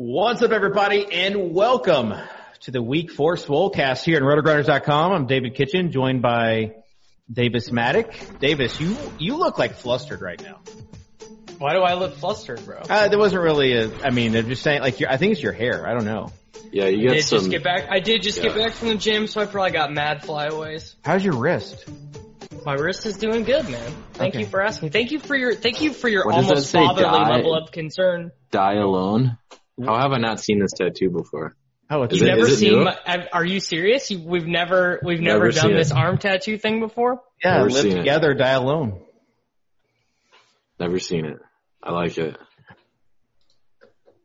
What's 0.00 0.42
up, 0.42 0.52
everybody, 0.52 1.06
and 1.12 1.52
welcome 1.52 2.14
to 2.60 2.70
the 2.70 2.80
Week 2.80 3.10
Four 3.10 3.34
Swolecast 3.34 4.04
here 4.04 4.16
at 4.18 4.22
RotoGrinders.com. 4.22 5.10
I'm 5.12 5.26
David 5.26 5.56
Kitchen, 5.56 5.90
joined 5.90 6.22
by 6.22 6.76
Davis 7.28 7.70
Mattek. 7.70 8.38
Davis, 8.38 8.80
you 8.80 8.96
you 9.18 9.38
look 9.38 9.58
like 9.58 9.74
flustered 9.74 10.20
right 10.22 10.40
now. 10.40 10.60
Why 11.58 11.72
do 11.74 11.80
I 11.80 11.94
look 11.94 12.14
flustered, 12.14 12.64
bro? 12.64 12.78
Uh, 12.88 13.08
there 13.08 13.18
wasn't 13.18 13.42
really 13.42 13.72
a. 13.72 13.90
I 14.04 14.10
mean, 14.10 14.30
they're 14.30 14.44
just 14.44 14.62
saying 14.62 14.82
like. 14.82 15.02
I 15.02 15.16
think 15.16 15.32
it's 15.32 15.42
your 15.42 15.52
hair. 15.52 15.84
I 15.84 15.94
don't 15.94 16.04
know. 16.04 16.30
Yeah, 16.70 16.86
you 16.86 17.10
I 17.10 17.14
did 17.14 17.24
some. 17.24 17.38
just 17.40 17.50
get 17.50 17.64
back. 17.64 17.88
I 17.90 17.98
did 17.98 18.22
just 18.22 18.40
get 18.40 18.54
back 18.54 18.74
from 18.74 18.88
the 18.90 18.94
gym, 18.96 19.26
so 19.26 19.40
I 19.40 19.46
probably 19.46 19.72
got 19.72 19.92
mad 19.92 20.22
flyaways. 20.24 20.94
How's 21.02 21.24
your 21.24 21.34
wrist? 21.36 21.84
My 22.64 22.74
wrist 22.74 23.04
is 23.04 23.16
doing 23.16 23.42
good, 23.42 23.68
man. 23.68 23.92
Thank 24.12 24.34
Okay. 24.36 24.44
you 24.44 24.46
for 24.48 24.62
asking. 24.62 24.90
Thank 24.90 25.10
you 25.10 25.18
for 25.18 25.34
your 25.34 25.56
thank 25.56 25.80
you 25.80 25.92
for 25.92 26.08
your 26.08 26.24
What 26.24 26.36
almost 26.36 26.70
fatherly 26.72 27.02
die? 27.02 27.36
level 27.38 27.56
of 27.56 27.72
concern. 27.72 28.30
die 28.52 28.74
alone. 28.74 29.38
How 29.84 29.96
have 30.00 30.12
I 30.12 30.18
not 30.18 30.40
seen 30.40 30.58
this 30.60 30.72
tattoo 30.72 31.10
before? 31.10 31.56
Oh, 31.90 32.02
it's 32.02 32.14
you've 32.14 32.22
it- 32.24 32.26
never 32.26 32.42
is 32.42 32.52
it 32.52 32.56
seen 32.58 32.72
new? 32.80 32.84
my, 32.84 33.28
are 33.32 33.44
you 33.44 33.60
serious? 33.60 34.10
You, 34.10 34.20
we've 34.20 34.46
never 34.46 35.00
we've 35.02 35.20
never, 35.20 35.46
Never 35.46 35.52
done 35.52 35.72
this 35.74 35.90
it. 35.90 35.96
arm 35.96 36.18
tattoo 36.18 36.58
thing 36.58 36.80
before? 36.80 37.20
yeah. 37.42 37.58
Never 37.58 37.70
Live 37.70 37.82
seen 37.82 37.92
it. 37.92 37.98
together, 37.98 38.34
die 38.34 38.50
alone. 38.50 39.00
Never 40.78 40.98
seen 40.98 41.24
it. 41.24 41.38
I 41.82 41.92
like 41.92 42.18
it. 42.18 42.36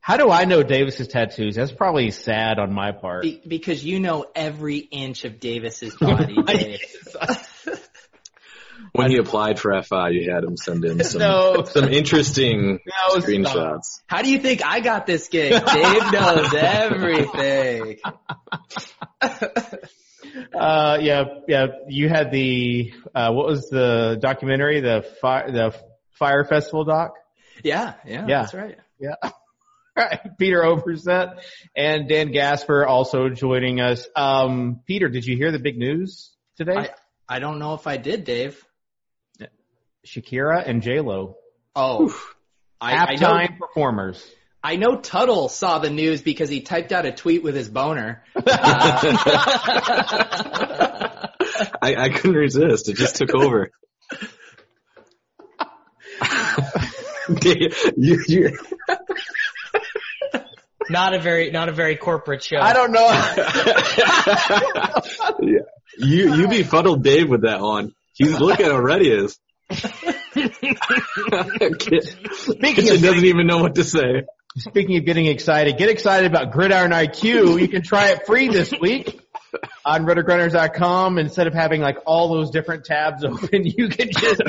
How 0.01 0.17
do 0.17 0.29
I 0.29 0.43
know 0.45 0.63
Davis's 0.63 1.07
tattoos? 1.07 1.55
That's 1.55 1.71
probably 1.71 2.11
sad 2.11 2.59
on 2.59 2.73
my 2.73 2.91
part. 2.91 3.21
Be- 3.23 3.41
because 3.47 3.85
you 3.85 3.99
know 4.01 4.25
every 4.35 4.79
inch 4.79 5.23
of 5.23 5.39
Davis's 5.39 5.95
body. 5.95 6.35
Dave. 6.45 6.79
When 8.93 9.09
he 9.09 9.17
applied 9.17 9.59
for 9.59 9.81
FI, 9.81 10.09
you 10.09 10.31
had 10.31 10.43
him 10.43 10.55
send 10.55 10.85
in 10.85 11.03
some 11.03 11.19
No. 11.19 11.63
some 11.65 11.85
interesting 11.89 12.79
No, 12.85 13.19
stop. 13.19 13.23
screenshots. 13.23 14.01
How 14.07 14.21
do 14.21 14.29
you 14.29 14.39
think 14.39 14.63
I 14.65 14.79
got 14.81 15.05
this 15.07 15.27
gig? 15.29 15.51
Dave 15.65 16.11
knows 16.11 16.53
everything. 16.53 17.97
Uh, 20.51 20.97
yeah, 21.01 21.25
yeah. 21.47 21.67
You 21.87 22.09
had 22.09 22.31
the 22.31 22.91
uh, 23.13 23.31
what 23.31 23.45
was 23.45 23.69
the 23.69 24.17
documentary? 24.19 24.79
The 24.81 25.05
fire, 25.21 25.51
the 25.51 25.75
fire 26.11 26.43
festival 26.43 26.85
doc. 26.85 27.13
Yeah, 27.63 27.93
yeah, 28.05 28.25
Yeah. 28.27 28.41
that's 28.41 28.53
right. 28.55 28.77
Yeah. 28.99 29.15
All 29.21 29.31
right. 29.95 30.19
Peter 30.39 30.61
Overzet 30.63 31.39
and 31.75 32.09
Dan 32.09 32.31
Gaspar 32.31 32.85
also 32.87 33.29
joining 33.29 33.79
us. 33.79 34.07
Um, 34.15 34.79
Peter, 34.87 35.07
did 35.07 35.25
you 35.25 35.37
hear 35.37 35.51
the 35.51 35.59
big 35.59 35.77
news 35.77 36.31
today? 36.57 36.77
I, 36.77 36.89
I 37.29 37.39
don't 37.39 37.59
know 37.59 37.75
if 37.75 37.85
I 37.85 37.97
did, 37.97 38.23
Dave. 38.23 38.59
Shakira 40.05 40.63
and 40.65 40.81
J 40.81 40.99
Lo, 40.99 41.37
Oh, 41.75 42.15
I, 42.79 42.93
I 42.93 43.15
know. 43.15 43.27
halftime 43.27 43.57
performers. 43.57 44.25
I 44.63 44.75
know 44.77 44.97
Tuttle 44.97 45.49
saw 45.49 45.79
the 45.79 45.89
news 45.89 46.21
because 46.21 46.49
he 46.49 46.61
typed 46.61 46.91
out 46.91 47.05
a 47.05 47.11
tweet 47.11 47.43
with 47.43 47.55
his 47.55 47.67
boner. 47.67 48.23
Uh, 48.35 48.41
I, 51.81 51.95
I 51.95 52.09
couldn't 52.09 52.37
resist. 52.37 52.87
It 52.87 52.95
just 52.95 53.17
took 53.17 53.33
over. 53.35 53.71
you, 57.97 58.23
you, 58.27 58.57
Not 60.89 61.13
a 61.13 61.19
very 61.19 61.51
not 61.51 61.69
a 61.69 61.71
very 61.71 61.95
corporate 61.95 62.43
show. 62.43 62.57
I 62.57 62.73
don't 62.73 62.91
know. 62.91 63.07
yeah. 65.41 65.59
you 65.97 66.35
you 66.35 66.47
befuddled 66.47 67.03
Dave 67.03 67.29
with 67.29 67.43
that 67.43 67.61
one. 67.61 67.93
He's 68.13 68.39
looking 68.39 68.65
how 68.67 68.79
red 68.79 69.01
is. 69.01 69.39
Speaking 69.73 70.75
Kitchen 72.75 73.01
doesn't 73.01 73.25
even 73.25 73.47
know 73.47 73.59
what 73.59 73.75
to 73.75 73.83
say. 73.83 74.23
speaking 74.57 74.97
of 74.97 75.05
getting 75.05 75.25
excited, 75.25 75.77
get 75.77 75.89
excited 75.89 76.29
about 76.29 76.51
Gridiron 76.51 76.91
IQ. 76.91 77.59
You 77.59 77.67
can 77.67 77.81
try 77.81 78.09
it 78.11 78.25
free 78.25 78.49
this 78.49 78.73
week 78.79 79.19
on 79.85 80.05
rotogrinders.com. 80.05 81.17
Instead 81.17 81.47
of 81.47 81.53
having 81.53 81.81
like 81.81 81.97
all 82.05 82.33
those 82.33 82.51
different 82.51 82.85
tabs 82.85 83.23
open, 83.23 83.49
you 83.65 83.89
can 83.89 84.09
just 84.11 84.41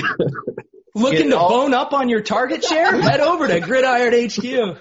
looking 0.94 1.30
to 1.30 1.38
all- 1.38 1.50
bone 1.50 1.74
up 1.74 1.92
on 1.92 2.08
your 2.08 2.22
target 2.22 2.64
share? 2.64 3.00
Head 3.00 3.20
over 3.20 3.46
to 3.48 3.60
Gridiron 3.60 4.28
HQ. 4.28 4.78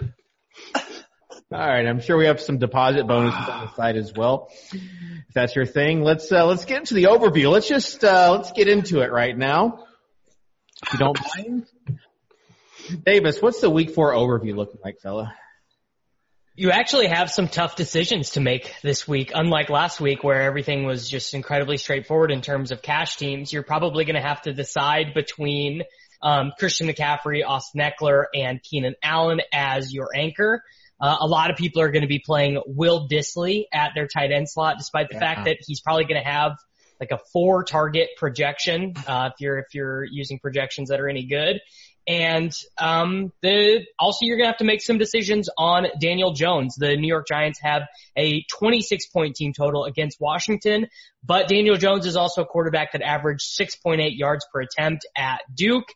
All 1.51 1.59
right, 1.59 1.85
I'm 1.85 2.01
sure 2.01 2.17
we 2.17 2.25
have 2.25 2.41
some 2.41 2.57
deposit 2.57 3.05
bonuses 3.05 3.47
on 3.47 3.67
the 3.67 3.73
site 3.75 3.95
as 3.95 4.11
well. 4.15 4.49
If 4.71 5.33
that's 5.35 5.55
your 5.55 5.67
thing, 5.67 6.01
let's 6.01 6.31
uh, 6.31 6.47
let's 6.47 6.65
get 6.65 6.79
into 6.79 6.95
the 6.95 7.03
overview. 7.03 7.51
Let's 7.51 7.67
just 7.67 8.03
uh, 8.03 8.31
let's 8.31 8.51
get 8.53 8.67
into 8.67 9.01
it 9.01 9.11
right 9.11 9.37
now. 9.37 9.85
You 10.91 10.99
don't 10.99 11.19
mind, 11.37 11.65
Davis, 13.05 13.41
what's 13.41 13.61
the 13.61 13.69
week 13.69 13.91
four 13.91 14.13
overview 14.13 14.55
looking 14.55 14.79
like, 14.83 14.99
fella? 14.99 15.33
You 16.55 16.69
actually 16.69 17.07
have 17.07 17.31
some 17.31 17.47
tough 17.47 17.75
decisions 17.75 18.31
to 18.31 18.39
make 18.39 18.71
this 18.83 19.07
week. 19.07 19.31
Unlike 19.33 19.69
last 19.69 19.99
week 19.99 20.23
where 20.23 20.43
everything 20.43 20.85
was 20.85 21.09
just 21.09 21.33
incredibly 21.33 21.77
straightforward 21.77 22.31
in 22.31 22.41
terms 22.41 22.71
of 22.71 22.83
cash 22.83 23.15
teams, 23.15 23.51
you're 23.51 23.63
probably 23.63 24.05
going 24.05 24.15
to 24.15 24.21
have 24.21 24.43
to 24.43 24.53
decide 24.53 25.13
between 25.15 25.81
um, 26.21 26.51
Christian 26.59 26.87
McCaffrey, 26.87 27.41
Austin 27.45 27.81
Ekeler, 27.81 28.25
and 28.35 28.61
Keenan 28.61 28.95
Allen 29.01 29.41
as 29.51 29.91
your 29.91 30.09
anchor. 30.15 30.63
Uh, 31.01 31.17
a 31.21 31.27
lot 31.27 31.49
of 31.49 31.57
people 31.57 31.81
are 31.81 31.91
going 31.91 32.03
to 32.03 32.07
be 32.07 32.21
playing 32.23 32.61
Will 32.67 33.07
Dissly 33.09 33.65
at 33.73 33.91
their 33.95 34.07
tight 34.07 34.31
end 34.31 34.47
slot, 34.47 34.77
despite 34.77 35.09
the 35.09 35.19
fact 35.19 35.45
that 35.45 35.57
he's 35.65 35.81
probably 35.81 36.05
going 36.05 36.21
to 36.21 36.29
have 36.29 36.51
like 37.03 37.19
a 37.19 37.23
four 37.31 37.63
target 37.63 38.09
projection, 38.17 38.93
uh, 39.07 39.29
if 39.33 39.41
you're, 39.41 39.59
if 39.59 39.73
you're 39.73 40.03
using 40.03 40.39
projections 40.39 40.89
that 40.89 40.99
are 40.99 41.09
any 41.09 41.25
good. 41.25 41.59
And, 42.05 42.51
um, 42.77 43.31
the, 43.41 43.85
also 43.97 44.25
you're 44.25 44.35
going 44.35 44.45
to 44.45 44.51
have 44.51 44.57
to 44.57 44.65
make 44.65 44.81
some 44.81 44.97
decisions 44.97 45.49
on 45.57 45.87
Daniel 46.01 46.33
Jones. 46.33 46.75
The 46.75 46.97
New 46.97 47.07
York 47.07 47.27
Giants 47.27 47.59
have 47.61 47.83
a 48.17 48.43
26 48.51 49.07
point 49.07 49.35
team 49.35 49.53
total 49.53 49.85
against 49.85 50.19
Washington, 50.19 50.87
but 51.23 51.47
Daniel 51.47 51.77
Jones 51.77 52.05
is 52.05 52.17
also 52.17 52.41
a 52.41 52.45
quarterback 52.45 52.91
that 52.91 53.01
averaged 53.01 53.45
6.8 53.57 54.17
yards 54.17 54.45
per 54.51 54.61
attempt 54.61 55.05
at 55.15 55.41
Duke 55.55 55.87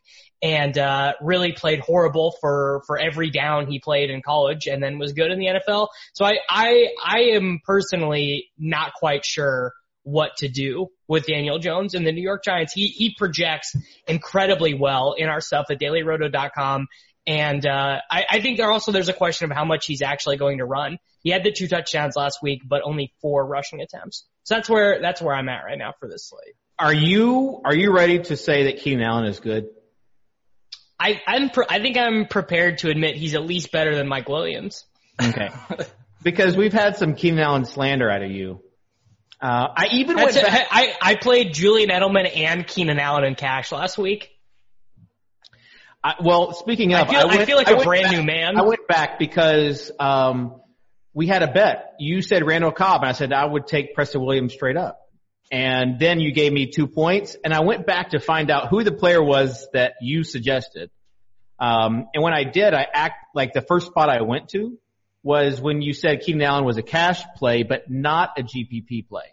and 0.42 0.76
uh, 0.78 1.14
really 1.20 1.52
played 1.52 1.80
horrible 1.80 2.36
for 2.40 2.82
for 2.86 2.98
every 2.98 3.30
down 3.30 3.66
he 3.66 3.80
played 3.80 4.10
in 4.10 4.22
college, 4.22 4.66
and 4.66 4.82
then 4.82 4.98
was 4.98 5.12
good 5.12 5.30
in 5.30 5.38
the 5.38 5.46
NFL. 5.46 5.88
So 6.12 6.24
I 6.24 6.38
I 6.48 6.88
I 7.04 7.18
am 7.34 7.60
personally 7.64 8.48
not 8.56 8.92
quite 8.94 9.24
sure 9.24 9.72
what 10.08 10.36
to 10.38 10.48
do 10.48 10.88
with 11.06 11.26
Daniel 11.26 11.58
Jones 11.58 11.94
and 11.94 12.06
the 12.06 12.12
New 12.12 12.22
York 12.22 12.42
Giants. 12.44 12.72
He 12.72 12.88
he 12.88 13.14
projects 13.16 13.76
incredibly 14.06 14.74
well 14.74 15.14
in 15.16 15.28
our 15.28 15.40
stuff 15.40 15.66
at 15.70 15.78
dailyroto.com. 15.78 16.88
And 17.26 17.66
uh, 17.66 18.00
I, 18.10 18.24
I 18.30 18.40
think 18.40 18.56
there 18.56 18.70
also 18.72 18.90
there's 18.90 19.10
a 19.10 19.14
question 19.14 19.50
of 19.50 19.56
how 19.56 19.66
much 19.66 19.84
he's 19.84 20.00
actually 20.00 20.38
going 20.38 20.58
to 20.58 20.64
run. 20.64 20.98
He 21.22 21.30
had 21.30 21.44
the 21.44 21.52
two 21.52 21.68
touchdowns 21.68 22.16
last 22.16 22.38
week, 22.42 22.62
but 22.66 22.80
only 22.84 23.12
four 23.20 23.46
rushing 23.46 23.82
attempts. 23.82 24.24
So 24.44 24.54
that's 24.54 24.68
where 24.68 25.00
that's 25.02 25.20
where 25.20 25.34
I'm 25.34 25.48
at 25.50 25.64
right 25.64 25.76
now 25.76 25.92
for 26.00 26.08
this 26.08 26.28
slate. 26.28 26.54
Are 26.78 26.94
you 26.94 27.60
are 27.64 27.74
you 27.74 27.92
ready 27.92 28.20
to 28.20 28.36
say 28.36 28.64
that 28.64 28.78
Keenan 28.78 29.04
Allen 29.04 29.26
is 29.26 29.40
good? 29.40 29.68
I, 30.98 31.20
I'm 31.26 31.50
pre- 31.50 31.66
I 31.68 31.80
think 31.80 31.96
I'm 31.96 32.26
prepared 32.26 32.78
to 32.78 32.90
admit 32.90 33.16
he's 33.16 33.34
at 33.34 33.44
least 33.44 33.70
better 33.70 33.94
than 33.94 34.08
Mike 34.08 34.28
Williams. 34.28 34.84
Okay. 35.22 35.50
because 36.22 36.56
we've 36.56 36.72
had 36.72 36.96
some 36.96 37.14
Keenan 37.14 37.40
Allen 37.40 37.64
slander 37.66 38.10
out 38.10 38.22
of 38.22 38.30
you. 38.30 38.60
Uh, 39.40 39.68
I 39.76 39.86
even 39.92 40.16
went 40.16 40.34
back, 40.34 40.66
I, 40.70 40.94
I 41.00 41.14
played 41.14 41.54
Julian 41.54 41.90
Edelman 41.90 42.28
and 42.36 42.66
Keenan 42.66 42.98
Allen 42.98 43.24
in 43.24 43.34
cash 43.36 43.70
last 43.70 43.96
week. 43.96 44.30
I, 46.02 46.14
well, 46.20 46.52
speaking 46.54 46.94
I 46.94 47.02
of, 47.02 47.08
feel, 47.08 47.20
I 47.20 47.24
went- 47.26 47.46
feel 47.46 47.56
like 47.56 47.68
I 47.68 47.72
a 47.80 47.84
brand 47.84 48.04
back- 48.04 48.16
new 48.16 48.22
man. 48.24 48.56
I 48.56 48.62
went 48.62 48.86
back 48.88 49.18
because 49.18 49.90
um, 49.98 50.60
we 51.14 51.26
had 51.26 51.42
a 51.42 51.48
bet. 51.52 51.94
You 51.98 52.22
said 52.22 52.44
Randall 52.46 52.72
Cobb, 52.72 53.02
and 53.02 53.08
I 53.08 53.12
said 53.12 53.32
I 53.32 53.44
would 53.44 53.66
take 53.66 53.94
Preston 53.94 54.22
Williams 54.24 54.54
straight 54.54 54.76
up. 54.76 55.00
And 55.50 55.98
then 55.98 56.20
you 56.20 56.32
gave 56.32 56.52
me 56.52 56.66
two 56.70 56.86
points, 56.86 57.36
and 57.42 57.54
I 57.54 57.60
went 57.60 57.86
back 57.86 58.10
to 58.10 58.20
find 58.20 58.50
out 58.50 58.68
who 58.68 58.84
the 58.84 58.92
player 58.92 59.22
was 59.22 59.66
that 59.72 59.94
you 60.02 60.22
suggested. 60.22 60.90
Um, 61.58 62.06
and 62.12 62.22
when 62.22 62.34
I 62.34 62.44
did, 62.44 62.74
I 62.74 62.86
act 62.92 63.16
like 63.34 63.52
the 63.54 63.62
first 63.62 63.86
spot 63.86 64.10
I 64.10 64.20
went 64.22 64.48
to 64.50 64.78
was 65.28 65.60
when 65.60 65.82
you 65.82 65.92
said 65.92 66.22
Keenan 66.22 66.40
Allen 66.40 66.64
was 66.64 66.78
a 66.78 66.82
cash 66.82 67.22
play, 67.36 67.62
but 67.62 67.90
not 67.90 68.38
a 68.38 68.42
GPP 68.42 69.06
play. 69.06 69.26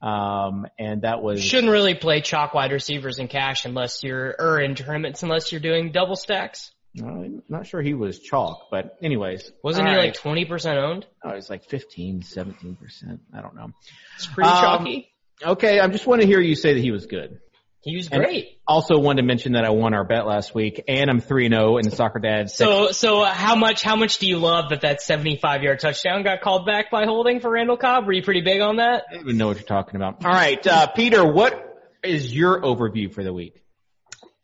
Um, 0.00 0.66
and 0.78 1.02
that 1.02 1.22
was 1.22 1.44
Shouldn't 1.44 1.70
really 1.70 1.94
play 1.94 2.22
chalk 2.22 2.54
wide 2.54 2.72
receivers 2.72 3.18
in 3.18 3.28
cash 3.28 3.66
unless 3.66 4.02
you're, 4.02 4.34
or 4.38 4.58
in 4.58 4.74
tournaments 4.74 5.22
unless 5.22 5.52
you're 5.52 5.60
doing 5.60 5.92
double 5.92 6.16
stacks. 6.16 6.72
I'm 6.98 7.42
not 7.50 7.66
sure 7.66 7.82
he 7.82 7.92
was 7.92 8.20
chalk, 8.20 8.68
but 8.70 8.96
anyways. 9.02 9.52
Wasn't 9.62 9.86
he 9.86 9.94
right. 9.94 10.16
like 10.24 10.48
20% 10.48 10.76
owned? 10.82 11.06
Oh, 11.22 11.28
it 11.28 11.36
was 11.36 11.50
like 11.50 11.64
15, 11.64 12.22
17%. 12.22 13.20
I 13.34 13.42
don't 13.42 13.54
know. 13.54 13.68
It's 14.16 14.26
pretty 14.26 14.48
Um, 14.48 14.60
chalky. 14.62 15.08
Okay, 15.44 15.78
I 15.78 15.88
just 15.88 16.06
want 16.06 16.22
to 16.22 16.26
hear 16.26 16.40
you 16.40 16.54
say 16.54 16.72
that 16.72 16.80
he 16.80 16.90
was 16.90 17.04
good. 17.04 17.38
He 17.82 17.96
was 17.96 18.08
and- 18.08 18.22
great. 18.22 18.58
Also 18.66 18.96
wanted 18.98 19.22
to 19.22 19.26
mention 19.26 19.52
that 19.52 19.64
I 19.64 19.70
won 19.70 19.92
our 19.92 20.04
bet 20.04 20.24
last 20.24 20.54
week 20.54 20.84
and 20.86 21.10
I'm 21.10 21.20
3-0 21.20 21.78
in 21.80 21.90
the 21.90 21.94
soccer 21.94 22.20
dad. 22.20 22.48
So, 22.48 22.92
so 22.92 23.24
how 23.24 23.56
much, 23.56 23.82
how 23.82 23.96
much 23.96 24.18
do 24.18 24.28
you 24.28 24.38
love 24.38 24.70
that 24.70 24.82
that 24.82 25.02
75 25.02 25.62
yard 25.62 25.80
touchdown 25.80 26.22
got 26.22 26.40
called 26.42 26.64
back 26.64 26.90
by 26.90 27.04
holding 27.04 27.40
for 27.40 27.50
Randall 27.50 27.76
Cobb? 27.76 28.06
Were 28.06 28.12
you 28.12 28.22
pretty 28.22 28.40
big 28.40 28.60
on 28.60 28.76
that? 28.76 29.04
I 29.10 29.14
don't 29.14 29.24
even 29.24 29.36
know 29.36 29.48
what 29.48 29.56
you're 29.56 29.66
talking 29.66 29.96
about. 29.96 30.24
All 30.24 30.30
right, 30.30 30.64
uh, 30.64 30.86
Peter, 30.86 31.24
what 31.24 31.72
is 32.04 32.34
your 32.34 32.62
overview 32.62 33.12
for 33.12 33.24
the 33.24 33.32
week? 33.32 33.62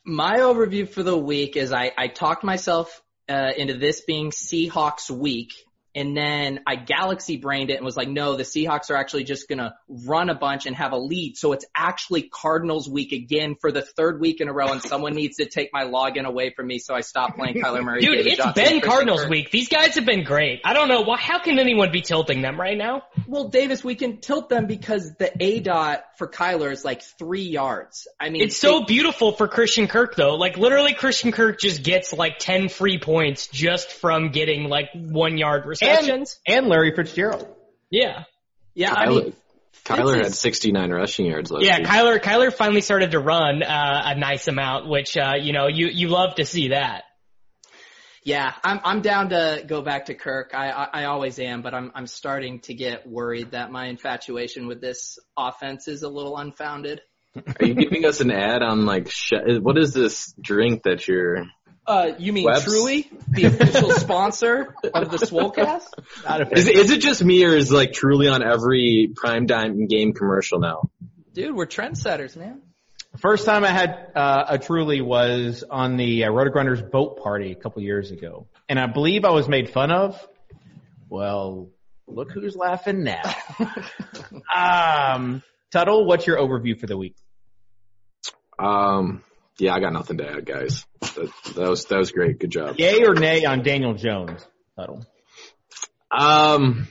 My 0.05 0.38
overview 0.38 0.88
for 0.88 1.02
the 1.02 1.17
week 1.17 1.56
is 1.56 1.73
I, 1.73 1.93
I 1.96 2.08
talked 2.08 2.43
myself 2.43 3.02
uh, 3.29 3.52
into 3.56 3.75
this 3.75 4.00
being 4.00 4.31
Seahawks 4.31 5.11
week, 5.11 5.52
and 5.98 6.16
then 6.16 6.60
I 6.66 6.76
galaxy 6.76 7.36
brained 7.36 7.70
it 7.70 7.74
and 7.74 7.84
was 7.84 7.96
like, 7.96 8.08
no, 8.08 8.36
the 8.36 8.44
Seahawks 8.44 8.90
are 8.90 8.96
actually 8.96 9.24
just 9.24 9.48
gonna 9.48 9.74
run 9.88 10.30
a 10.30 10.34
bunch 10.34 10.66
and 10.66 10.76
have 10.76 10.92
a 10.92 10.96
lead, 10.96 11.36
so 11.36 11.52
it's 11.52 11.64
actually 11.76 12.22
Cardinals 12.22 12.88
week 12.88 13.12
again 13.12 13.56
for 13.60 13.72
the 13.72 13.82
third 13.82 14.20
week 14.20 14.40
in 14.40 14.48
a 14.48 14.52
row, 14.52 14.68
and 14.68 14.80
someone 14.80 15.14
needs 15.14 15.38
to 15.38 15.46
take 15.46 15.70
my 15.72 15.84
login 15.84 16.24
away 16.24 16.52
from 16.54 16.68
me, 16.68 16.78
so 16.78 16.94
I 16.94 17.00
stopped 17.00 17.36
playing 17.36 17.54
Kyler 17.62 17.82
Murray. 17.82 18.00
Dude, 18.00 18.12
David 18.12 18.26
it's 18.28 18.36
Johnson, 18.36 18.64
been 18.64 18.80
Cardinals 18.80 19.22
Kirk. 19.22 19.30
week. 19.30 19.50
These 19.50 19.68
guys 19.68 19.96
have 19.96 20.06
been 20.06 20.22
great. 20.24 20.60
I 20.64 20.72
don't 20.72 20.88
know 20.88 21.00
why. 21.00 21.18
How 21.18 21.40
can 21.40 21.58
anyone 21.58 21.90
be 21.90 22.00
tilting 22.00 22.42
them 22.42 22.60
right 22.60 22.78
now? 22.78 23.02
Well, 23.26 23.48
Davis, 23.48 23.82
we 23.82 23.96
can 23.96 24.18
tilt 24.18 24.48
them 24.48 24.66
because 24.66 25.14
the 25.18 25.32
A 25.42 25.60
dot 25.60 26.04
for 26.16 26.28
Kyler 26.28 26.70
is 26.72 26.84
like 26.84 27.02
three 27.02 27.42
yards. 27.42 28.08
I 28.20 28.30
mean, 28.30 28.42
It's 28.42 28.56
so 28.56 28.84
beautiful 28.84 29.32
for 29.32 29.48
Christian 29.48 29.88
Kirk 29.88 30.16
though. 30.16 30.36
Like 30.36 30.56
literally 30.56 30.94
Christian 30.94 31.32
Kirk 31.32 31.60
just 31.60 31.82
gets 31.82 32.12
like 32.12 32.38
10 32.38 32.68
free 32.68 32.98
points 32.98 33.48
just 33.48 33.90
from 33.92 34.30
getting 34.30 34.64
like 34.64 34.88
one 34.94 35.38
yard 35.38 35.66
receptions. 35.90 36.38
And, 36.46 36.58
and 36.58 36.67
Larry 36.69 36.94
Fitzgerald. 36.94 37.46
yeah. 37.90 38.25
yeah. 38.75 38.94
I 38.94 39.08
mean, 39.08 39.32
Kyler 39.85 40.14
Fitz 40.17 40.29
had 40.29 40.35
69 40.35 40.90
rushing 40.90 41.26
yards 41.26 41.50
last 41.50 41.64
Yeah, 41.64 41.79
week. 41.79 41.87
Kyler, 41.87 42.20
Kyler 42.20 42.52
finally 42.52 42.81
started 42.81 43.12
to 43.12 43.20
run, 43.20 43.62
uh, 43.62 44.02
a 44.05 44.19
nice 44.19 44.49
amount, 44.49 44.88
which, 44.88 45.17
uh, 45.17 45.35
you 45.40 45.52
know, 45.52 45.67
you, 45.69 45.87
you 45.87 46.08
love 46.08 46.35
to 46.37 46.44
see 46.44 46.69
that. 46.69 47.05
Yeah, 48.25 48.52
I'm 48.62 48.81
I'm 48.85 49.00
down 49.00 49.31
to 49.31 49.64
go 49.67 49.81
back 49.81 50.06
to 50.06 50.14
Kirk. 50.14 50.50
I, 50.52 50.70
I 50.70 50.88
I 50.93 51.05
always 51.05 51.38
am, 51.38 51.62
but 51.62 51.73
I'm 51.73 51.93
I'm 51.94 52.06
starting 52.06 52.61
to 52.62 52.75
get 52.75 53.06
worried 53.08 53.52
that 53.52 53.70
my 53.70 53.87
infatuation 53.87 54.67
with 54.67 54.82
this 54.82 55.19
offense 55.35 55.88
is 55.88 56.02
a 56.02 56.11
little 56.11 56.37
unfounded. 56.37 57.00
Are 57.37 57.64
you 57.64 57.73
giving 57.75 58.05
us 58.05 58.20
an 58.20 58.31
ad 58.31 58.61
on 58.62 58.85
like 58.85 59.11
sh- 59.11 59.32
what 59.61 59.79
is 59.79 59.94
this 59.94 60.35
drink 60.38 60.82
that 60.82 61.08
you're? 61.08 61.44
Uh, 61.88 62.12
you 62.19 62.35
mean 62.35 62.44
Webs? 62.44 62.64
Truly, 62.64 63.11
the 63.31 63.46
official 63.46 63.90
sponsor 63.93 64.75
of 64.93 65.11
the 65.11 65.17
Swolecast? 65.17 65.88
Is, 66.52 66.69
is 66.69 66.90
it 66.90 67.00
just 67.00 67.25
me 67.25 67.43
or 67.46 67.56
is 67.56 67.73
like 67.73 67.94
truly 67.94 68.29
on 68.29 68.43
every 68.43 69.11
prime 69.17 69.46
time 69.46 69.87
game 69.87 70.12
commercial 70.12 70.58
now? 70.58 70.90
Dude, 71.32 71.56
we're 71.56 71.67
trendsetters, 71.67 72.37
man. 72.37 72.61
First 73.17 73.46
time 73.46 73.64
I 73.64 73.69
had 73.69 74.12
uh, 74.14 74.44
a 74.50 74.58
Truly 74.58 75.00
was 75.00 75.64
on 75.69 75.96
the 75.96 76.25
uh, 76.25 76.31
RotoGrinders 76.31 76.90
boat 76.90 77.23
party 77.23 77.52
a 77.52 77.55
couple 77.55 77.82
years 77.82 78.11
ago, 78.11 78.49
and 78.69 78.79
I 78.79 78.87
believe 78.87 79.25
I 79.25 79.31
was 79.31 79.49
made 79.49 79.70
fun 79.70 79.90
of. 79.90 80.29
Well, 81.08 81.70
look 82.06 82.31
who's 82.32 82.55
laughing 82.55 83.02
now. 83.02 83.35
um, 84.54 85.42
Tuttle, 85.73 86.04
what's 86.04 86.26
your 86.26 86.37
overview 86.37 86.78
for 86.78 86.87
the 86.87 86.99
week? 86.99 87.16
Um, 88.59 89.25
yeah, 89.58 89.74
I 89.74 89.80
got 89.80 89.92
nothing 89.92 90.18
to 90.18 90.28
add, 90.30 90.46
guys. 90.46 90.84
That, 91.00 91.30
that 91.56 91.68
was 91.68 91.84
that 91.86 91.98
was 91.98 92.12
great. 92.12 92.38
Good 92.38 92.50
job. 92.50 92.76
Yay 92.78 93.04
or 93.04 93.14
nay 93.14 93.44
on 93.44 93.62
Daniel 93.62 93.94
Jones? 93.94 94.46
Tuttle. 94.76 95.04
Um, 96.10 96.88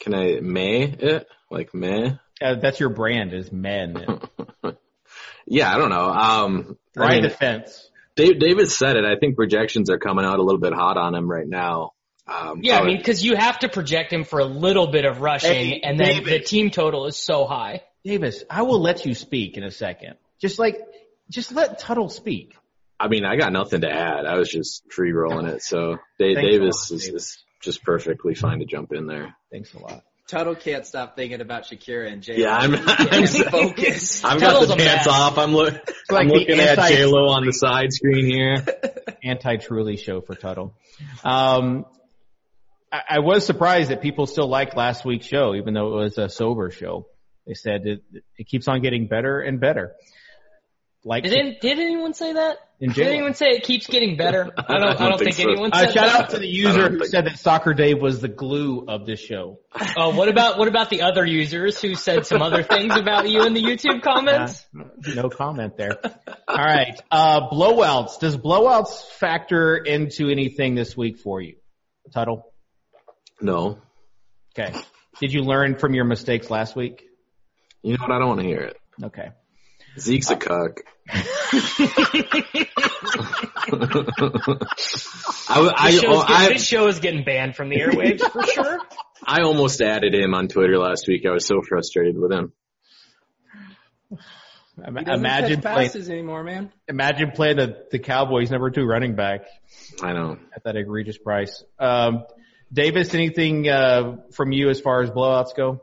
can 0.00 0.14
I 0.14 0.40
may 0.40 0.82
it 0.84 1.26
like 1.50 1.74
may? 1.74 2.18
Uh, 2.40 2.54
that's 2.56 2.80
your 2.80 2.90
brand 2.90 3.32
is 3.32 3.50
men. 3.52 4.04
Yeah, 5.48 5.72
I 5.72 5.78
don't 5.78 5.90
know. 5.90 6.08
Um, 6.10 6.76
I 6.96 7.00
Right 7.00 7.10
mean, 7.12 7.22
defense. 7.22 7.88
Dave, 8.16 8.40
David 8.40 8.68
said 8.68 8.96
it. 8.96 9.04
I 9.04 9.14
think 9.16 9.36
projections 9.36 9.90
are 9.90 9.98
coming 9.98 10.24
out 10.24 10.40
a 10.40 10.42
little 10.42 10.60
bit 10.60 10.72
hot 10.72 10.96
on 10.96 11.14
him 11.14 11.30
right 11.30 11.46
now. 11.46 11.92
Um, 12.26 12.62
Yeah, 12.64 12.80
I 12.80 12.84
mean, 12.84 13.00
cause 13.00 13.22
you 13.22 13.36
have 13.36 13.60
to 13.60 13.68
project 13.68 14.12
him 14.12 14.24
for 14.24 14.40
a 14.40 14.44
little 14.44 14.88
bit 14.88 15.04
of 15.04 15.20
rushing 15.20 15.52
Hey, 15.52 15.80
and 15.84 16.00
then 16.00 16.24
David. 16.24 16.42
the 16.42 16.44
team 16.44 16.70
total 16.72 17.06
is 17.06 17.16
so 17.16 17.44
high. 17.46 17.82
Davis, 18.04 18.42
I 18.50 18.62
will 18.62 18.80
let 18.80 19.06
you 19.06 19.14
speak 19.14 19.56
in 19.56 19.62
a 19.62 19.70
second. 19.70 20.14
Just 20.40 20.58
like, 20.58 20.78
just 21.30 21.52
let 21.52 21.78
Tuttle 21.78 22.08
speak. 22.08 22.54
I 22.98 23.08
mean, 23.08 23.24
I 23.24 23.36
got 23.36 23.52
nothing 23.52 23.82
to 23.82 23.90
add. 23.90 24.24
I 24.26 24.38
was 24.38 24.48
just 24.48 24.90
free 24.90 25.12
rolling 25.12 25.46
it. 25.46 25.62
So 25.62 25.98
Dave, 26.18 26.36
Davis 26.36 26.90
lot, 26.90 26.96
is, 26.96 27.06
Davis. 27.06 27.22
is 27.22 27.44
just 27.62 27.82
perfectly 27.84 28.34
fine 28.34 28.60
to 28.60 28.64
jump 28.64 28.92
in 28.92 29.06
there. 29.06 29.34
Thanks 29.50 29.74
a 29.74 29.78
lot. 29.78 30.02
Tuttle 30.28 30.56
can't 30.56 30.84
stop 30.84 31.14
thinking 31.14 31.40
about 31.40 31.64
Shakira 31.64 32.10
and 32.10 32.20
Jay. 32.20 32.38
Yeah, 32.38 32.56
I'm, 32.56 32.74
I'm 32.74 33.06
Can't 33.06 33.30
focus. 33.48 34.24
I've 34.24 34.40
got 34.40 34.54
Tuttle's 34.54 34.68
the 34.68 34.74
a 34.74 34.76
pants 34.76 35.06
off. 35.06 35.38
I'm, 35.38 35.52
look, 35.52 35.74
like 36.10 36.22
I'm 36.22 36.28
the 36.28 36.34
looking 36.34 36.58
at 36.58 36.78
anti- 36.78 36.96
J 36.96 37.04
Lo 37.04 37.28
on 37.28 37.46
the 37.46 37.52
side 37.52 37.92
screen 37.92 38.26
here. 38.26 38.64
Anti-Truly 39.22 39.96
show 39.96 40.20
for 40.20 40.34
Tuttle. 40.34 40.74
Um, 41.22 41.84
I, 42.90 43.02
I 43.10 43.18
was 43.20 43.46
surprised 43.46 43.90
that 43.90 44.02
people 44.02 44.26
still 44.26 44.48
liked 44.48 44.76
last 44.76 45.04
week's 45.04 45.26
show, 45.26 45.54
even 45.54 45.74
though 45.74 45.98
it 45.98 46.02
was 46.04 46.18
a 46.18 46.28
sober 46.28 46.70
show. 46.70 47.06
They 47.46 47.54
said 47.54 47.86
it, 47.86 48.02
it 48.36 48.48
keeps 48.48 48.66
on 48.66 48.82
getting 48.82 49.06
better 49.06 49.40
and 49.40 49.60
better. 49.60 49.94
Like, 51.06 51.22
Did, 51.22 51.34
any- 51.34 51.58
did 51.60 51.78
anyone 51.78 52.14
say 52.14 52.32
that? 52.32 52.58
In 52.80 52.90
Did 52.90 53.06
anyone 53.06 53.34
say 53.34 53.50
it 53.50 53.62
keeps 53.62 53.86
getting 53.86 54.16
better? 54.16 54.52
I 54.58 54.78
don't, 54.78 55.00
I 55.00 55.08
don't, 55.08 55.18
think, 55.20 55.34
so. 55.36 55.44
anyone 55.44 55.70
uh, 55.72 55.78
said 55.78 55.92
shout 55.94 56.06
that. 56.06 56.20
out 56.24 56.30
to 56.30 56.38
the 56.38 56.48
user 56.48 56.90
who 56.90 56.98
think- 56.98 57.10
said 57.12 57.26
that 57.26 57.38
Soccer 57.38 57.74
Dave 57.74 58.02
was 58.02 58.20
the 58.20 58.26
glue 58.28 58.86
of 58.88 59.06
this 59.06 59.20
show. 59.20 59.60
Oh, 59.96 60.14
what 60.16 60.28
about, 60.28 60.58
what 60.58 60.66
about 60.68 60.90
the 60.90 61.02
other 61.02 61.24
users 61.24 61.80
who 61.80 61.94
said 61.94 62.26
some 62.26 62.42
other 62.42 62.62
things 62.64 62.96
about 62.96 63.28
you 63.30 63.46
in 63.46 63.54
the 63.54 63.62
YouTube 63.62 64.02
comments? 64.02 64.66
No 65.14 65.30
comment 65.30 65.76
there. 65.76 65.96
All 66.48 66.56
right. 66.56 67.00
Uh, 67.10 67.48
blowouts. 67.50 68.18
Does 68.18 68.36
blowouts 68.36 69.04
factor 69.12 69.76
into 69.76 70.28
anything 70.28 70.74
this 70.74 70.96
week 70.96 71.18
for 71.18 71.40
you? 71.40 71.54
Tuttle? 72.12 72.52
No. 73.40 73.78
Okay. 74.58 74.76
Did 75.20 75.32
you 75.32 75.42
learn 75.42 75.76
from 75.76 75.94
your 75.94 76.04
mistakes 76.04 76.50
last 76.50 76.74
week? 76.74 77.04
You 77.82 77.92
know 77.92 77.98
what? 78.02 78.10
I 78.10 78.18
don't 78.18 78.28
want 78.28 78.40
to 78.40 78.46
hear 78.46 78.60
it. 78.60 78.76
Okay. 79.02 79.30
Zeke's 79.98 80.30
a 80.30 80.36
cuck. 80.36 80.80
I, 85.48 85.72
I, 85.76 85.90
This, 85.90 86.00
show's 86.02 86.24
getting- 86.24 86.36
I, 86.36 86.48
this 86.52 86.66
show 86.66 86.86
is 86.88 86.98
getting 87.00 87.24
banned 87.24 87.56
from 87.56 87.68
the 87.68 87.76
airwaves 87.80 88.20
for 88.20 88.42
sure. 88.46 88.78
I 89.24 89.42
almost 89.42 89.80
added 89.80 90.14
him 90.14 90.34
on 90.34 90.48
Twitter 90.48 90.78
last 90.78 91.06
week. 91.08 91.24
I 91.26 91.30
was 91.30 91.46
so 91.46 91.62
frustrated 91.62 92.16
with 92.18 92.32
him. 92.32 92.52
He 94.10 94.16
Imagine 94.86 95.62
catch 95.62 95.72
playing, 95.74 95.88
passes 95.88 96.10
anymore, 96.10 96.44
man. 96.44 96.70
imagine 96.86 97.30
playing 97.30 97.56
the, 97.56 97.86
the 97.90 97.98
Cowboys 97.98 98.50
number 98.50 98.70
two 98.70 98.84
running 98.84 99.14
back 99.16 99.46
I 100.02 100.12
know. 100.12 100.36
at 100.54 100.64
that 100.64 100.76
egregious 100.76 101.16
price. 101.16 101.64
Um, 101.78 102.24
Davis, 102.70 103.14
anything, 103.14 103.68
uh, 103.70 104.16
from 104.32 104.52
you 104.52 104.68
as 104.68 104.78
far 104.80 105.02
as 105.02 105.10
blowouts 105.10 105.56
go? 105.56 105.80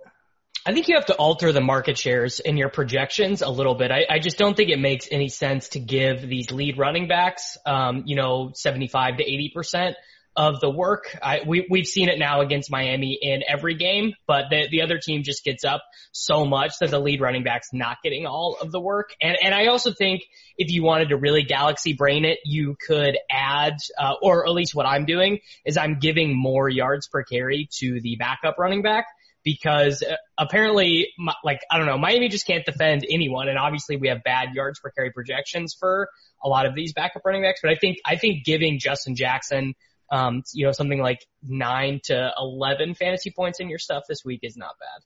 I 0.65 0.74
think 0.74 0.88
you 0.88 0.96
have 0.96 1.08
to 1.08 1.15
alter 1.15 1.51
the 1.51 1.62
market 1.62 1.98
shares 1.98 2.39
in 2.39 2.55
your 2.55 2.70
projections 2.70 3.41
a 3.41 3.50
little 3.50 3.75
bit. 3.75 3.91
I, 3.91 4.05
I 4.10 4.20
just 4.20 4.38
don't 4.38 4.55
think 4.55 4.70
it 4.70 4.79
makes 4.79 5.10
any 5.12 5.27
sense 5.27 5.70
to 5.70 5.79
give 5.79 6.22
these 6.22 6.51
lead 6.51 6.77
running 6.77 7.10
backs, 7.10 7.58
um, 7.65 8.03
you 8.05 8.15
know, 8.15 8.51
75 8.53 9.17
to 9.17 9.24
80% 9.25 9.96
of 10.38 10.62
the 10.62 10.70
work. 10.70 11.15
I, 11.22 11.41
we, 11.46 11.67
we've 11.70 11.86
seen 11.86 12.08
it 12.08 12.17
now 12.17 12.39
against 12.39 12.72
Miami 12.72 13.20
in 13.22 13.43
every 13.46 13.75
game, 13.75 14.13
but 14.25 14.46
the, 14.50 14.70
the 14.72 14.82
other 14.84 15.00
team 15.00 15.24
just 15.24 15.43
gets 15.43 15.65
up 15.65 15.84
so 16.13 16.46
much 16.46 16.72
that 16.79 16.91
the 16.91 17.00
lead 17.00 17.20
running 17.20 17.43
back's 17.43 17.74
not 17.74 17.98
getting 18.01 18.25
all 18.25 18.58
of 18.60 18.72
the 18.72 18.79
work. 18.79 19.13
And, 19.22 19.38
and 19.43 19.53
I 19.53 19.67
also 19.67 19.91
think 19.91 20.24
if 20.58 20.72
you 20.72 20.82
wanted 20.82 21.10
to 21.10 21.17
really 21.17 21.43
galaxy 21.43 21.93
brain 21.93 22.24
it, 22.24 22.39
you 22.46 22.77
could 22.88 23.17
add, 23.29 23.74
uh, 24.00 24.13
or 24.22 24.48
at 24.48 24.53
least 24.53 24.74
what 24.74 24.86
I'm 24.86 25.05
doing 25.05 25.39
is 25.65 25.77
I'm 25.77 26.00
giving 26.00 26.34
more 26.34 26.70
yards 26.70 27.08
per 27.08 27.24
carry 27.24 27.67
to 27.79 28.00
the 28.00 28.15
backup 28.15 28.58
running 28.58 28.82
back 28.82 29.08
because 29.44 30.02
uh, 30.04 30.16
apparently, 30.38 31.10
like, 31.44 31.62
I 31.70 31.78
don't 31.78 31.86
know, 31.86 31.98
Miami 31.98 32.30
just 32.30 32.48
can't 32.48 32.66
defend 32.66 33.06
anyone. 33.10 33.50
And 33.50 33.58
obviously 33.58 33.98
we 33.98 34.08
have 34.08 34.24
bad 34.24 34.54
yards 34.54 34.80
per 34.80 34.90
carry 34.92 35.12
projections 35.12 35.76
for 35.78 36.10
a 36.44 36.48
lot 36.48 36.66
of 36.66 36.76
these 36.76 36.94
backup 36.94 37.24
running 37.26 37.44
backs. 37.44 37.60
But 37.62 37.72
I 37.72 37.76
think, 37.76 37.98
I 38.06 38.16
think 38.16 38.46
giving 38.46 38.80
Justin 38.80 39.16
Jackson, 39.16 39.74
um, 40.12 40.44
you 40.54 40.66
know, 40.66 40.72
something 40.72 41.00
like 41.00 41.26
nine 41.42 42.00
to 42.06 42.32
11 42.38 42.96
fantasy 42.96 43.32
points 43.32 43.60
in 43.60 43.70
your 43.70 43.80
stuff 43.80 44.04
this 44.08 44.24
week 44.24 44.42
is 44.44 44.56
not 44.56 44.76
bad. 44.80 45.04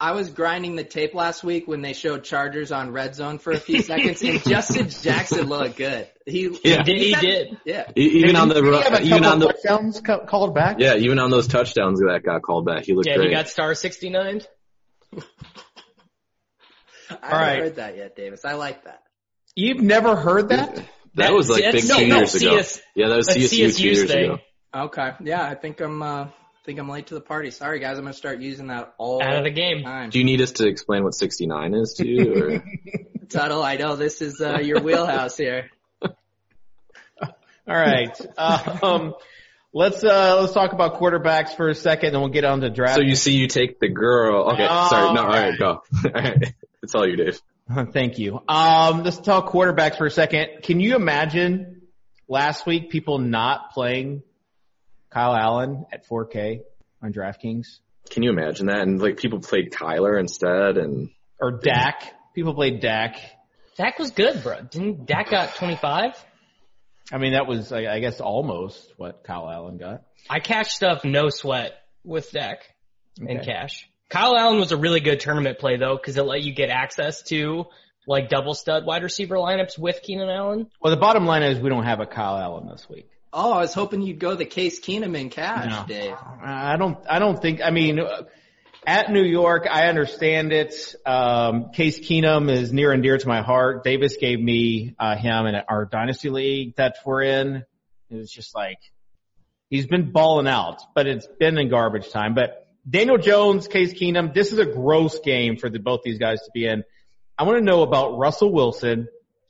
I 0.00 0.12
was 0.12 0.30
grinding 0.30 0.76
the 0.76 0.84
tape 0.84 1.12
last 1.12 1.42
week 1.42 1.66
when 1.66 1.82
they 1.82 1.92
showed 1.92 2.22
Chargers 2.22 2.70
on 2.70 2.92
red 2.92 3.16
zone 3.16 3.38
for 3.38 3.52
a 3.52 3.58
few 3.58 3.82
seconds, 3.82 4.22
and 4.22 4.40
Justin 4.46 4.88
Jackson 4.90 5.48
looked 5.48 5.76
good. 5.76 6.06
He, 6.24 6.44
Yeah. 6.62 6.84
He 6.84 6.94
did, 6.94 6.98
he 7.00 7.14
did. 7.14 7.58
Yeah. 7.64 7.90
Even 7.96 8.36
on 8.36 8.48
the, 8.48 8.54
Didn't 8.54 9.02
he 9.02 9.08
even 9.08 9.24
on 9.24 9.40
the, 9.40 9.46
touchdowns 9.48 10.00
called 10.00 10.54
back? 10.54 10.76
yeah, 10.78 10.94
even 10.94 11.18
on 11.18 11.30
those 11.30 11.48
touchdowns 11.48 11.98
that 11.98 12.20
got 12.24 12.42
called 12.42 12.64
back, 12.64 12.84
he 12.84 12.94
looked 12.94 13.08
Yeah, 13.08 13.16
great. 13.16 13.30
he 13.30 13.34
got 13.34 13.48
star 13.48 13.74
69. 13.74 14.42
I 17.10 17.14
haven't 17.20 17.30
right. 17.38 17.58
heard 17.58 17.76
that 17.76 17.96
yet, 17.96 18.14
Davis. 18.14 18.44
I 18.44 18.52
like 18.52 18.84
that. 18.84 19.02
You've 19.56 19.80
never 19.80 20.14
heard 20.14 20.50
that? 20.50 20.80
that 21.14 21.32
was 21.32 21.48
like 21.50 21.64
That's- 21.64 21.82
big 21.82 21.90
no, 21.90 21.98
two 21.98 22.06
no, 22.06 22.16
years 22.18 22.34
ago. 22.36 22.60
Yeah, 22.94 23.08
that 23.08 23.16
was 23.16 23.26
that's 23.26 23.38
CSU 23.38 23.76
two 23.76 23.82
years 23.84 24.04
thing. 24.10 24.24
ago. 24.32 24.38
Okay. 24.74 25.12
Yeah, 25.24 25.42
I 25.42 25.54
think 25.56 25.80
I'm. 25.80 26.00
uh 26.02 26.24
I 26.24 26.30
think 26.68 26.78
I'm 26.78 26.88
late 26.90 27.06
to 27.06 27.14
the 27.14 27.22
party. 27.22 27.50
Sorry, 27.50 27.78
guys. 27.80 27.96
I'm 27.96 28.04
gonna 28.04 28.12
start 28.12 28.40
using 28.40 28.66
that 28.66 28.92
all 28.98 29.22
Out 29.22 29.38
of 29.38 29.44
the 29.44 29.50
game. 29.50 29.84
time. 29.84 30.10
Do 30.10 30.18
you 30.18 30.24
need 30.26 30.42
us 30.42 30.52
to 30.52 30.68
explain 30.68 31.02
what 31.02 31.14
69 31.14 31.72
is 31.74 31.94
to 31.94 32.06
you? 32.06 32.34
Or? 32.34 32.64
Tuttle, 33.30 33.62
I 33.62 33.76
know 33.76 33.96
this 33.96 34.20
is 34.20 34.38
uh, 34.42 34.58
your 34.58 34.82
wheelhouse 34.82 35.34
here. 35.38 35.70
All 36.02 37.30
right. 37.66 38.14
Um, 38.82 39.14
let's, 39.72 40.04
uh, 40.04 40.40
let's 40.42 40.52
talk 40.52 40.74
about 40.74 41.00
quarterbacks 41.00 41.56
for 41.56 41.70
a 41.70 41.74
second 41.74 42.10
and 42.10 42.20
we'll 42.20 42.30
get 42.30 42.44
on 42.44 42.60
to 42.60 42.68
draft. 42.68 42.96
so 42.96 43.00
you 43.00 43.16
see, 43.16 43.32
you 43.32 43.46
take 43.46 43.80
the 43.80 43.88
girl. 43.88 44.50
Okay, 44.52 44.66
sorry. 44.66 45.14
No, 45.14 45.22
all 45.22 45.28
right, 45.28 45.58
Alright. 45.58 45.58
go. 45.58 45.82
All 46.04 46.10
right. 46.22 46.54
It's 46.82 46.94
all 46.94 47.08
you, 47.08 47.16
Dave. 47.16 47.40
Thank 47.92 48.18
you. 48.18 48.40
Um, 48.46 49.04
let's 49.04 49.18
talk 49.18 49.50
quarterbacks 49.50 49.96
for 49.96 50.06
a 50.06 50.10
second. 50.10 50.62
Can 50.62 50.80
you 50.80 50.96
imagine 50.96 51.82
last 52.28 52.66
week 52.66 52.90
people 52.90 53.18
not 53.18 53.72
playing 53.72 54.22
Kyle 55.10 55.34
Allen 55.34 55.86
at 55.92 56.06
4K 56.08 56.60
on 57.02 57.12
DraftKings 57.12 57.78
Can 58.10 58.22
you 58.22 58.30
imagine 58.30 58.66
that? 58.66 58.80
And 58.80 59.00
like 59.00 59.16
people 59.16 59.40
played 59.40 59.70
Kyler 59.72 60.18
instead, 60.18 60.76
and 60.76 61.10
or 61.40 61.52
Dak? 61.52 62.12
People 62.34 62.54
played 62.54 62.80
Dak. 62.80 63.16
Dak 63.76 63.98
was 63.98 64.10
good, 64.10 64.42
bro. 64.42 64.62
Didn't 64.62 65.06
Dak 65.06 65.30
got 65.30 65.54
25? 65.56 66.12
I 67.10 67.18
mean, 67.18 67.32
that 67.32 67.46
was, 67.46 67.72
I 67.72 67.86
I 67.86 68.00
guess, 68.00 68.20
almost 68.20 68.92
what 68.96 69.24
Kyle 69.24 69.48
Allen 69.48 69.78
got. 69.78 70.02
I 70.28 70.40
cashed 70.40 70.72
stuff 70.72 71.04
no 71.04 71.30
sweat 71.30 71.72
with 72.04 72.30
Dak 72.32 72.64
in 73.20 73.38
Okay. 73.38 73.44
cash. 73.46 73.88
Kyle 74.10 74.36
Allen 74.36 74.58
was 74.58 74.72
a 74.72 74.76
really 74.76 75.00
good 75.00 75.20
tournament 75.20 75.58
play 75.58 75.76
though, 75.76 75.96
because 75.96 76.16
it 76.16 76.22
let 76.22 76.42
you 76.42 76.52
get 76.54 76.70
access 76.70 77.22
to 77.24 77.66
like 78.06 78.28
double 78.30 78.54
stud 78.54 78.84
wide 78.86 79.02
receiver 79.02 79.36
lineups 79.36 79.78
with 79.78 80.00
Keenan 80.02 80.28
Allen. 80.30 80.70
Well, 80.80 80.90
the 80.94 81.00
bottom 81.00 81.26
line 81.26 81.42
is 81.42 81.58
we 81.60 81.68
don't 81.68 81.84
have 81.84 82.00
a 82.00 82.06
Kyle 82.06 82.36
Allen 82.36 82.68
this 82.68 82.88
week. 82.88 83.08
Oh, 83.32 83.52
I 83.52 83.58
was 83.58 83.74
hoping 83.74 84.02
you'd 84.02 84.18
go 84.18 84.34
the 84.34 84.44
Case 84.46 84.80
Keenum 84.80 85.16
in 85.18 85.28
cash, 85.30 85.70
No. 85.70 85.84
Dave. 85.86 86.14
I 86.42 86.76
don't. 86.76 86.98
I 87.08 87.18
don't 87.18 87.40
think. 87.40 87.60
I 87.62 87.70
mean, 87.70 88.00
uh, 88.00 88.22
at 88.86 89.10
New 89.10 89.22
York, 89.22 89.66
I 89.70 89.88
understand 89.88 90.52
it. 90.52 90.94
Um, 91.04 91.70
Case 91.72 91.98
Keenum 91.98 92.50
is 92.50 92.72
near 92.72 92.92
and 92.92 93.02
dear 93.02 93.18
to 93.18 93.28
my 93.28 93.42
heart. 93.42 93.84
Davis 93.84 94.16
gave 94.16 94.40
me 94.40 94.94
uh, 94.98 95.16
him 95.16 95.46
in 95.46 95.54
our 95.68 95.84
dynasty 95.84 96.30
league 96.30 96.76
that 96.76 96.96
we're 97.04 97.22
in. 97.22 97.64
It 98.10 98.16
was 98.16 98.30
just 98.30 98.54
like 98.54 98.78
he's 99.68 99.86
been 99.86 100.10
balling 100.10 100.48
out, 100.48 100.82
but 100.94 101.06
it's 101.06 101.26
been 101.38 101.58
in 101.58 101.68
garbage 101.68 102.10
time. 102.10 102.34
But 102.34 102.66
Daniel 102.88 103.18
Jones, 103.18 103.68
Case 103.68 103.92
Keenum, 103.92 104.32
this 104.32 104.52
is 104.52 104.58
a 104.58 104.64
gross 104.64 105.18
game 105.18 105.58
for 105.58 105.68
the, 105.68 105.78
both 105.78 106.00
these 106.02 106.18
guys 106.18 106.40
to 106.40 106.50
be 106.54 106.66
in. 106.66 106.84
I 107.36 107.42
want 107.42 107.58
to 107.58 107.64
know 107.64 107.82
about 107.82 108.16
Russell 108.16 108.52
Wilson 108.52 109.08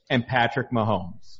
and 0.09 0.27
Patrick 0.27 0.71
Mahomes. 0.71 1.39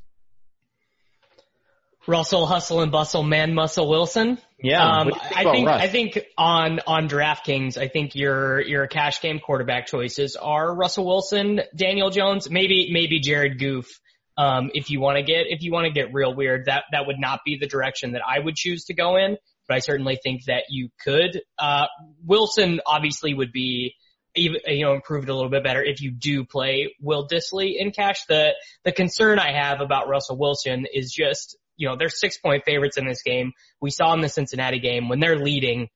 Russell 2.06 2.46
Hustle 2.46 2.80
and 2.80 2.90
Bustle 2.90 3.22
Man 3.22 3.54
Muscle 3.54 3.88
Wilson. 3.88 4.38
Yeah, 4.62 4.82
Um, 4.82 5.08
what 5.08 5.14
do 5.14 5.20
you 5.20 5.28
think 5.28 5.36
I 5.36 5.52
think 5.52 5.68
Russ? 5.68 5.82
I 5.82 5.88
think 5.88 6.18
on 6.36 6.80
on 6.86 7.08
DraftKings, 7.08 7.76
I 7.76 7.88
think 7.88 8.14
your 8.14 8.60
your 8.60 8.86
cash 8.86 9.20
game 9.20 9.38
quarterback 9.38 9.86
choices 9.86 10.36
are 10.36 10.74
Russell 10.74 11.06
Wilson, 11.06 11.60
Daniel 11.74 12.10
Jones, 12.10 12.50
maybe 12.50 12.90
maybe 12.92 13.20
Jared 13.20 13.58
Goff. 13.58 13.88
Um, 14.36 14.70
if 14.74 14.90
you 14.90 15.00
want 15.00 15.18
to 15.18 15.22
get 15.22 15.46
if 15.48 15.62
you 15.62 15.72
want 15.72 15.86
to 15.86 15.92
get 15.92 16.12
real 16.14 16.34
weird, 16.34 16.66
that 16.66 16.84
that 16.92 17.06
would 17.06 17.18
not 17.18 17.40
be 17.44 17.58
the 17.58 17.66
direction 17.66 18.12
that 18.12 18.22
I 18.26 18.38
would 18.38 18.56
choose 18.56 18.84
to 18.86 18.94
go 18.94 19.16
in. 19.16 19.36
But 19.68 19.76
I 19.76 19.78
certainly 19.80 20.18
think 20.22 20.44
that 20.46 20.64
you 20.68 20.88
could. 21.04 21.42
Uh, 21.58 21.86
Wilson 22.24 22.80
obviously 22.86 23.34
would 23.34 23.52
be 23.52 23.94
even 24.34 24.60
you 24.66 24.84
know 24.84 24.94
improved 24.94 25.28
a 25.28 25.34
little 25.34 25.50
bit 25.50 25.62
better 25.64 25.82
if 25.82 26.00
you 26.00 26.10
do 26.10 26.44
play 26.44 26.94
Will 27.00 27.28
Dissly 27.28 27.76
in 27.78 27.90
cash. 27.90 28.24
The 28.26 28.54
the 28.84 28.92
concern 28.92 29.38
I 29.38 29.52
have 29.52 29.80
about 29.80 30.08
Russell 30.08 30.38
Wilson 30.38 30.86
is 30.92 31.12
just 31.12 31.56
you 31.80 31.88
know 31.88 31.96
they're 31.96 32.10
six 32.10 32.38
point 32.38 32.64
favorites 32.64 32.98
in 32.98 33.06
this 33.06 33.22
game. 33.22 33.52
We 33.80 33.90
saw 33.90 34.12
in 34.12 34.20
the 34.20 34.28
Cincinnati 34.28 34.78
game 34.78 35.08
when 35.08 35.18
they're 35.18 35.38
leading, 35.38 35.88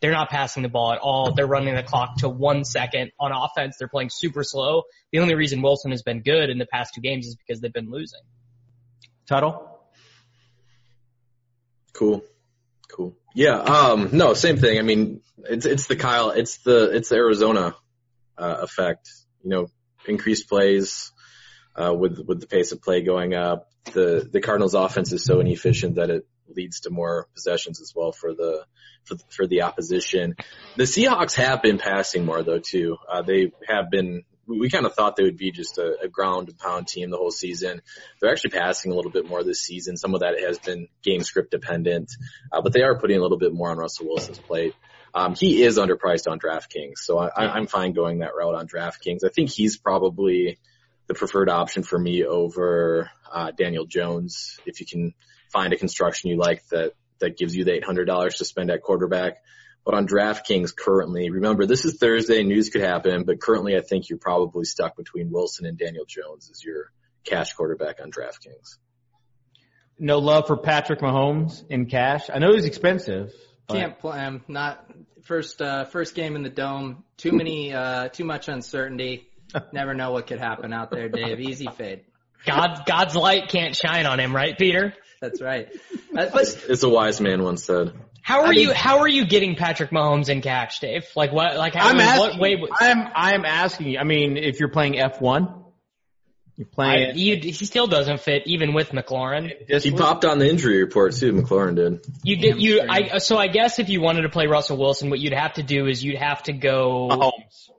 they're 0.00 0.12
not 0.12 0.30
passing 0.30 0.64
the 0.64 0.68
ball 0.68 0.92
at 0.92 0.98
all. 0.98 1.32
They're 1.32 1.46
running 1.46 1.76
the 1.76 1.84
clock 1.84 2.16
to 2.18 2.28
one 2.28 2.64
second 2.64 3.12
on 3.20 3.30
offense. 3.32 3.76
They're 3.78 3.88
playing 3.88 4.10
super 4.10 4.42
slow. 4.42 4.82
The 5.12 5.20
only 5.20 5.36
reason 5.36 5.62
Wilson 5.62 5.92
has 5.92 6.02
been 6.02 6.22
good 6.22 6.50
in 6.50 6.58
the 6.58 6.66
past 6.66 6.94
two 6.94 7.00
games 7.00 7.26
is 7.26 7.36
because 7.36 7.60
they've 7.60 7.72
been 7.72 7.90
losing. 7.90 8.20
Tuttle. 9.28 9.80
Cool. 11.92 12.24
Cool. 12.88 13.16
Yeah. 13.34 13.58
Um, 13.58 14.10
no, 14.12 14.34
same 14.34 14.56
thing. 14.56 14.78
I 14.78 14.82
mean, 14.82 15.20
it's, 15.44 15.66
it's 15.66 15.86
the 15.86 15.96
Kyle, 15.96 16.30
it's 16.30 16.58
the, 16.58 16.90
it's 16.96 17.10
the 17.10 17.16
Arizona, 17.16 17.76
uh, 18.36 18.56
effect, 18.62 19.08
you 19.42 19.50
know, 19.50 19.66
increased 20.06 20.48
plays, 20.48 21.12
uh, 21.78 21.94
with, 21.94 22.18
with 22.26 22.40
the 22.40 22.46
pace 22.46 22.72
of 22.72 22.82
play 22.82 23.02
going 23.02 23.34
up. 23.34 23.68
The, 23.92 24.28
the 24.30 24.40
Cardinals 24.40 24.74
offense 24.74 25.12
is 25.12 25.24
so 25.24 25.40
inefficient 25.40 25.94
that 25.94 26.10
it 26.10 26.26
leads 26.48 26.80
to 26.80 26.90
more 26.90 27.28
possessions 27.34 27.80
as 27.80 27.92
well 27.94 28.12
for 28.12 28.34
the, 28.34 28.64
for, 29.04 29.16
for 29.30 29.46
the 29.46 29.62
opposition. 29.62 30.34
The 30.76 30.84
Seahawks 30.84 31.36
have 31.36 31.62
been 31.62 31.78
passing 31.78 32.24
more 32.24 32.42
though 32.42 32.58
too. 32.58 32.96
Uh, 33.10 33.22
they 33.22 33.52
have 33.66 33.90
been, 33.90 34.24
we, 34.46 34.58
we 34.58 34.70
kind 34.70 34.86
of 34.86 34.94
thought 34.94 35.16
they 35.16 35.22
would 35.22 35.36
be 35.36 35.52
just 35.52 35.78
a, 35.78 35.98
a 36.04 36.08
ground 36.08 36.48
and 36.48 36.58
pound 36.58 36.88
team 36.88 37.10
the 37.10 37.16
whole 37.16 37.30
season. 37.30 37.82
They're 38.20 38.30
actually 38.30 38.50
passing 38.50 38.92
a 38.92 38.94
little 38.94 39.12
bit 39.12 39.28
more 39.28 39.44
this 39.44 39.62
season. 39.62 39.96
Some 39.96 40.14
of 40.14 40.20
that 40.20 40.38
has 40.40 40.58
been 40.58 40.88
game 41.02 41.22
script 41.22 41.50
dependent, 41.50 42.10
uh, 42.50 42.60
but 42.60 42.72
they 42.72 42.82
are 42.82 42.98
putting 42.98 43.18
a 43.18 43.22
little 43.22 43.38
bit 43.38 43.52
more 43.52 43.70
on 43.70 43.78
Russell 43.78 44.06
Wilson's 44.08 44.38
plate. 44.38 44.74
Um, 45.14 45.34
he 45.34 45.62
is 45.62 45.78
underpriced 45.78 46.30
on 46.30 46.38
DraftKings, 46.38 46.98
so 46.98 47.18
I, 47.18 47.28
I, 47.28 47.48
I'm 47.54 47.66
fine 47.66 47.92
going 47.92 48.18
that 48.18 48.34
route 48.36 48.54
on 48.54 48.68
DraftKings. 48.68 49.24
I 49.24 49.30
think 49.30 49.48
he's 49.48 49.78
probably 49.78 50.58
the 51.08 51.14
preferred 51.14 51.48
option 51.48 51.82
for 51.82 51.98
me 51.98 52.24
over 52.24 53.10
uh, 53.32 53.50
Daniel 53.50 53.86
Jones. 53.86 54.58
If 54.66 54.80
you 54.80 54.86
can 54.86 55.14
find 55.52 55.72
a 55.72 55.76
construction 55.76 56.30
you 56.30 56.36
like 56.36 56.62
that 56.68 56.92
that 57.18 57.36
gives 57.36 57.56
you 57.56 57.64
the 57.64 57.72
$800 57.80 58.36
to 58.36 58.44
spend 58.44 58.70
at 58.70 58.82
quarterback. 58.82 59.38
But 59.84 59.94
on 59.94 60.06
DraftKings 60.06 60.76
currently, 60.76 61.30
remember 61.30 61.64
this 61.64 61.84
is 61.84 61.96
Thursday, 61.98 62.42
news 62.44 62.68
could 62.68 62.82
happen, 62.82 63.24
but 63.24 63.40
currently 63.40 63.76
I 63.76 63.80
think 63.80 64.10
you're 64.10 64.18
probably 64.18 64.64
stuck 64.64 64.96
between 64.96 65.30
Wilson 65.32 65.64
and 65.66 65.78
Daniel 65.78 66.04
Jones 66.06 66.50
as 66.50 66.62
your 66.62 66.92
cash 67.24 67.54
quarterback 67.54 67.96
on 68.02 68.10
DraftKings. 68.10 68.76
No 69.98 70.18
love 70.18 70.46
for 70.46 70.56
Patrick 70.56 71.00
Mahomes 71.00 71.64
in 71.70 71.86
cash. 71.86 72.28
I 72.32 72.38
know 72.38 72.52
he's 72.54 72.66
expensive. 72.66 73.32
but- 73.66 73.74
Can't 73.74 73.98
play 73.98 74.18
him. 74.18 74.44
Not 74.46 74.84
first 75.24 75.60
uh, 75.62 75.84
first 75.84 76.14
game 76.14 76.36
in 76.36 76.42
the 76.42 76.50
dome. 76.50 77.04
Too 77.16 77.32
many 77.32 77.72
uh, 77.72 78.08
too 78.08 78.24
much 78.24 78.48
uncertainty. 78.48 79.27
Never 79.72 79.94
know 79.94 80.12
what 80.12 80.26
could 80.26 80.38
happen 80.38 80.72
out 80.72 80.90
there, 80.90 81.08
Dave. 81.08 81.40
Easy 81.40 81.66
fade. 81.66 82.04
God, 82.46 82.84
God's 82.86 83.16
light 83.16 83.48
can't 83.48 83.74
shine 83.74 84.06
on 84.06 84.20
him, 84.20 84.34
right, 84.34 84.56
Peter? 84.56 84.94
That's 85.20 85.40
right. 85.40 85.68
Uh, 86.16 86.26
but 86.32 86.64
As 86.70 86.82
a 86.82 86.88
wise 86.88 87.20
man 87.20 87.42
once 87.42 87.64
said. 87.64 87.92
How 88.22 88.42
are 88.42 88.46
I 88.48 88.50
mean- 88.50 88.60
you? 88.68 88.72
How 88.74 88.98
are 88.98 89.08
you 89.08 89.26
getting 89.26 89.56
Patrick 89.56 89.90
Mahomes 89.90 90.28
in 90.28 90.42
cash, 90.42 90.80
Dave? 90.80 91.06
Like 91.16 91.32
what? 91.32 91.56
Like 91.56 91.74
how? 91.74 91.88
I'm 91.88 91.96
in 91.96 92.02
asking. 92.02 92.28
what 92.30 92.38
way? 92.38 92.56
would- 92.56 92.70
I'm 92.78 93.08
I'm 93.14 93.44
asking 93.44 93.88
you. 93.88 93.98
I 93.98 94.04
mean, 94.04 94.36
if 94.36 94.60
you're 94.60 94.68
playing 94.68 94.94
F1, 94.94 95.64
you're 96.56 96.66
I, 96.66 96.74
playing. 96.74 97.18
you, 97.18 97.36
he 97.36 97.52
still 97.52 97.86
doesn't 97.86 98.20
fit 98.20 98.42
even 98.46 98.74
with 98.74 98.90
McLaurin. 98.90 99.66
this 99.66 99.82
He 99.82 99.92
popped 99.92 100.24
on 100.24 100.38
the 100.38 100.48
injury 100.48 100.78
report 100.82 101.14
too, 101.14 101.32
McLaurin 101.32 101.74
did. 101.76 102.06
You 102.22 102.36
did 102.36 102.60
you 102.60 102.82
I 102.88 103.18
so 103.18 103.38
I 103.38 103.46
guess 103.48 103.78
if 103.78 103.88
you 103.88 104.00
wanted 104.02 104.22
to 104.22 104.28
play 104.28 104.46
Russell 104.46 104.76
Wilson, 104.76 105.08
what 105.10 105.20
you'd 105.20 105.32
have 105.32 105.54
to 105.54 105.62
do 105.62 105.86
is 105.86 106.04
you'd 106.04 106.18
have 106.18 106.42
to 106.44 106.52
go 106.52 107.08
Mahomes. 107.10 107.70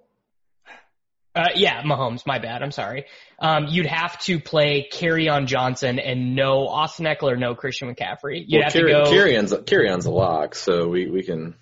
Uh 1.39 1.49
yeah, 1.55 1.81
Mahomes, 1.83 2.25
my 2.25 2.39
bad, 2.39 2.61
I'm 2.61 2.71
sorry. 2.71 3.05
Um 3.39 3.67
you'd 3.69 3.85
have 3.85 4.19
to 4.23 4.39
play 4.39 4.89
Kerryon 4.91 5.45
Johnson 5.45 5.97
and 5.99 6.35
no 6.35 6.67
Austin 6.67 7.05
Ekeler, 7.05 7.39
no 7.39 7.55
Christian 7.55 7.93
McCaffrey. 7.93 8.43
You'd 8.45 8.57
Well, 8.57 8.63
have 8.63 8.73
Carry, 8.73 8.91
to 8.93 9.03
go 9.05 9.11
Kerryon's, 9.11 9.53
Kerryon's 9.53 10.05
a 10.05 10.11
lock, 10.11 10.55
so 10.55 10.89
we, 10.89 11.09
we 11.09 11.23
can 11.23 11.55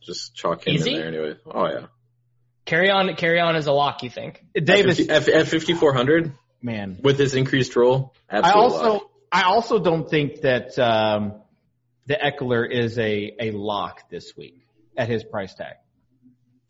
just 0.00 0.34
chalk 0.34 0.66
him 0.66 0.76
Is 0.76 0.86
in 0.86 0.94
there 0.94 1.08
anyway. 1.08 1.34
Oh 1.46 1.66
yeah. 1.66 1.86
Kerryon 2.66 3.16
carry 3.18 3.40
on 3.40 3.56
as 3.56 3.66
a 3.66 3.72
lock, 3.72 4.02
you 4.02 4.10
think. 4.10 4.42
Davis, 4.54 5.00
At, 5.00 5.24
50 5.24 5.32
at, 5.32 5.40
at 5.42 5.48
5400 5.48 6.32
man. 6.62 6.98
with 7.02 7.18
his 7.18 7.34
increased 7.34 7.74
role, 7.76 8.14
I 8.30 8.52
also 8.52 8.92
lock. 8.92 9.10
I 9.30 9.42
also 9.44 9.78
don't 9.78 10.08
think 10.08 10.42
that 10.42 10.78
um, 10.78 11.42
the 12.06 12.14
Ekeler 12.14 12.70
is 12.70 12.98
a 12.98 13.34
a 13.40 13.50
lock 13.50 14.08
this 14.10 14.36
week 14.36 14.64
at 14.96 15.08
his 15.08 15.24
price 15.24 15.54
tag. 15.54 15.74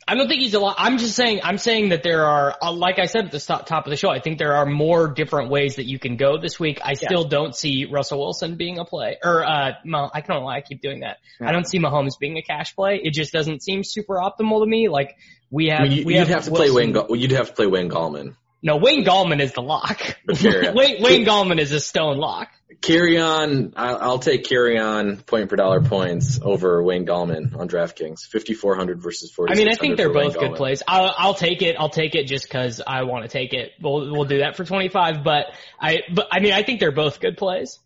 I 0.06 0.14
don't 0.14 0.26
think 0.28 0.40
he's 0.40 0.54
a 0.54 0.58
lot. 0.58 0.76
I'm 0.78 0.98
just 0.98 1.14
saying. 1.14 1.40
I'm 1.44 1.58
saying 1.58 1.90
that 1.90 2.02
there 2.02 2.24
are, 2.24 2.56
uh, 2.60 2.72
like 2.72 2.98
I 2.98 3.06
said 3.06 3.26
at 3.26 3.30
the 3.30 3.38
top 3.38 3.86
of 3.86 3.90
the 3.90 3.96
show, 3.96 4.10
I 4.10 4.20
think 4.20 4.38
there 4.38 4.54
are 4.54 4.66
more 4.66 5.08
different 5.08 5.50
ways 5.50 5.76
that 5.76 5.86
you 5.86 5.98
can 5.98 6.16
go 6.16 6.38
this 6.38 6.58
week. 6.58 6.80
I 6.84 6.94
still 6.94 7.24
don't 7.24 7.54
see 7.54 7.84
Russell 7.84 8.18
Wilson 8.18 8.56
being 8.56 8.78
a 8.78 8.84
play, 8.84 9.18
or 9.22 9.44
uh, 9.44 9.72
Mah- 9.84 10.10
I 10.12 10.20
don't 10.20 10.40
know 10.40 10.44
why 10.44 10.56
I 10.56 10.60
keep 10.60 10.80
doing 10.80 11.00
that. 11.00 11.18
I 11.40 11.52
don't 11.52 11.66
see 11.66 11.78
Mahomes 11.78 12.18
being 12.18 12.36
a 12.36 12.42
cash 12.42 12.74
play. 12.74 13.00
It 13.02 13.12
just 13.12 13.32
doesn't 13.32 13.62
seem 13.62 13.84
super 13.84 14.14
optimal 14.14 14.60
to 14.60 14.66
me. 14.66 14.88
Like 14.88 15.16
we 15.50 15.68
have, 15.68 15.80
I 15.80 15.84
mean, 15.84 15.92
you, 15.92 16.04
we 16.04 16.14
you'd 16.14 16.20
have, 16.20 16.28
have 16.28 16.44
to 16.46 16.50
play 16.50 16.70
Wayne. 16.70 16.92
Ga- 16.92 17.12
you'd 17.14 17.30
have 17.32 17.48
to 17.48 17.54
play 17.54 17.66
Wayne 17.66 17.88
Gallman. 17.88 18.34
No, 18.64 18.76
Wayne 18.76 19.04
Gallman 19.04 19.40
is 19.40 19.52
the 19.52 19.60
lock. 19.60 20.00
But 20.24 20.36
Kerryon. 20.36 20.74
Wayne, 20.76 21.02
Wayne 21.02 21.26
Gallman 21.26 21.58
is 21.58 21.72
a 21.72 21.80
stone 21.80 22.16
lock. 22.16 22.48
Carry. 22.80 23.20
I'll, 23.20 23.72
I'll 23.76 24.18
take 24.20 24.44
carry 24.44 24.78
point 25.26 25.48
per 25.48 25.56
dollar 25.56 25.80
points 25.80 26.38
over 26.40 26.82
Wayne 26.82 27.04
Gallman 27.04 27.56
on 27.58 27.68
DraftKings. 27.68 28.20
5400 28.30 29.02
versus 29.02 29.32
40. 29.32 29.52
I 29.52 29.56
mean, 29.56 29.68
I 29.68 29.74
think 29.74 29.96
they're 29.96 30.12
both 30.12 30.38
good 30.38 30.54
plays. 30.54 30.82
I'll, 30.86 31.12
I'll 31.16 31.34
take 31.34 31.62
it. 31.62 31.74
I'll 31.78 31.90
take 31.90 32.14
it 32.14 32.28
just 32.28 32.44
because 32.44 32.80
I 32.86 33.02
want 33.02 33.24
to 33.24 33.28
take 33.28 33.52
it. 33.52 33.72
We'll 33.80 34.12
we'll 34.12 34.24
do 34.24 34.38
that 34.38 34.56
for 34.56 34.64
25. 34.64 35.24
But 35.24 35.46
I 35.80 36.02
but 36.12 36.28
I 36.30 36.40
mean, 36.40 36.52
I 36.52 36.62
think 36.62 36.78
they're 36.80 36.92
both 36.92 37.20
good 37.20 37.36
plays. 37.36 37.78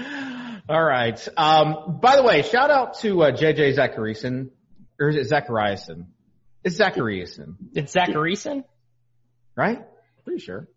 All 0.68 0.84
right. 0.84 1.28
Um, 1.36 1.98
by 2.00 2.16
the 2.16 2.22
way, 2.22 2.42
shout 2.42 2.70
out 2.70 2.98
to 3.00 3.22
uh, 3.22 3.30
JJ 3.32 3.76
Zacharyson, 3.76 4.50
or 5.00 5.08
is 5.08 5.16
it 5.16 5.30
Zachariason? 5.30 6.06
It's 6.64 6.76
Zachariason, 6.78 7.54
It's 7.74 7.94
Zacharyson. 7.94 8.64
right? 9.56 9.80
Pretty 10.24 10.40
sure. 10.40 10.68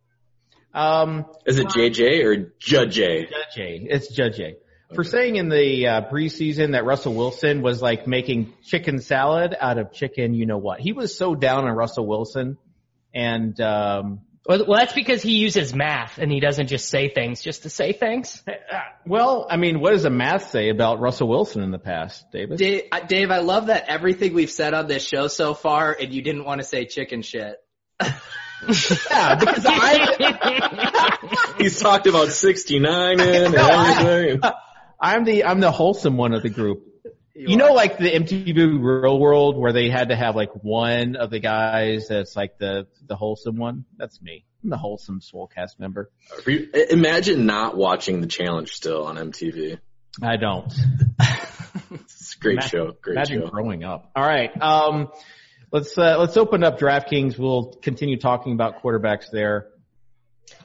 Um, 0.73 1.25
Is 1.45 1.59
it 1.59 1.67
JJ 1.67 2.23
or 2.23 2.53
Judge? 2.59 2.95
Judge 2.95 3.57
A. 3.57 3.87
It's 3.89 4.13
Judge 4.13 4.39
A. 4.39 4.55
For 4.93 5.03
saying 5.03 5.37
in 5.37 5.47
the 5.49 5.87
uh, 5.87 6.01
preseason 6.09 6.73
that 6.73 6.83
Russell 6.85 7.13
Wilson 7.13 7.61
was 7.61 7.81
like 7.81 8.07
making 8.07 8.53
chicken 8.63 8.99
salad 8.99 9.55
out 9.59 9.77
of 9.77 9.93
chicken, 9.93 10.33
you 10.33 10.45
know 10.45 10.57
what? 10.57 10.79
He 10.81 10.91
was 10.91 11.17
so 11.17 11.33
down 11.33 11.65
on 11.65 11.71
Russell 11.75 12.05
Wilson, 12.05 12.57
and 13.13 13.59
um, 13.61 14.21
Well, 14.47 14.65
well, 14.67 14.79
that's 14.79 14.93
because 14.93 15.21
he 15.21 15.33
uses 15.33 15.73
math 15.75 16.17
and 16.17 16.31
he 16.31 16.39
doesn't 16.39 16.67
just 16.67 16.89
say 16.89 17.09
things 17.09 17.41
just 17.41 17.63
to 17.63 17.69
say 17.69 17.93
things. 17.93 18.41
Uh, 18.47 18.51
well, 19.05 19.45
I 19.49 19.57
mean, 19.57 19.79
what 19.79 19.91
does 19.91 20.03
the 20.03 20.09
math 20.09 20.49
say 20.49 20.69
about 20.69 20.99
Russell 20.99 21.27
Wilson 21.27 21.61
in 21.61 21.69
the 21.69 21.77
past, 21.77 22.25
David? 22.31 22.57
Dave, 22.57 22.83
I- 22.91 23.01
Dave, 23.01 23.29
I 23.29 23.37
love 23.39 23.67
that 23.67 23.85
everything 23.87 24.33
we've 24.33 24.49
said 24.49 24.73
on 24.73 24.87
this 24.87 25.05
show 25.07 25.27
so 25.27 25.53
far, 25.53 25.95
and 25.99 26.11
you 26.11 26.23
didn't 26.23 26.43
want 26.45 26.59
to 26.59 26.65
say 26.65 26.85
chicken 26.85 27.21
shit. 27.21 27.55
Yeah, 29.09 29.35
because 29.39 29.65
I, 29.67 31.55
He's 31.57 31.79
talked 31.79 32.05
about 32.05 32.27
69 32.27 33.19
in 33.19 33.45
and 33.45 33.55
everything. 33.55 34.41
I'm 34.99 35.23
the 35.23 35.45
I'm 35.45 35.59
the 35.61 35.71
wholesome 35.71 36.15
one 36.15 36.35
of 36.35 36.43
the 36.43 36.49
group. 36.49 36.83
You 37.33 37.55
know, 37.57 37.73
like 37.73 37.97
the 37.97 38.11
MTV 38.11 38.55
Real 38.81 39.19
World 39.19 39.57
where 39.57 39.71
they 39.73 39.89
had 39.89 40.09
to 40.09 40.15
have 40.15 40.35
like 40.35 40.51
one 40.63 41.15
of 41.15 41.29
the 41.29 41.39
guys 41.39 42.07
that's 42.09 42.35
like 42.35 42.57
the 42.57 42.87
the 43.07 43.15
wholesome 43.15 43.55
one. 43.57 43.85
That's 43.97 44.21
me. 44.21 44.45
I'm 44.63 44.69
the 44.69 44.77
wholesome 44.77 45.21
Swolecast 45.21 45.79
member. 45.79 46.11
Re- 46.45 46.69
Imagine 46.91 47.45
not 47.45 47.75
watching 47.77 48.21
the 48.21 48.27
challenge 48.27 48.71
still 48.73 49.05
on 49.05 49.15
MTV. 49.15 49.79
I 50.21 50.37
don't. 50.37 50.71
It's 51.93 52.35
a 52.35 52.39
great 52.39 52.53
Imagine- 52.53 52.69
show. 52.69 52.91
Great 53.01 53.15
Imagine 53.15 53.41
show. 53.43 53.47
growing 53.49 53.83
up. 53.83 54.11
All 54.15 54.23
right. 54.25 54.49
Um, 54.61 55.09
let's 55.71 55.97
uh, 55.97 56.17
let's 56.19 56.35
open 56.37 56.63
up 56.63 56.79
DraftKings. 56.79 57.37
We'll 57.37 57.73
continue 57.81 58.17
talking 58.17 58.53
about 58.53 58.81
quarterbacks 58.83 59.29
there. 59.31 59.67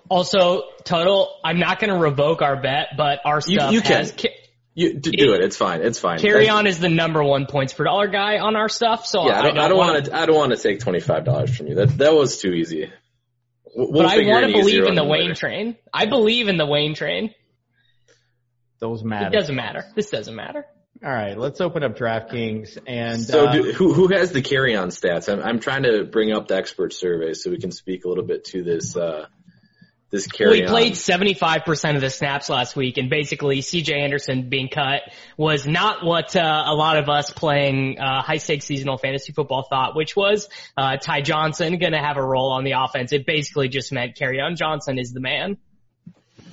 Also, 0.08 0.62
total. 0.84 1.36
I'm 1.44 1.58
not 1.58 1.80
going 1.80 1.92
to 1.92 1.98
revoke 1.98 2.42
our 2.42 2.60
bet, 2.60 2.88
but 2.96 3.20
our 3.24 3.40
stuff 3.40 3.72
you 3.72 3.80
can. 3.80 3.96
has 3.98 4.12
ca- 4.12 4.35
You 4.78 4.92
d- 4.92 5.10
do 5.12 5.32
it. 5.32 5.40
It's 5.40 5.56
fine. 5.56 5.80
It's 5.80 5.98
fine. 5.98 6.18
Kerryon 6.18 6.66
is 6.66 6.78
the 6.78 6.90
number 6.90 7.24
one 7.24 7.46
points 7.46 7.72
per 7.72 7.84
dollar 7.84 8.08
guy 8.08 8.38
on 8.38 8.56
our 8.56 8.68
stuff. 8.68 9.06
So 9.06 9.26
Yeah, 9.26 9.38
I 9.38 9.42
don't, 9.42 9.58
I 9.58 9.68
don't 9.68 9.78
wanna- 9.78 9.92
want 9.94 10.04
to. 10.04 10.16
I 10.16 10.26
don't 10.26 10.36
want 10.36 10.52
to 10.52 10.58
take 10.58 10.80
twenty 10.80 11.00
five 11.00 11.24
dollars 11.24 11.56
from 11.56 11.68
you. 11.68 11.76
That 11.76 11.96
that 11.98 12.14
was 12.14 12.36
too 12.38 12.50
easy. 12.52 12.92
We'll 13.74 13.90
But 14.02 14.06
I 14.06 14.18
want 14.26 14.46
to 14.46 14.52
believe 14.52 14.84
in 14.84 14.94
the 14.94 15.02
Wayne 15.04 15.22
later. 15.28 15.34
train. 15.34 15.76
I 15.94 16.04
believe 16.06 16.48
in 16.48 16.58
the 16.58 16.66
Wayne 16.66 16.94
train. 16.94 17.34
Those 18.78 19.02
matter. 19.02 19.28
It 19.28 19.32
doesn't 19.32 19.54
matter. 19.56 19.84
This 19.94 20.10
doesn't 20.10 20.34
matter. 20.36 20.66
All 21.04 21.10
right. 21.10 21.36
Let's 21.38 21.60
open 21.62 21.82
up 21.82 21.96
DraftKings 21.96 22.78
and 22.86 23.20
So 23.20 23.46
uh, 23.46 23.52
do, 23.52 23.72
who 23.72 23.92
who 23.94 24.08
has 24.08 24.32
the 24.32 24.42
Kerryon 24.42 24.88
stats? 24.88 25.32
I'm 25.32 25.40
I'm 25.42 25.58
trying 25.60 25.84
to 25.84 26.04
bring 26.04 26.32
up 26.32 26.48
the 26.48 26.56
expert 26.56 26.92
survey 26.92 27.32
so 27.32 27.50
we 27.50 27.58
can 27.58 27.70
speak 27.72 28.04
a 28.04 28.08
little 28.08 28.24
bit 28.24 28.44
to 28.46 28.62
this 28.62 28.96
uh 28.96 29.26
this 30.10 30.28
Well, 30.48 30.54
he 30.54 30.62
on. 30.62 30.68
played 30.68 30.92
75% 30.92 31.96
of 31.96 32.00
the 32.00 32.10
snaps 32.10 32.48
last 32.48 32.76
week, 32.76 32.96
and 32.96 33.10
basically 33.10 33.60
CJ 33.60 33.96
Anderson 33.96 34.48
being 34.48 34.68
cut 34.68 35.02
was 35.36 35.66
not 35.66 36.04
what 36.04 36.36
uh, 36.36 36.64
a 36.66 36.74
lot 36.74 36.96
of 36.96 37.08
us 37.08 37.30
playing 37.30 37.98
uh, 37.98 38.22
high 38.22 38.36
stakes 38.36 38.66
seasonal 38.66 38.98
fantasy 38.98 39.32
football 39.32 39.66
thought, 39.68 39.96
which 39.96 40.14
was 40.14 40.48
uh, 40.76 40.96
Ty 40.96 41.22
Johnson 41.22 41.78
going 41.78 41.92
to 41.92 41.98
have 41.98 42.16
a 42.16 42.24
role 42.24 42.52
on 42.52 42.64
the 42.64 42.72
offense. 42.72 43.12
It 43.12 43.26
basically 43.26 43.68
just 43.68 43.92
meant 43.92 44.16
Kerryon 44.16 44.56
Johnson 44.56 44.98
is 44.98 45.12
the 45.12 45.20
man. 45.20 45.58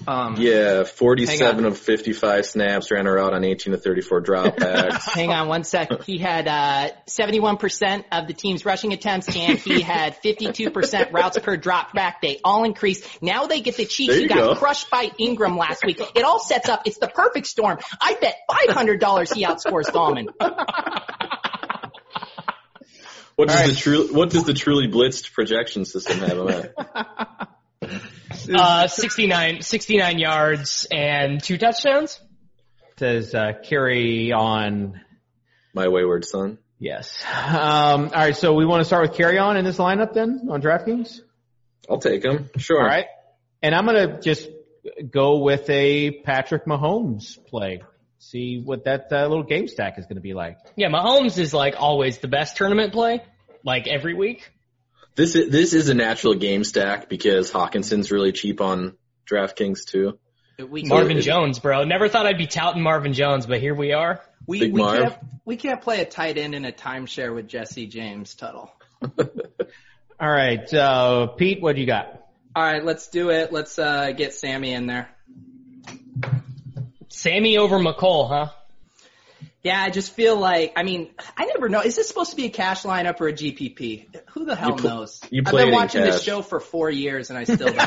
Um, 0.08 0.36
Yeah, 0.38 0.84
47 0.84 1.66
of 1.66 1.78
55 1.78 2.46
snaps 2.46 2.92
ran 2.92 3.06
her 3.06 3.18
out 3.18 3.34
on 3.34 3.44
18 3.44 3.74
to 3.74 3.80
34 3.80 4.22
dropbacks. 4.22 5.02
Hang 5.14 5.32
on 5.32 5.48
one 5.48 5.64
sec. 5.64 6.04
He 6.04 6.18
had 6.18 6.48
uh, 6.48 6.92
71% 7.08 8.04
of 8.12 8.28
the 8.28 8.34
team's 8.34 8.66
rushing 8.66 8.94
attempts, 8.94 9.34
and 9.36 9.58
he 9.58 9.82
had 9.94 10.22
52% 10.22 11.12
routes 11.12 11.40
per 11.40 11.58
drop 11.58 11.94
back. 11.94 12.22
They 12.22 12.40
all 12.44 12.64
increased. 12.64 13.22
Now 13.22 13.48
they 13.48 13.62
get 13.62 13.78
the 13.78 13.86
Chiefs 13.86 14.16
He 14.16 14.28
got 14.28 14.36
go. 14.38 14.56
crushed 14.56 14.90
by 14.90 15.10
Ingram 15.18 15.58
last 15.58 15.86
week. 15.86 16.02
It 16.16 16.24
all 16.24 16.40
sets 16.40 16.70
up. 16.70 16.84
It's 16.86 16.98
the 16.98 17.08
perfect 17.08 17.48
storm. 17.48 17.80
I 18.02 18.16
bet 18.20 18.36
$500 18.50 19.34
he 19.34 19.44
outscores 19.46 19.86
Gallman. 19.86 20.28
What 23.36 23.48
does 23.48 23.58
right. 23.58 23.70
the 23.70 23.76
true 23.76 24.14
what 24.14 24.30
does 24.30 24.44
the 24.44 24.54
truly 24.54 24.88
blitzed 24.88 25.34
projection 25.34 25.86
system 25.86 26.20
have 26.20 26.38
him 26.38 26.50
at? 26.50 27.50
Uh, 28.54 28.88
69, 28.88 29.62
69 29.62 30.20
yards 30.20 30.88
and 30.92 31.42
two 31.42 31.58
touchdowns. 31.58 32.20
says 32.98 33.34
uh, 33.34 33.54
carry 33.64 34.32
on. 34.32 35.00
My 35.74 35.88
wayward 35.88 36.26
son. 36.26 36.60
Yes. 36.80 37.24
Um, 37.26 38.06
all 38.06 38.10
right. 38.10 38.36
So 38.36 38.54
we 38.54 38.66
want 38.66 38.82
to 38.82 38.86
start 38.86 39.10
with 39.10 39.18
Kerryon 39.18 39.58
in 39.58 39.66
this 39.66 39.78
lineup 39.78 40.14
then 40.14 40.48
on 40.50 40.62
DraftKings. 40.62 41.20
I'll 41.90 42.00
take 42.00 42.24
him. 42.24 42.50
Sure. 42.58 42.82
All 42.82 42.88
right. 42.88 43.06
And 43.62 43.74
I'm 43.74 43.86
going 43.86 44.10
to 44.10 44.22
just 44.22 44.50
go 45.10 45.38
with 45.38 45.70
a 45.70 46.12
Patrick 46.12 46.66
Mahomes 46.66 47.44
play. 47.46 47.82
See 48.20 48.62
what 48.64 48.86
that 48.86 49.08
uh, 49.12 49.28
little 49.28 49.44
game 49.44 49.68
stack 49.68 49.98
is 49.98 50.06
going 50.06 50.16
to 50.16 50.22
be 50.22 50.34
like. 50.34 50.58
Yeah, 50.76 50.90
Mahomes 50.90 51.38
is 51.38 51.54
like 51.54 51.76
always 51.78 52.20
the 52.20 52.28
best 52.28 52.58
tournament 52.58 52.94
play, 52.94 53.22
like 53.64 53.88
every 53.88 54.14
week. 54.14 54.50
This 55.16 55.36
is, 55.36 55.52
this 55.52 55.74
is 55.74 55.90
a 55.90 55.94
natural 55.94 56.34
game 56.34 56.64
stack 56.64 57.08
because 57.10 57.52
Hockenson's 57.52 58.12
really 58.12 58.32
cheap 58.32 58.62
on 58.62 58.98
DraftKings 59.30 59.86
too. 59.86 60.18
We 60.60 60.84
Marvin 60.84 61.18
it- 61.18 61.22
Jones, 61.22 61.60
bro. 61.60 61.84
Never 61.84 62.10
thought 62.10 62.26
I'd 62.26 62.38
be 62.38 62.48
touting 62.48 62.82
Marvin 62.82 63.14
Jones, 63.14 63.46
but 63.46 63.60
here 63.60 63.76
we 63.76 63.94
are. 63.94 64.22
We, 64.46 64.60
Big 64.60 64.74
we 64.74 64.82
Marv. 64.82 65.00
can't 65.00 65.16
we 65.46 65.56
can't 65.58 65.82
play 65.82 66.02
a 66.02 66.06
tight 66.06 66.38
end 66.38 66.54
in 66.56 66.66
a 66.66 66.72
timeshare 66.72 67.34
with 67.34 67.48
Jesse 67.48 67.88
James 67.88 68.34
Tuttle. 68.36 68.72
All 70.20 70.32
right. 70.32 70.72
Uh, 70.74 71.28
Pete, 71.28 71.62
what 71.62 71.76
do 71.76 71.82
you 71.82 71.88
got? 71.88 72.22
All 72.56 72.64
right, 72.64 72.84
let's 72.84 73.10
do 73.10 73.30
it. 73.30 73.52
Let's 73.52 73.78
uh, 73.80 74.12
get 74.12 74.34
Sammy 74.34 74.74
in 74.74 74.86
there. 74.88 75.10
Sammy 77.10 77.58
over 77.58 77.78
McCoy, 77.80 78.30
huh? 78.30 78.48
Yeah, 79.64 79.82
I 79.82 79.90
just 79.92 80.12
feel 80.12 80.36
like 80.38 80.74
I 80.76 80.84
mean 80.84 81.12
I 81.38 81.46
never 81.46 81.70
know. 81.70 81.80
Is 81.82 81.96
this 81.96 82.08
supposed 82.10 82.32
to 82.32 82.36
be 82.36 82.46
a 82.46 82.50
cash 82.50 82.84
lineup 82.84 83.22
or 83.22 83.30
a 83.30 83.34
GPP? 83.34 84.08
Who 84.32 84.44
the 84.46 84.56
hell 84.56 84.72
You 84.72 84.76
pl- 84.76 84.90
knows? 84.90 85.22
you 85.32 85.42
I've 85.46 85.54
been 85.54 85.72
watching 85.72 86.02
this 86.02 86.22
show 86.22 86.42
for 86.42 86.60
four 86.60 86.90
years 86.90 87.30
and 87.30 87.40
I 87.40 87.46
still 87.46 87.72
don't 87.72 87.78
know. 87.78 87.84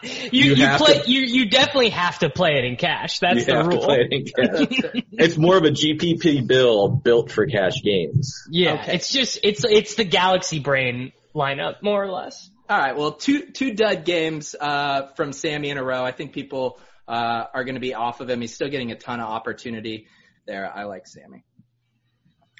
you 0.30 0.32
You 0.32 0.54
you, 0.54 0.68
play 0.76 1.00
to- 1.00 1.10
you 1.10 1.20
you 1.20 1.50
definitely 1.50 1.90
have 1.90 2.18
to 2.20 2.30
play 2.30 2.58
it 2.58 2.64
in 2.64 2.76
cash. 2.76 3.18
That's 3.18 3.40
you 3.40 3.44
the 3.46 3.54
have 3.56 3.66
rule. 3.66 3.80
to 3.80 3.86
play 3.86 4.06
it 4.08 4.12
in 4.12 4.24
cash. 4.24 5.02
it's 5.12 5.36
more 5.36 5.56
of 5.56 5.64
a 5.64 5.70
GPP 5.70 6.46
bill 6.46 6.88
built 6.88 7.32
for 7.32 7.46
cash 7.46 7.82
games. 7.82 8.44
Yeah, 8.50 8.74
Okay. 8.74 8.94
it's 8.94 9.10
just 9.12 9.40
it's 9.42 9.64
it's 9.64 9.96
the 9.96 10.04
Galaxy 10.04 10.60
Brain 10.60 11.10
lineup 11.34 11.82
more 11.82 12.04
or 12.04 12.10
less. 12.10 12.48
All 12.68 12.78
right, 12.78 12.96
well, 12.96 13.10
two 13.12 13.46
two 13.46 13.74
dud 13.74 14.04
games 14.04 14.54
uh, 14.58 15.08
from 15.16 15.32
Sammy 15.32 15.70
in 15.70 15.78
a 15.78 15.82
row. 15.82 16.04
I 16.04 16.12
think 16.12 16.32
people 16.32 16.78
uh, 17.10 17.46
are 17.52 17.64
going 17.64 17.74
to 17.74 17.80
be 17.80 17.94
off 17.94 18.20
of 18.20 18.30
him. 18.30 18.40
He's 18.40 18.54
still 18.54 18.68
getting 18.68 18.92
a 18.92 18.96
ton 18.96 19.18
of 19.18 19.28
opportunity 19.28 20.06
there. 20.46 20.70
I 20.72 20.84
like 20.84 21.08
Sammy. 21.08 21.44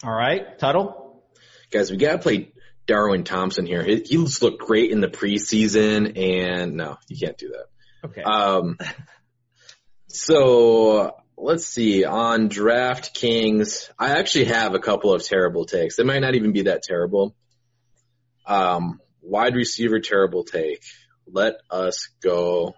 All 0.03 0.13
right, 0.13 0.59
Tuttle. 0.59 1.23
Guys, 1.71 1.91
we 1.91 1.97
gotta 1.99 2.19
play 2.19 2.53
Darwin 2.87 3.23
Thompson 3.23 3.65
here. 3.65 3.85
He, 3.85 4.03
he's 4.05 4.43
looked 4.43 4.61
great 4.61 4.91
in 4.91 5.01
the 5.01 5.09
preseason, 5.09 6.19
and 6.19 6.75
no, 6.75 6.97
you 7.09 7.17
can't 7.17 7.39
do 7.39 7.53
that. 7.53 8.09
Okay. 8.09 8.23
Um, 8.23 8.77
so 10.09 11.15
let's 11.37 11.67
see 11.67 12.05
on 12.05 12.49
DraftKings. 12.49 13.91
I 13.99 14.19
actually 14.19 14.47
have 14.47 14.75
a 14.75 14.81
couple 14.81 15.13
of 15.13 15.23
terrible 15.23 15.65
takes. 15.65 15.95
They 15.95 16.03
might 16.03 16.21
not 16.21 16.35
even 16.35 16.53
be 16.53 16.63
that 16.63 16.83
terrible. 16.83 17.37
Um, 18.47 19.01
wide 19.21 19.55
receiver 19.55 20.01
terrible 20.01 20.43
take. 20.43 20.83
Let 21.27 21.55
us 21.71 22.09
go 22.21 22.75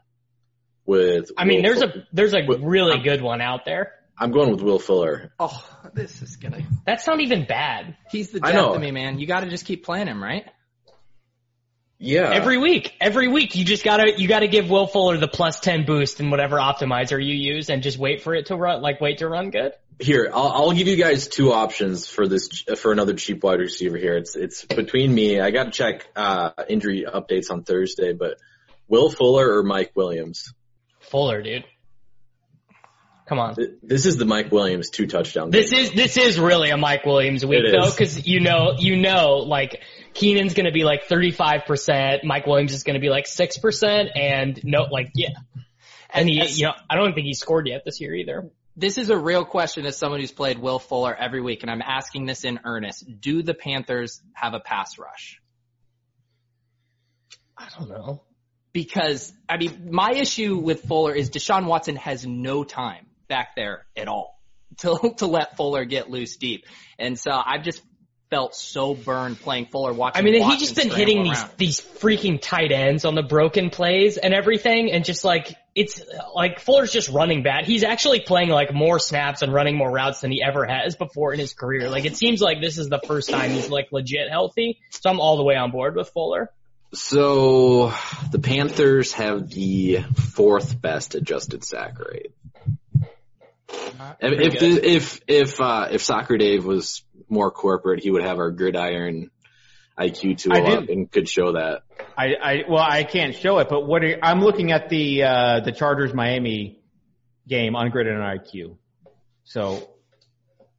with. 0.87 1.31
I 1.37 1.45
mean, 1.45 1.62
Will 1.62 1.62
there's 1.75 1.79
Fuller. 1.81 1.92
a 2.03 2.07
there's 2.12 2.35
a 2.35 2.40
Well, 2.47 2.59
really 2.59 2.92
I'm- 2.92 3.03
good 3.03 3.23
one 3.23 3.40
out 3.40 3.64
there. 3.64 3.92
I'm 4.18 4.31
going 4.31 4.51
with 4.53 4.61
Will 4.62 4.79
Fuller. 4.79 5.33
Oh, 5.40 5.64
this 5.95 6.23
is 6.23 6.37
gonna. 6.37 6.61
That's 6.87 7.07
not 7.07 7.21
even 7.21 7.45
bad. 7.47 7.97
He's 8.11 8.31
the 8.31 8.40
I 8.42 8.53
death 8.53 8.55
know. 8.61 8.75
of 8.75 8.81
me, 8.81 8.90
man. 8.90 9.18
You 9.18 9.27
got 9.27 9.40
to 9.40 9.49
just 9.49 9.64
keep 9.66 9.85
playing 9.85 10.07
him, 10.07 10.23
right? 10.23 10.45
Yeah. 11.99 12.31
Every 12.33 12.59
week, 12.59 12.95
every 13.01 13.29
week, 13.29 13.55
you 13.55 13.64
just 13.64 13.85
gotta 13.85 14.12
you 14.16 14.27
gotta 14.29 14.49
give 14.49 14.68
Will 14.68 14.87
Fuller 14.87 15.16
the 15.18 15.29
plus 15.29 15.61
ten 15.61 15.85
boost 15.87 16.18
in 16.21 16.31
whatever 16.31 16.57
optimizer 16.57 17.25
you 17.25 17.35
use, 17.35 17.71
and 17.71 17.83
just 17.83 17.97
wait 17.97 18.23
for 18.23 18.35
it 18.35 18.47
to 18.47 18.57
run 18.57 18.83
like 18.83 19.01
wait 19.01 19.18
to 19.18 19.29
run 19.29 19.51
good. 19.51 19.73
Here, 20.01 20.29
I'll, 20.33 20.49
I'll 20.49 20.73
give 20.73 20.88
you 20.88 20.97
guys 20.97 21.29
two 21.29 21.53
options 21.53 22.09
for 22.09 22.27
this 22.27 22.49
for 22.77 22.90
another 22.92 23.14
cheap 23.14 23.45
wide 23.45 23.61
receiver 23.61 23.97
here. 23.97 24.16
It's 24.16 24.35
it's 24.35 24.64
between 24.64 25.14
me. 25.14 25.40
I 25.40 25.51
got 25.53 25.64
to 25.64 25.71
check 25.71 26.07
uh, 26.16 26.51
injury 26.68 27.05
updates 27.07 27.51
on 27.53 27.62
Thursday, 27.62 28.12
but 28.12 28.38
Will 28.88 29.09
Fuller 29.11 29.59
or 29.59 29.62
Mike 29.62 29.92
Williams. 29.95 30.53
Fuller, 31.12 31.42
dude. 31.42 31.64
Come 33.27 33.38
on. 33.38 33.55
This 33.83 34.07
is 34.07 34.16
the 34.16 34.25
Mike 34.25 34.51
Williams 34.51 34.88
two 34.88 35.07
touchdown. 35.07 35.51
This 35.51 35.72
is 35.72 35.92
this 35.92 36.16
is 36.16 36.40
really 36.40 36.70
a 36.70 36.79
Mike 36.79 37.05
Williams 37.05 37.44
week 37.44 37.64
It 37.64 37.70
though, 37.70 37.90
because 37.90 38.27
you 38.27 38.40
know 38.40 38.77
you 38.79 38.96
know 38.96 39.37
like 39.46 39.83
Keenan's 40.14 40.55
gonna 40.55 40.72
be 40.72 40.85
like 40.85 41.05
thirty 41.05 41.31
five 41.31 41.66
percent, 41.66 42.25
Mike 42.25 42.46
Williams 42.46 42.72
is 42.72 42.83
gonna 42.83 42.98
be 42.98 43.11
like 43.11 43.27
six 43.27 43.59
percent, 43.59 44.09
and 44.14 44.59
no 44.64 44.85
like 44.90 45.11
yeah, 45.14 45.35
and 46.11 46.29
he 46.29 46.44
you 46.46 46.66
know 46.66 46.72
I 46.88 46.96
don't 46.96 47.14
think 47.14 47.27
he's 47.27 47.38
scored 47.38 47.68
yet 47.68 47.83
this 47.85 48.01
year 48.01 48.14
either. 48.14 48.51
This 48.75 48.96
is 48.96 49.11
a 49.11 49.16
real 49.18 49.44
question 49.44 49.85
as 49.85 49.98
someone 49.98 50.20
who's 50.20 50.33
played 50.33 50.59
Will 50.59 50.79
Fuller 50.79 51.14
every 51.14 51.42
week, 51.42 51.62
and 51.62 51.70
I'm 51.70 51.83
asking 51.83 52.25
this 52.25 52.44
in 52.44 52.59
earnest. 52.64 53.05
Do 53.20 53.42
the 53.42 53.53
Panthers 53.53 54.22
have 54.33 54.55
a 54.55 54.61
pass 54.61 54.98
rush? 54.98 55.40
I 57.57 57.68
don't 57.79 57.90
know. 57.90 58.22
Because, 58.73 59.33
I 59.49 59.59
mean, 59.59 59.89
my 59.91 60.13
issue 60.13 60.57
with 60.57 60.85
Fuller 60.85 61.15
is 61.15 61.31
Deshaun 61.31 61.67
Watson 61.67 61.97
has 61.97 62.27
no 62.27 62.65
time 62.65 63.07
back 63.29 63.55
there 63.55 63.87
at 63.97 64.09
all 64.09 64.41
to, 64.79 65.15
to 65.19 65.27
let 65.27 65.57
Fuller 65.57 65.85
get 65.85 66.11
loose 66.11 66.37
deep. 66.37 66.65
And 66.99 67.19
so 67.19 67.31
I've 67.31 67.63
just 67.63 67.83
felt 68.33 68.55
so 68.55 68.95
burned 68.95 69.39
playing 69.39 69.67
Fuller 69.67 69.93
watching 69.93 70.19
I 70.19 70.25
mean, 70.25 70.41
Watson 70.41 70.59
he's 70.59 70.69
just 70.71 70.75
been 70.75 70.91
hitting 70.91 71.23
these 71.23 71.45
these 71.59 71.81
freaking 71.81 72.41
tight 72.41 72.73
ends 72.73 73.05
on 73.05 73.15
the 73.15 73.23
broken 73.23 73.69
plays 73.69 74.17
and 74.17 74.33
everything, 74.33 74.91
and 74.91 75.05
just 75.05 75.23
like 75.23 75.55
it's 75.75 76.01
like 76.35 76.59
Fuller's 76.59 76.91
just 76.91 77.11
running 77.11 77.43
bad. 77.43 77.67
He's 77.67 77.85
actually 77.85 78.21
playing 78.21 78.49
like 78.49 78.73
more 78.73 78.99
snaps 78.99 79.43
and 79.43 79.53
running 79.53 79.77
more 79.77 79.91
routes 79.91 80.23
than 80.23 80.31
he 80.31 80.43
ever 80.43 80.65
has 80.65 80.97
before 80.97 81.35
in 81.35 81.41
his 81.41 81.53
career. 81.53 81.91
Like 81.91 82.07
it 82.07 82.17
seems 82.17 82.41
like 82.41 82.63
this 82.63 82.79
is 82.79 82.89
the 82.89 83.01
first 83.07 83.29
time 83.29 83.51
he's 83.51 83.69
like 83.69 83.89
legit 83.93 84.31
healthy. 84.31 84.81
So 84.89 85.11
I'm 85.11 85.21
all 85.21 85.37
the 85.37 85.45
way 85.45 85.57
on 85.57 85.71
board 85.71 85.95
with 85.95 86.09
Fuller. 86.09 86.51
So 86.95 87.93
the 88.31 88.39
Panthers 88.39 89.13
have 89.13 89.49
the 89.49 90.03
fourth 90.35 90.81
best 90.81 91.15
adjusted 91.15 91.65
sack 91.65 91.99
rate. 91.99 92.33
If 94.21 94.55
if 94.55 94.61
good. 94.61 94.85
if 94.85 95.21
if, 95.27 95.61
uh, 95.61 95.89
if 95.91 96.03
Soccer 96.03 96.37
Dave 96.37 96.65
was 96.65 97.03
more 97.29 97.51
corporate, 97.51 98.03
he 98.03 98.11
would 98.11 98.23
have 98.23 98.39
our 98.39 98.51
gridiron 98.51 99.31
IQ 99.99 100.39
tool 100.39 100.53
up 100.53 100.89
and 100.89 101.11
could 101.11 101.29
show 101.29 101.53
that. 101.53 101.83
I, 102.17 102.35
I 102.35 102.57
well, 102.69 102.83
I 102.83 103.05
can't 103.05 103.35
show 103.35 103.59
it, 103.59 103.69
but 103.69 103.87
what 103.87 104.05
are, 104.05 104.19
I'm 104.23 104.41
looking 104.41 104.73
at 104.73 104.89
the 104.89 105.23
uh, 105.23 105.61
the 105.61 105.73
Chargers 105.73 106.13
Miami 106.13 106.81
game 107.49 107.75
on 107.75 107.91
Gridiron 107.91 108.21
IQ. 108.21 108.77
So, 109.45 109.89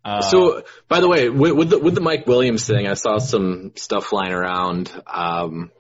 uh, 0.06 0.22
So, 0.22 0.64
by 0.88 1.00
the 1.00 1.08
way, 1.08 1.30
with, 1.30 1.54
with 1.54 1.70
the 1.70 1.80
with 1.80 1.96
the 1.96 2.02
Mike 2.02 2.28
Williams 2.28 2.66
thing, 2.68 2.88
I 2.88 2.94
saw 2.94 3.18
some 3.18 3.74
stuff 3.76 4.06
flying 4.06 4.32
around 4.32 4.92
um, 5.08 5.72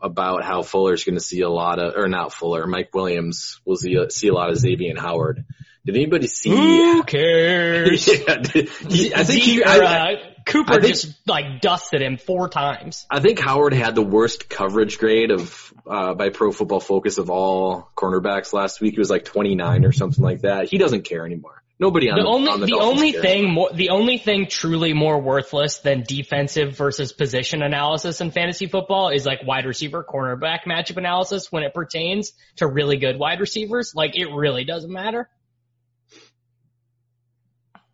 about 0.00 0.44
how 0.44 0.62
Fuller's 0.62 1.04
going 1.04 1.16
to 1.16 1.20
see 1.20 1.40
a 1.40 1.48
lot 1.48 1.78
of, 1.78 1.94
or 1.96 2.08
not 2.08 2.32
Fuller, 2.32 2.66
Mike 2.66 2.94
Williams 2.94 3.60
will 3.64 3.76
see 3.76 3.94
a, 3.96 4.10
see 4.10 4.28
a 4.28 4.32
lot 4.34 4.50
of 4.50 4.56
Xavien 4.56 4.98
Howard. 4.98 5.44
Did 5.84 5.96
anybody 5.96 6.26
see? 6.26 6.50
Who 6.50 7.02
cares? 7.06 8.06
yeah, 8.28 8.36
did- 8.36 8.68
he, 8.68 9.14
I 9.14 9.24
think 9.24 9.42
he, 9.42 9.64
I, 9.64 9.78
uh, 9.78 10.16
Cooper 10.46 10.74
I 10.74 10.80
think- 10.80 10.94
just 10.94 11.14
like 11.26 11.60
dusted 11.60 12.02
him 12.02 12.16
four 12.18 12.48
times. 12.48 13.06
I 13.10 13.20
think 13.20 13.38
Howard 13.38 13.72
had 13.72 13.94
the 13.94 14.02
worst 14.02 14.48
coverage 14.48 14.98
grade 14.98 15.30
of 15.30 15.72
uh, 15.86 16.14
by 16.14 16.28
Pro 16.28 16.52
Football 16.52 16.80
Focus 16.80 17.18
of 17.18 17.30
all 17.30 17.90
cornerbacks 17.96 18.52
last 18.52 18.80
week. 18.80 18.94
It 18.94 18.98
was 18.98 19.10
like 19.10 19.24
29 19.24 19.84
or 19.84 19.92
something 19.92 20.22
like 20.22 20.42
that. 20.42 20.68
He 20.68 20.78
doesn't 20.78 21.02
care 21.04 21.24
anymore. 21.24 21.62
Nobody 21.80 22.10
on 22.10 22.16
The 22.16 22.22
the, 22.22 22.28
only 22.28 22.50
on 22.50 22.60
the, 22.60 22.66
the 22.66 22.72
Dolphins 22.72 22.90
only 22.90 23.12
cares. 23.12 23.22
thing 23.22 23.50
more 23.50 23.70
the 23.72 23.90
only 23.90 24.18
thing 24.18 24.46
truly 24.48 24.92
more 24.94 25.20
worthless 25.20 25.78
than 25.78 26.02
defensive 26.02 26.76
versus 26.76 27.12
position 27.12 27.62
analysis 27.62 28.20
in 28.20 28.32
fantasy 28.32 28.66
football 28.66 29.10
is 29.10 29.24
like 29.24 29.46
wide 29.46 29.64
receiver 29.64 30.04
cornerback 30.04 30.64
matchup 30.66 30.96
analysis 30.96 31.52
when 31.52 31.62
it 31.62 31.74
pertains 31.74 32.32
to 32.56 32.66
really 32.66 32.96
good 32.96 33.16
wide 33.16 33.38
receivers. 33.38 33.92
Like 33.94 34.16
it 34.16 34.26
really 34.34 34.64
doesn't 34.64 34.90
matter. 34.90 35.28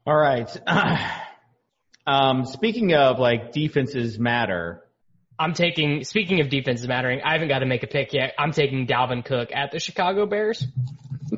all 0.06 0.16
right. 0.16 0.50
um, 2.06 2.46
speaking 2.46 2.94
of 2.94 3.18
like 3.18 3.52
defenses 3.52 4.18
matter. 4.18 4.80
I'm 5.38 5.52
taking 5.52 6.04
speaking 6.04 6.40
of 6.40 6.48
defenses 6.48 6.86
mattering, 6.86 7.20
I 7.22 7.32
haven't 7.32 7.48
got 7.48 7.58
to 7.58 7.66
make 7.66 7.82
a 7.82 7.88
pick 7.88 8.14
yet. 8.14 8.32
I'm 8.38 8.52
taking 8.52 8.86
Dalvin 8.86 9.24
Cook 9.24 9.50
at 9.52 9.72
the 9.72 9.80
Chicago 9.80 10.26
Bears. 10.26 10.64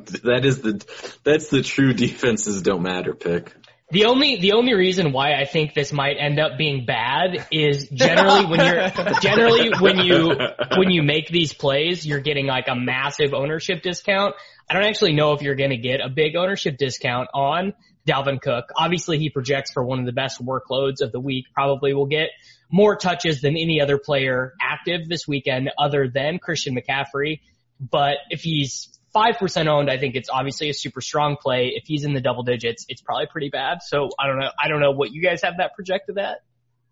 That 0.23 0.45
is 0.45 0.61
the 0.61 0.83
that's 1.23 1.49
the 1.49 1.61
true 1.61 1.93
defenses 1.93 2.61
don't 2.61 2.81
matter 2.81 3.13
pick. 3.13 3.53
The 3.89 4.05
only 4.05 4.35
the 4.35 4.51
only 4.53 4.73
reason 4.73 5.13
why 5.13 5.33
I 5.33 5.45
think 5.45 5.73
this 5.73 5.93
might 5.93 6.17
end 6.19 6.39
up 6.39 6.57
being 6.57 6.85
bad 6.85 7.47
is 7.51 7.87
generally 7.87 8.45
when 8.45 8.59
you're 8.59 8.89
generally 9.21 9.71
when 9.79 9.99
you 9.99 10.37
when 10.77 10.91
you 10.91 11.03
make 11.03 11.29
these 11.29 11.53
plays, 11.53 12.05
you're 12.05 12.19
getting 12.19 12.47
like 12.47 12.67
a 12.67 12.75
massive 12.75 13.33
ownership 13.33 13.81
discount. 13.81 14.35
I 14.69 14.73
don't 14.73 14.83
actually 14.83 15.13
know 15.13 15.31
if 15.33 15.41
you're 15.41 15.55
going 15.55 15.69
to 15.69 15.77
get 15.77 16.01
a 16.01 16.09
big 16.09 16.35
ownership 16.35 16.77
discount 16.77 17.29
on 17.33 17.73
Dalvin 18.05 18.41
Cook. 18.41 18.65
Obviously, 18.75 19.19
he 19.19 19.29
projects 19.29 19.71
for 19.71 19.85
one 19.85 19.99
of 19.99 20.05
the 20.05 20.11
best 20.11 20.43
workloads 20.43 21.01
of 21.01 21.13
the 21.13 21.21
week. 21.21 21.45
Probably 21.53 21.93
will 21.93 22.07
get 22.07 22.29
more 22.69 22.97
touches 22.97 23.39
than 23.39 23.55
any 23.55 23.79
other 23.79 23.97
player 23.97 24.53
active 24.61 25.07
this 25.07 25.25
weekend 25.29 25.71
other 25.79 26.09
than 26.09 26.39
Christian 26.39 26.75
McCaffrey. 26.75 27.39
But 27.79 28.17
if 28.29 28.41
he's 28.41 28.96
5% 29.15 29.67
owned, 29.67 29.89
I 29.89 29.97
think 29.97 30.15
it's 30.15 30.29
obviously 30.29 30.69
a 30.69 30.73
super 30.73 31.01
strong 31.01 31.37
play. 31.41 31.73
If 31.75 31.83
he's 31.87 32.03
in 32.03 32.13
the 32.13 32.21
double 32.21 32.43
digits, 32.43 32.85
it's 32.89 33.01
probably 33.01 33.27
pretty 33.27 33.49
bad. 33.49 33.79
So 33.81 34.09
I 34.19 34.27
don't 34.27 34.39
know. 34.39 34.49
I 34.61 34.67
don't 34.67 34.79
know 34.79 34.91
what 34.91 35.11
you 35.11 35.21
guys 35.21 35.41
have 35.43 35.57
that 35.57 35.75
projected 35.75 36.17
at. 36.17 36.39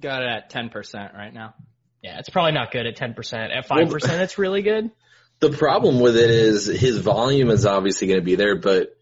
Got 0.02 0.24
it 0.24 0.30
at 0.30 0.52
10% 0.52 1.14
right 1.14 1.34
now. 1.34 1.54
Yeah, 2.02 2.20
it's 2.20 2.30
probably 2.30 2.52
not 2.52 2.72
good 2.72 2.86
at 2.86 2.98
10%. 2.98 3.58
At 3.58 3.68
5%, 3.68 4.20
it's 4.20 4.38
really 4.38 4.62
good. 4.62 4.92
The 5.42 5.50
problem 5.50 6.00
with 6.00 6.16
it 6.16 6.30
is 6.30 6.66
his 6.66 6.98
volume 6.98 7.50
is 7.50 7.66
obviously 7.66 8.08
going 8.08 8.22
to 8.22 8.26
be 8.26 8.36
there, 8.36 8.56
but 8.56 8.96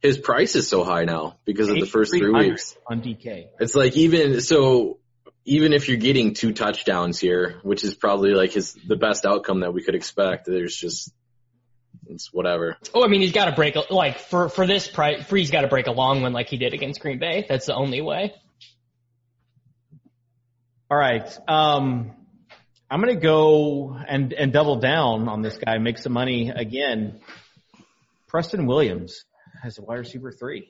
his 0.00 0.16
price 0.16 0.54
is 0.54 0.68
so 0.68 0.84
high 0.84 1.04
now 1.04 1.38
because 1.44 1.68
of 1.68 1.74
the 1.74 1.86
first 1.86 2.12
three 2.16 2.30
weeks. 2.30 2.76
on 2.86 3.02
DK. 3.02 3.46
It's 3.58 3.74
like 3.74 3.96
even 3.96 4.40
so, 4.40 4.98
even 5.44 5.72
if 5.72 5.88
you're 5.88 5.96
getting 5.96 6.34
two 6.34 6.52
touchdowns 6.52 7.18
here, 7.18 7.58
which 7.64 7.82
is 7.82 7.96
probably 7.96 8.30
like 8.30 8.52
his 8.52 8.74
the 8.74 8.94
best 8.94 9.26
outcome 9.26 9.60
that 9.60 9.74
we 9.74 9.82
could 9.82 9.96
expect, 9.96 10.46
there's 10.46 10.76
just 10.76 11.12
it's 12.14 12.32
whatever. 12.32 12.76
Oh, 12.94 13.04
I 13.04 13.08
mean, 13.08 13.20
he's 13.20 13.32
got 13.32 13.46
to 13.46 13.52
break, 13.52 13.76
like, 13.90 14.18
for, 14.18 14.48
for 14.48 14.66
this 14.66 14.88
price, 14.88 15.24
Free's 15.24 15.50
got 15.50 15.62
to 15.62 15.68
break 15.68 15.86
a 15.86 15.92
long 15.92 16.22
one 16.22 16.32
like 16.32 16.48
he 16.48 16.56
did 16.56 16.74
against 16.74 17.00
Green 17.00 17.18
Bay. 17.18 17.44
That's 17.48 17.66
the 17.66 17.74
only 17.74 18.00
way. 18.00 18.34
All 20.90 20.98
right. 20.98 21.26
Um, 21.48 22.12
I'm 22.90 23.00
going 23.00 23.14
to 23.14 23.20
go 23.20 23.96
and 24.06 24.34
and 24.34 24.52
double 24.52 24.76
down 24.76 25.26
on 25.28 25.40
this 25.40 25.56
guy, 25.56 25.78
make 25.78 25.96
some 25.96 26.12
money 26.12 26.50
again. 26.50 27.20
Preston 28.28 28.66
Williams 28.66 29.24
has 29.62 29.78
a 29.78 29.82
wide 29.82 30.00
receiver 30.00 30.30
three. 30.32 30.68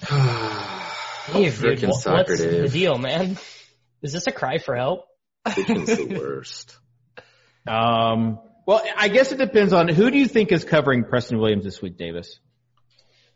Dave, 0.08 1.58
dude, 1.60 1.78
Frickin' 1.78 1.88
what- 1.88 2.00
soccer, 2.00 2.32
what's 2.32 2.42
the 2.42 2.68
deal, 2.68 2.96
man? 2.98 3.38
Is 4.02 4.12
this 4.12 4.26
a 4.26 4.32
cry 4.32 4.58
for 4.58 4.76
help? 4.76 5.06
Pickens 5.46 5.86
the 5.86 6.16
worst. 6.18 6.78
Um, 7.66 8.40
well, 8.66 8.82
I 8.96 9.08
guess 9.08 9.32
it 9.32 9.38
depends 9.38 9.72
on 9.72 9.88
who 9.88 10.10
do 10.10 10.18
you 10.18 10.26
think 10.26 10.52
is 10.52 10.64
covering 10.64 11.04
Preston 11.04 11.38
Williams 11.38 11.64
this 11.64 11.82
week, 11.82 11.96
Davis? 11.96 12.38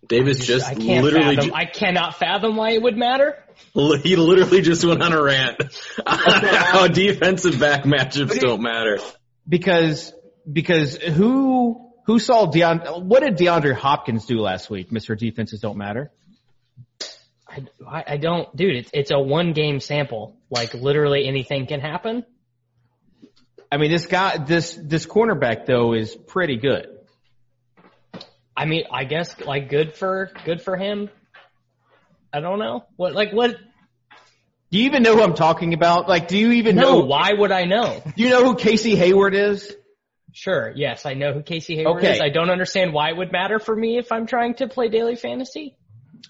Davis 0.07 0.47
just 0.47 0.67
I 0.67 0.75
can't 0.75 1.05
literally, 1.05 1.37
fathom. 1.37 1.55
I 1.55 1.65
cannot 1.65 2.17
fathom 2.17 2.57
why 2.57 2.71
it 2.71 2.83
would 2.83 2.97
matter. 2.97 3.37
he 3.75 4.17
literally 4.17 4.63
just 4.63 4.85
went 4.85 5.03
on 5.03 5.13
a 5.13 5.23
rant 5.23 5.61
on 6.07 6.19
how 6.45 6.87
defensive 6.87 7.59
back 7.59 7.83
matchups 7.85 8.39
don't 8.41 8.63
matter. 8.63 8.99
Because 9.49 10.13
because 10.51 10.97
who 10.97 11.91
who 12.07 12.19
saw 12.19 12.47
Deon? 12.51 13.05
What 13.05 13.23
did 13.23 13.37
DeAndre 13.37 13.75
Hopkins 13.75 14.25
do 14.25 14.39
last 14.41 14.71
week? 14.71 14.93
Mister 14.93 15.15
Defenses 15.15 15.61
don't 15.61 15.77
matter. 15.77 16.11
I, 17.47 17.67
I 17.87 18.05
I 18.07 18.17
don't, 18.17 18.55
dude. 18.57 18.77
It's 18.77 18.91
it's 18.95 19.11
a 19.11 19.19
one 19.19 19.53
game 19.53 19.81
sample. 19.81 20.37
Like 20.49 20.75
literally 20.75 21.27
anything 21.27 21.67
can 21.67 21.81
happen. 21.81 22.25
I 23.71 23.77
mean, 23.77 23.91
this 23.91 24.07
guy, 24.07 24.39
this 24.39 24.75
this 24.83 25.07
cornerback 25.07 25.67
though 25.67 25.93
is 25.95 26.15
pretty 26.15 26.57
good. 26.57 26.87
I 28.57 28.65
mean, 28.65 28.85
I 28.93 29.05
guess 29.05 29.39
like 29.41 29.69
good 29.69 29.95
for 29.95 30.31
good 30.45 30.63
for 30.63 30.77
him. 30.77 31.11
I 32.33 32.41
don't 32.41 32.59
know 32.59 32.85
what 32.97 33.15
like 33.15 33.33
what. 33.33 33.57
Do 34.71 34.79
you 34.79 34.85
even 34.87 35.03
know 35.03 35.15
who 35.17 35.23
I'm 35.23 35.35
talking 35.35 35.73
about? 35.73 36.09
Like, 36.09 36.29
do 36.29 36.37
you 36.37 36.53
even 36.53 36.77
No, 36.77 36.99
know? 36.99 37.05
why 37.07 37.33
would 37.33 37.53
I 37.53 37.65
know? 37.65 38.03
Do 38.17 38.23
you 38.23 38.29
know 38.31 38.45
who 38.45 38.55
Casey 38.55 38.97
Hayward 38.97 39.35
is? 39.35 39.75
Sure, 40.33 40.73
yes, 40.77 41.07
I 41.07 41.15
know 41.15 41.33
who 41.33 41.43
Casey 41.43 41.75
Hayward 41.77 42.05
Okay. 42.05 42.17
is. 42.17 42.21
I 42.21 42.29
don't 42.29 42.51
understand 42.51 42.93
why 42.93 43.09
it 43.09 43.17
would 43.17 43.33
matter 43.33 43.59
for 43.59 43.75
me 43.75 43.97
if 43.99 44.13
I'm 44.13 44.27
trying 44.27 44.55
to 44.57 44.69
play 44.69 44.89
daily 44.89 45.17
fantasy. 45.17 45.75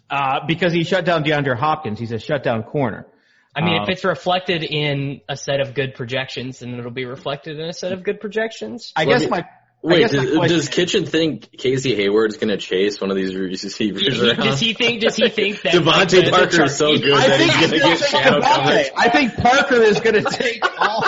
Uh, 0.08 0.40
because 0.46 0.72
he 0.72 0.84
shut 0.84 1.04
down 1.04 1.24
DeAndre 1.24 1.56
Hopkins. 1.58 1.98
He's 1.98 2.12
a 2.12 2.18
shutdown 2.18 2.62
corner. 2.62 3.06
I 3.54 3.62
mean, 3.64 3.76
Um, 3.78 3.82
if 3.84 3.88
it's 3.88 4.04
reflected 4.04 4.62
in 4.62 5.20
a 5.28 5.36
set 5.36 5.60
of 5.60 5.74
good 5.74 5.94
projections, 5.94 6.60
then 6.60 6.78
it'll 6.78 6.90
be 6.90 7.06
reflected 7.06 7.58
in 7.58 7.68
a 7.68 7.72
set 7.72 7.92
of 7.92 8.04
good 8.04 8.20
projections. 8.20 8.92
I 8.94 9.04
guess 9.04 9.22
me- 9.22 9.28
my 9.28 9.44
I 9.80 9.86
Wait, 9.86 9.98
guess 10.00 10.12
my 10.12 10.24
does, 10.24 10.36
question- 10.36 10.56
does 10.56 10.68
Kitchen 10.70 11.06
think 11.06 11.56
Casey 11.56 11.94
Hayward's 11.94 12.36
going 12.36 12.48
to 12.48 12.56
chase 12.56 13.00
one 13.00 13.10
of 13.12 13.16
these 13.16 13.32
receivers 13.36 14.02
He- 14.02 14.28
around? 14.28 14.38
does 14.44 14.58
he 14.58 14.72
think? 14.74 15.00
Does 15.02 15.14
he 15.14 15.28
think 15.28 15.62
that 15.62 15.72
DeVante 15.72 15.84
like, 15.86 16.08
the- 16.08 16.22
the 16.22 16.30
Parker 16.32 16.64
is 16.64 16.76
so 16.76 16.96
good 16.98 17.12
I 17.12 17.28
that 17.28 17.38
think 17.38 17.52
he's 17.52 17.60
he's 17.60 17.70
going 17.70 17.82
to 17.82 17.88
get 17.88 17.98
take 17.98 18.08
shadow 18.22 18.40
coverage. 18.40 18.90
I 18.96 19.08
think 19.08 19.36
Parker 19.36 19.82
is 19.82 20.00
going 20.00 20.24
to 20.24 20.30
take 20.30 20.64
all 20.80 21.04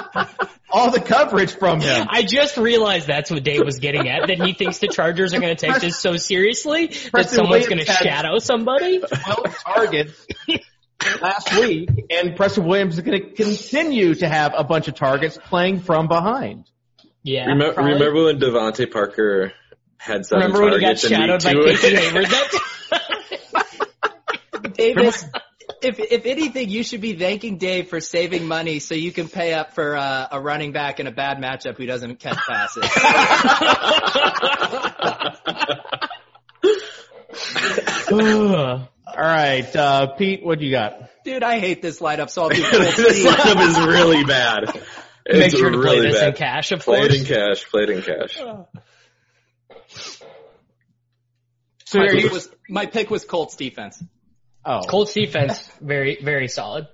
all 0.71 0.91
the 0.93 1.01
coverage 1.01 1.51
from 1.53 1.81
him. 1.81 2.07
I 2.09 2.23
just 2.23 2.57
realized 2.57 3.09
that's 3.09 3.29
what 3.29 3.43
Dave 3.43 3.65
was 3.65 3.81
getting 3.81 4.09
at. 4.09 4.29
That 4.29 4.41
he 4.41 4.53
thinks 4.53 4.79
the 4.79 4.87
Chargers 4.87 5.35
are 5.35 5.41
going 5.41 5.57
to 5.57 5.67
take 5.67 5.81
this 5.81 5.99
so 5.99 6.17
seriously 6.17 6.93
that 7.13 7.29
someone's 7.29 7.67
going 7.67 7.85
to 7.85 7.87
shadow 7.93 8.39
somebody. 8.39 9.01
12 9.01 9.57
targets 9.65 10.27
last 11.21 11.55
week, 11.57 11.89
and 12.11 12.37
Preston 12.37 12.67
Williams 12.67 12.95
is 12.99 13.05
going 13.05 13.21
to 13.21 13.31
continue 13.31 14.15
to 14.15 14.29
have 14.29 14.55
a 14.57 14.65
bunch 14.65 14.89
of 14.89 14.95
targets 14.95 15.39
playing 15.49 15.81
from 15.81 16.09
behind. 16.09 16.67
Yeah. 17.23 17.47
Remember, 17.47 17.75
probably. 17.75 17.93
remember 17.95 18.25
when 18.25 18.41
DeVante 18.41 18.91
Parker 18.91 19.53
had 19.99 20.25
seven 20.25 20.53
Remember 20.53 20.71
when 20.71 20.81
he 20.81 20.81
got 20.81 20.97
targets 20.97 21.05
in 21.05 21.11
shadowed 21.11 21.43
by 21.45 21.55
week 21.55 21.81
two? 21.81 21.89
Casey 21.89 21.97
Hayward? 22.11 22.27
Davis, 24.75 25.25
if 25.83 25.99
if 25.99 26.27
anything, 26.27 26.69
you 26.71 26.83
should 26.83 27.01
be 27.01 27.15
thanking 27.15 27.59
Dave 27.59 27.89
for 27.89 28.01
saving 28.01 28.47
money 28.47 28.79
so 28.79 28.95
you 28.95 29.13
can 29.13 29.29
pay 29.29 29.53
up 29.53 29.75
for 29.75 29.97
uh, 29.97 30.29
a 30.33 30.41
running 30.41 30.73
back 30.73 31.01
in 31.01 31.07
a 31.07 31.13
bad 31.13 31.39
matchup 31.39 31.77
who 31.77 31.87
doesn't 31.87 32.19
catch 32.19 32.37
passes. 32.37 32.85
Ugh. 39.13 39.19
All 39.19 39.25
right, 39.25 39.77
uh, 39.77 40.07
Pete, 40.15 40.45
what 40.45 40.59
do 40.59 40.65
you 40.65 40.71
got? 40.73 40.95
Dude, 41.25 41.43
I 41.43 41.59
hate 41.59 41.83
this 41.83 42.01
lineup, 42.01 42.31
so 42.31 42.43
I'll 42.45 42.49
do 42.49 42.63
Colts. 42.71 42.97
this 42.97 43.25
lineup 43.27 43.69
is 43.69 43.79
really 43.87 44.25
bad. 44.25 44.65
It's 44.65 44.75
Make 45.39 45.53
It's 45.53 45.59
sure 45.59 45.71
to 45.71 45.79
play 45.79 45.97
really 45.97 46.11
this 46.13 46.21
bad. 46.21 46.29
in 46.31 46.35
cash, 46.37 46.73
of 46.73 46.81
Play 46.81 47.01
it 47.03 47.09
course. 47.09 47.21
in 47.21 47.27
cash. 47.27 47.65
Play 47.71 47.83
it 47.85 47.91
in 47.91 48.03
cash. 48.03 48.41
So 51.87 51.99
my, 51.99 52.07
pick 52.09 52.31
was, 52.33 52.49
my 52.69 52.87
pick 52.87 53.11
was 53.11 53.25
Colts 53.25 53.57
defense. 53.57 54.01
Oh, 54.65 54.83
Colts 54.89 55.13
defense, 55.13 55.69
very, 55.81 56.19
very 56.23 56.47
solid. 56.47 56.87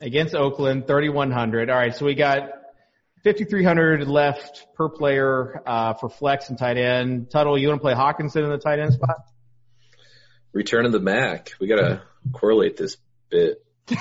against 0.00 0.34
Oakland, 0.34 0.88
3,100. 0.88 1.70
All 1.70 1.76
right, 1.76 1.94
so 1.94 2.04
we 2.06 2.14
got 2.16 2.48
5,300 3.22 4.08
left 4.08 4.66
per 4.74 4.88
player 4.88 5.62
uh, 5.64 5.94
for 5.94 6.08
flex 6.08 6.48
and 6.48 6.58
tight 6.58 6.76
end. 6.76 7.30
Tuttle, 7.30 7.56
you 7.56 7.68
want 7.68 7.80
to 7.80 7.82
play 7.82 7.94
Hockenson 7.94 8.42
in 8.44 8.50
the 8.50 8.58
tight 8.58 8.80
end 8.80 8.94
spot? 8.94 9.14
Return 10.56 10.86
of 10.86 10.92
the 10.92 11.00
Mac. 11.00 11.52
We 11.60 11.66
gotta 11.66 12.00
correlate 12.32 12.78
this 12.78 12.96
bit. 13.28 13.62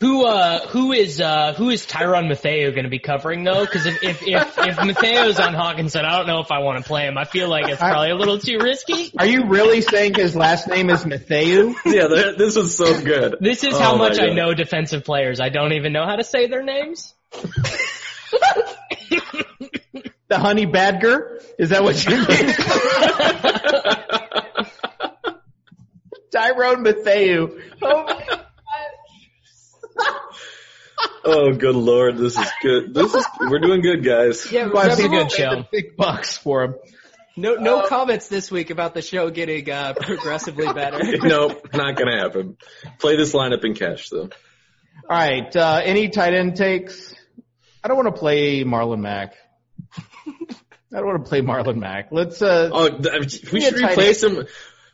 Who, 0.00 0.26
uh, 0.26 0.66
who 0.66 0.92
is, 0.92 1.20
uh, 1.20 1.54
who 1.54 1.70
is 1.70 1.86
Tyron 1.86 2.28
Mateo 2.28 2.72
going 2.72 2.84
to 2.84 2.90
be 2.90 2.98
covering 2.98 3.42
though? 3.44 3.64
Cause 3.64 3.86
if, 3.86 4.02
if, 4.02 4.22
if, 4.26 4.58
if 4.58 4.84
Mateo's 4.84 5.38
on 5.38 5.54
Hockenson, 5.54 6.04
I 6.04 6.18
don't 6.18 6.26
know 6.26 6.40
if 6.40 6.50
I 6.50 6.58
want 6.58 6.82
to 6.82 6.86
play 6.86 7.06
him. 7.06 7.16
I 7.16 7.24
feel 7.24 7.48
like 7.48 7.68
it's 7.68 7.78
probably 7.78 8.10
a 8.10 8.14
little 8.14 8.38
too 8.38 8.58
risky. 8.58 9.12
Are 9.16 9.24
you 9.24 9.46
really 9.46 9.80
saying 9.80 10.14
his 10.14 10.36
last 10.36 10.68
name 10.68 10.90
is 10.90 11.04
Matheu? 11.04 11.74
Yeah, 11.86 12.08
th- 12.08 12.36
this 12.36 12.56
was 12.56 12.76
so 12.76 13.02
good. 13.02 13.36
This 13.40 13.64
is 13.64 13.74
Oh 13.74 13.78
how 13.78 13.96
my 13.96 14.08
much 14.08 14.18
I 14.18 14.34
know 14.34 14.52
defensive 14.52 15.04
players. 15.04 15.40
I 15.40 15.48
don't 15.48 15.72
even 15.72 15.94
know 15.94 16.04
how 16.04 16.16
to 16.16 16.24
say 16.24 16.48
their 16.48 16.62
names. 16.64 17.14
The 20.28 20.38
honey 20.38 20.66
badger? 20.66 21.40
Is 21.58 21.68
that 21.70 21.84
what 21.84 22.02
you 22.04 22.16
mean? 22.16 22.26
Tyrone 26.32 26.84
Matheu. 26.84 27.60
Oh 27.82 28.04
my 28.04 28.40
Oh, 31.26 31.52
good 31.54 31.74
lord, 31.74 32.18
this 32.18 32.38
is 32.38 32.50
good. 32.60 32.92
This 32.92 33.14
is 33.14 33.26
we're 33.40 33.58
doing 33.58 33.80
good, 33.80 34.04
guys. 34.04 34.50
Yeah, 34.52 34.68
God, 34.68 34.90
That's 34.90 35.00
a 35.00 35.08
good 35.08 35.28
paid 35.28 35.32
show. 35.32 35.50
the 35.56 35.66
Big 35.72 35.96
bucks 35.96 36.36
for 36.36 36.64
him. 36.64 36.74
No, 37.36 37.54
no 37.54 37.86
comments 37.86 38.28
this 38.28 38.50
week 38.50 38.68
about 38.70 38.92
the 38.94 39.00
show 39.00 39.30
getting 39.30 39.68
uh, 39.70 39.94
progressively 39.94 40.70
better. 40.72 40.98
nope, 41.26 41.66
not 41.72 41.96
gonna 41.96 42.16
happen. 42.16 42.58
Play 42.98 43.16
this 43.16 43.32
lineup 43.32 43.64
in 43.64 43.74
cash 43.74 44.10
though. 44.10 44.28
All 45.08 45.18
right. 45.18 45.54
Uh, 45.54 45.80
any 45.82 46.08
tight 46.10 46.34
end 46.34 46.56
takes? 46.56 47.14
I 47.82 47.88
don't 47.88 47.96
want 47.96 48.14
to 48.14 48.18
play 48.18 48.64
Marlon 48.64 49.00
Mack. 49.00 49.34
I 50.94 50.98
don't 50.98 51.06
want 51.06 51.24
to 51.24 51.28
play 51.28 51.40
Marlon 51.40 51.76
Mack. 51.76 52.08
Let's. 52.12 52.40
Uh, 52.40 52.70
Oh, 52.72 52.88
th- 52.88 53.50
we 53.52 53.60
should 53.60 53.76
tight 53.80 53.90
replace 53.92 54.22
him. 54.22 54.46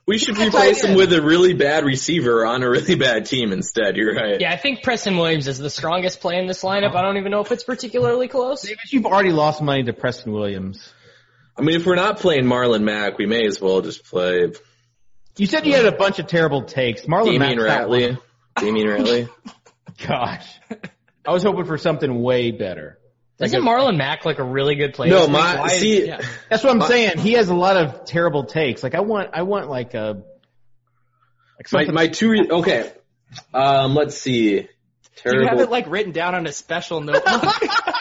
We 0.06 0.16
should 0.18 0.36
Yeah, 0.38 0.46
replace 0.46 0.82
him 0.82 0.96
with 0.96 1.12
a 1.12 1.20
really 1.22 1.52
bad 1.52 1.84
receiver 1.84 2.44
on 2.46 2.62
a 2.62 2.70
really 2.70 2.94
bad 2.96 3.26
team 3.26 3.52
instead. 3.52 3.96
You're 3.96 4.14
right. 4.14 4.40
Yeah, 4.40 4.50
I 4.52 4.56
think 4.56 4.82
Preston 4.82 5.16
Williams 5.18 5.46
is 5.46 5.58
the 5.58 5.70
strongest 5.70 6.20
play 6.20 6.38
in 6.38 6.46
this 6.46 6.62
lineup. 6.64 6.96
I 6.96 7.02
don't 7.02 7.18
even 7.18 7.30
know 7.30 7.40
if 7.40 7.52
it's 7.52 7.62
particularly 7.64 8.26
close. 8.26 8.62
Davis, 8.62 8.92
you've 8.92 9.06
already 9.06 9.30
lost 9.30 9.62
money 9.62 9.84
to 9.84 9.92
Preston 9.92 10.32
Williams. 10.32 10.92
I 11.56 11.62
mean, 11.62 11.76
if 11.76 11.84
we're 11.86 11.96
not 11.96 12.18
playing 12.18 12.44
Marlon 12.44 12.82
Mack, 12.82 13.18
we 13.18 13.26
may 13.26 13.44
as 13.46 13.60
well 13.60 13.82
just 13.82 14.04
play 14.04 14.50
You 15.36 15.46
said 15.46 15.66
you 15.66 15.74
had 15.74 15.84
a 15.86 15.92
bunch 15.92 16.18
of 16.18 16.26
terrible 16.26 16.62
takes. 16.64 17.02
Marlon 17.02 17.36
Damion 17.38 17.38
Mack's 17.38 17.56
not 17.78 17.88
one. 17.90 18.00
Ratley. 18.00 18.18
Damion 18.56 18.86
Ratley. 18.98 19.28
Gosh, 20.06 20.46
I 21.26 21.32
was 21.32 21.42
hoping 21.42 21.66
for 21.66 21.76
something 21.76 22.22
way 22.22 22.50
better. 22.52 22.98
Isn't 23.40 23.62
Marlon 23.62 23.96
Mack 23.96 24.24
like 24.24 24.38
a 24.38 24.44
really 24.44 24.74
good 24.74 24.94
player? 24.94 25.10
No, 25.10 25.18
this 25.20 25.28
week? 25.28 25.32
my 25.38 25.58
Why 25.60 25.66
is- 25.66 25.80
see. 25.80 26.06
yeah. 26.06 26.20
That's 26.50 26.62
what 26.62 26.70
I'm 26.72 26.78
My- 26.78 26.88
saying. 26.88 27.18
He 27.18 27.32
has 27.32 27.48
a 27.48 27.54
lot 27.54 27.76
of 27.76 28.04
terrible 28.04 28.44
takes. 28.44 28.82
Like 28.82 28.94
I 28.94 29.00
want, 29.00 29.30
I 29.32 29.42
want 29.42 29.68
like 29.70 29.94
a. 29.94 30.22
Like 31.72 31.88
My 31.88 31.92
my 31.92 32.06
two. 32.08 32.30
Re- 32.30 32.48
okay. 32.50 32.92
Um. 33.52 33.94
Let's 33.94 34.16
see. 34.16 34.60
Do 34.60 35.36
you 35.36 35.40
have 35.40 35.50
Terrible. 35.50 35.60
it 35.60 35.70
like 35.70 35.86
written 35.88 36.12
down 36.12 36.34
on 36.34 36.46
a 36.46 36.52
special 36.52 37.00
notebook? 37.02 37.42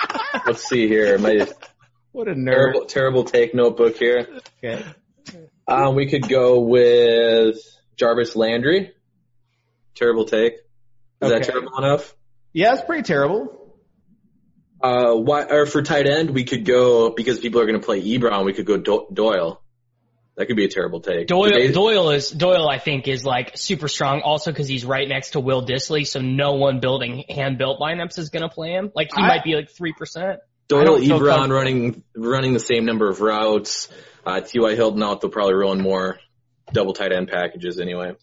let's 0.48 0.64
see 0.68 0.88
here. 0.88 1.18
My 1.18 1.46
what 2.14 2.28
a 2.30 2.32
nerd. 2.34 2.54
terrible 2.54 2.86
terrible 2.86 3.24
take 3.26 3.54
notebook 3.54 3.98
here. 3.98 4.28
Okay. 4.64 4.84
Um. 5.68 5.96
We 5.96 6.08
could 6.10 6.28
go 6.30 6.62
with 6.62 7.58
Jarvis 7.98 8.36
Landry. 8.38 8.94
Terrible 9.96 10.24
take. 10.26 10.54
Is 11.22 11.30
that 11.30 11.44
terrible 11.44 11.78
enough? 11.78 12.16
Yeah, 12.54 12.74
it's 12.76 12.84
pretty 12.84 13.04
terrible. 13.04 13.59
Uh, 14.82 15.14
why, 15.16 15.44
or 15.44 15.66
for 15.66 15.82
tight 15.82 16.08
end, 16.08 16.30
we 16.30 16.44
could 16.46 16.66
go 16.66 17.10
because 17.10 17.40
people 17.40 17.60
are 17.62 17.66
going 17.66 17.80
to 17.80 17.86
play 17.86 18.02
Ebron. 18.02 18.46
We 18.46 18.54
could 18.54 18.66
go 18.66 18.78
Do- 18.78 19.08
Doyle. 19.12 19.62
That 20.38 20.46
could 20.46 20.56
be 20.56 20.64
a 20.64 20.70
terrible 20.70 21.02
take. 21.02 21.28
Doyle, 21.28 21.50
They- 21.52 21.72
Doyle 21.72 22.12
is 22.12 22.30
Doyle. 22.32 22.68
I 22.70 22.80
think 22.80 23.10
is 23.10 23.26
like 23.26 23.58
super 23.58 23.90
strong. 23.90 24.22
Also 24.22 24.52
because 24.52 24.70
he's 24.70 24.86
right 24.86 25.06
next 25.08 25.32
to 25.32 25.42
Will 25.42 25.66
Dissly, 25.66 26.08
so 26.08 26.22
no 26.22 26.54
one 26.54 26.80
building 26.80 27.26
hand 27.28 27.58
built 27.58 27.82
lineups 27.82 28.18
is 28.18 28.30
gonna 28.30 28.48
play 28.48 28.72
him. 28.72 28.90
Like 28.96 29.10
he 29.14 29.22
I- 29.22 29.28
might 29.28 29.44
be 29.44 29.56
like 29.56 29.70
three 29.70 29.92
percent. 29.92 30.40
Doyle, 30.70 30.98
Ebron 31.00 31.50
running 31.50 32.04
running 32.16 32.54
the 32.54 32.60
same 32.60 32.86
number 32.86 33.10
of 33.10 33.20
routes. 33.22 33.90
Uh, 34.26 34.40
T.Y. 34.40 34.76
Hilton 34.76 35.02
out. 35.04 35.20
They'll 35.20 35.32
probably 35.32 35.56
run 35.56 35.82
more 35.82 36.20
double 36.72 36.94
tight 36.94 37.12
end 37.12 37.28
packages 37.28 37.80
anyway. 37.80 38.16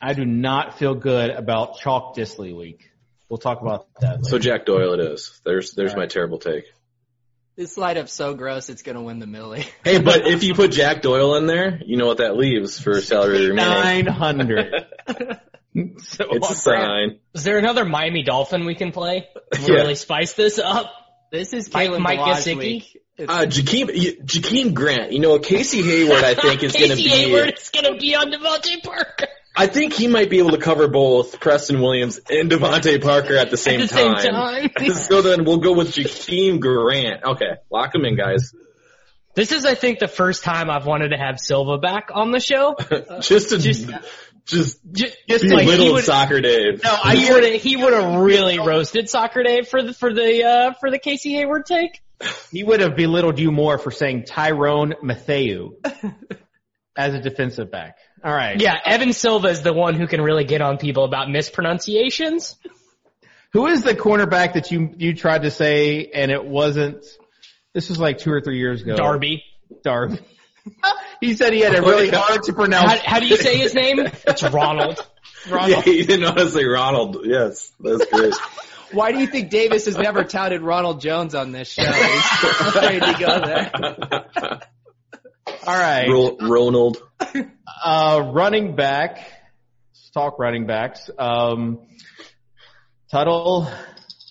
I 0.00 0.12
do 0.12 0.24
not 0.24 0.78
feel 0.78 0.94
good 0.94 1.30
about 1.30 1.78
chalk 1.78 2.16
Dissly 2.16 2.56
week. 2.56 2.87
We'll 3.28 3.38
talk 3.38 3.60
about 3.60 3.86
that. 4.00 4.24
So 4.24 4.38
Jack 4.38 4.64
Doyle 4.66 4.94
it 4.94 5.00
is. 5.00 5.40
There's 5.44 5.72
there's 5.72 5.94
my 5.94 6.06
terrible 6.06 6.38
take. 6.38 6.64
This 7.56 7.76
lineup's 7.76 8.12
so 8.12 8.34
gross, 8.34 8.68
it's 8.70 8.82
gonna 8.82 9.02
win 9.02 9.18
the 9.18 9.26
Millie. 9.26 9.66
Hey, 9.84 9.98
but 10.00 10.26
if 10.26 10.44
you 10.44 10.54
put 10.54 10.70
Jack 10.70 11.02
Doyle 11.02 11.34
in 11.36 11.46
there, 11.46 11.80
you 11.84 11.96
know 11.96 12.06
what 12.06 12.18
that 12.18 12.36
leaves 12.36 12.78
for 12.80 13.00
salary 13.00 13.48
remaining. 13.48 13.56
Nine 13.74 14.06
hundred. 14.06 14.72
so 15.08 16.24
It's 16.30 16.50
a 16.50 16.54
sign. 16.54 17.18
Is 17.34 17.44
there 17.44 17.58
another 17.58 17.84
Miami 17.84 18.22
Dolphin 18.22 18.64
we 18.64 18.74
can 18.74 18.92
play? 18.92 19.26
Yeah. 19.60 19.74
Really 19.76 19.94
spice 19.94 20.34
this 20.34 20.58
up? 20.58 20.92
This 21.32 21.52
is 21.52 21.72
Mike- 21.72 21.90
Kalen 21.90 22.00
Mike 22.00 22.18
Gesicki? 22.20 22.84
Uh, 23.18 23.46
Jakeem, 23.46 23.88
y- 23.88 24.16
Jakeem 24.24 24.72
Grant, 24.74 25.10
you 25.12 25.18
know, 25.18 25.38
Casey 25.40 25.82
Hayward, 25.82 26.22
I 26.22 26.34
think 26.34 26.62
is 26.62 26.72
going 26.72 26.90
to 26.90 26.96
be. 26.96 27.02
Casey 27.04 27.24
be. 27.24 27.30
Hayward 27.32 27.54
is 27.58 27.70
gonna 27.70 27.96
be 27.96 28.14
on 28.14 28.30
DeVante 28.30 28.82
Parker 28.84 29.26
I 29.58 29.66
think 29.66 29.92
he 29.92 30.06
might 30.06 30.30
be 30.30 30.38
able 30.38 30.52
to 30.52 30.58
cover 30.58 30.86
both 30.86 31.40
Preston 31.40 31.80
Williams 31.80 32.20
and 32.30 32.48
DeVante 32.50 33.02
Parker 33.02 33.36
at 33.36 33.50
the 33.50 33.56
same 33.56 33.80
at 33.80 33.88
the 33.88 33.94
same 33.96 34.14
time. 34.14 34.68
time. 34.70 34.90
so 34.94 35.20
then 35.20 35.44
we'll 35.44 35.58
go 35.58 35.72
with 35.72 35.88
Jakeem 35.88 36.60
Grant. 36.60 37.24
Okay, 37.24 37.56
lock 37.70 37.94
him 37.94 38.04
in, 38.04 38.16
guys. 38.16 38.52
This 39.34 39.50
is, 39.52 39.64
I 39.64 39.74
think, 39.74 39.98
the 39.98 40.08
first 40.08 40.44
time 40.44 40.70
I've 40.70 40.86
wanted 40.86 41.08
to 41.08 41.16
have 41.16 41.38
Silva 41.40 41.78
back 41.78 42.10
on 42.14 42.30
the 42.30 42.40
show. 42.40 42.76
just 43.20 43.50
to 43.50 43.58
Just- 43.58 43.88
just, 44.44 44.78
Just, 44.92 45.16
Just 45.28 45.44
like 45.44 45.64
he 45.64 45.66
belittle 45.66 45.92
would, 45.92 46.04
soccer 46.04 46.40
Dave. 46.40 46.82
no, 46.82 46.96
he 47.12 47.30
would 47.30 47.44
have 47.44 47.60
he 47.60 47.76
would 47.76 47.92
have 47.92 48.20
really 48.20 48.58
roasted 48.58 49.10
Soccer 49.10 49.42
Dave 49.42 49.68
for 49.68 49.82
the 49.82 49.92
for 49.92 50.14
the 50.14 50.42
uh 50.44 50.72
for 50.80 50.90
the 50.90 50.98
Casey 50.98 51.34
Hayward 51.34 51.66
take. 51.66 52.00
He 52.50 52.64
would 52.64 52.80
have 52.80 52.96
belittled 52.96 53.38
you 53.38 53.52
more 53.52 53.76
for 53.76 53.90
saying 53.90 54.24
Tyrone 54.24 54.94
Matthew 55.02 55.76
as 56.96 57.12
a 57.12 57.20
defensive 57.20 57.70
back. 57.70 57.96
All 58.24 58.32
right. 58.32 58.60
Yeah, 58.60 58.76
Evan 58.84 59.12
Silva 59.12 59.48
is 59.48 59.62
the 59.62 59.72
one 59.72 59.94
who 59.94 60.06
can 60.06 60.20
really 60.20 60.44
get 60.44 60.60
on 60.60 60.78
people 60.78 61.04
about 61.04 61.30
mispronunciations. 61.30 62.56
Who 63.52 63.66
is 63.66 63.82
the 63.82 63.94
cornerback 63.94 64.54
that 64.54 64.70
you 64.70 64.92
you 64.96 65.14
tried 65.14 65.42
to 65.42 65.50
say 65.50 66.10
and 66.12 66.30
it 66.30 66.44
wasn't? 66.44 67.04
This 67.72 67.88
was 67.88 67.98
like 67.98 68.18
two 68.18 68.32
or 68.32 68.40
three 68.40 68.58
years 68.58 68.82
ago. 68.82 68.96
Darby. 68.96 69.44
Darby. 69.82 70.18
he 71.20 71.34
said 71.34 71.52
he 71.52 71.60
had 71.60 71.74
a 71.74 71.82
really 71.82 72.08
hard 72.12 72.42
to 72.44 72.52
pronounce. 72.52 73.00
How, 73.00 73.12
how 73.14 73.20
do 73.20 73.26
you 73.26 73.36
say 73.36 73.56
his 73.56 73.74
name? 73.82 74.00
It's 74.00 74.42
Ronald. 74.42 75.04
Yeah, 75.46 75.82
you 75.86 76.04
didn't 76.04 76.20
know 76.20 76.28
how 76.28 76.34
to 76.34 76.50
say 76.50 76.64
Ronald. 76.64 77.18
Yes, 77.24 77.70
that's 77.80 78.04
great. 78.06 78.34
Why 78.90 79.12
do 79.12 79.18
you 79.18 79.26
think 79.26 79.50
Davis 79.50 79.84
has 79.84 79.96
never 79.96 80.24
touted 80.24 80.62
Ronald 80.62 81.00
Jones 81.00 81.34
on 81.34 81.52
this 81.52 81.68
show? 81.68 81.84
He's 81.84 82.24
afraid 82.42 83.02
to 83.02 83.16
go 83.18 83.40
there. 83.44 84.60
All 85.68 85.78
right. 85.78 86.08
Ro- 86.08 86.36
Ronald. 86.40 86.96
Uh, 87.84 88.32
running 88.34 88.74
back. 88.74 89.18
Let's 89.18 90.10
talk 90.12 90.40
running 90.40 90.66
backs. 90.66 91.08
Um, 91.16 91.86
Tuttle, 93.12 93.70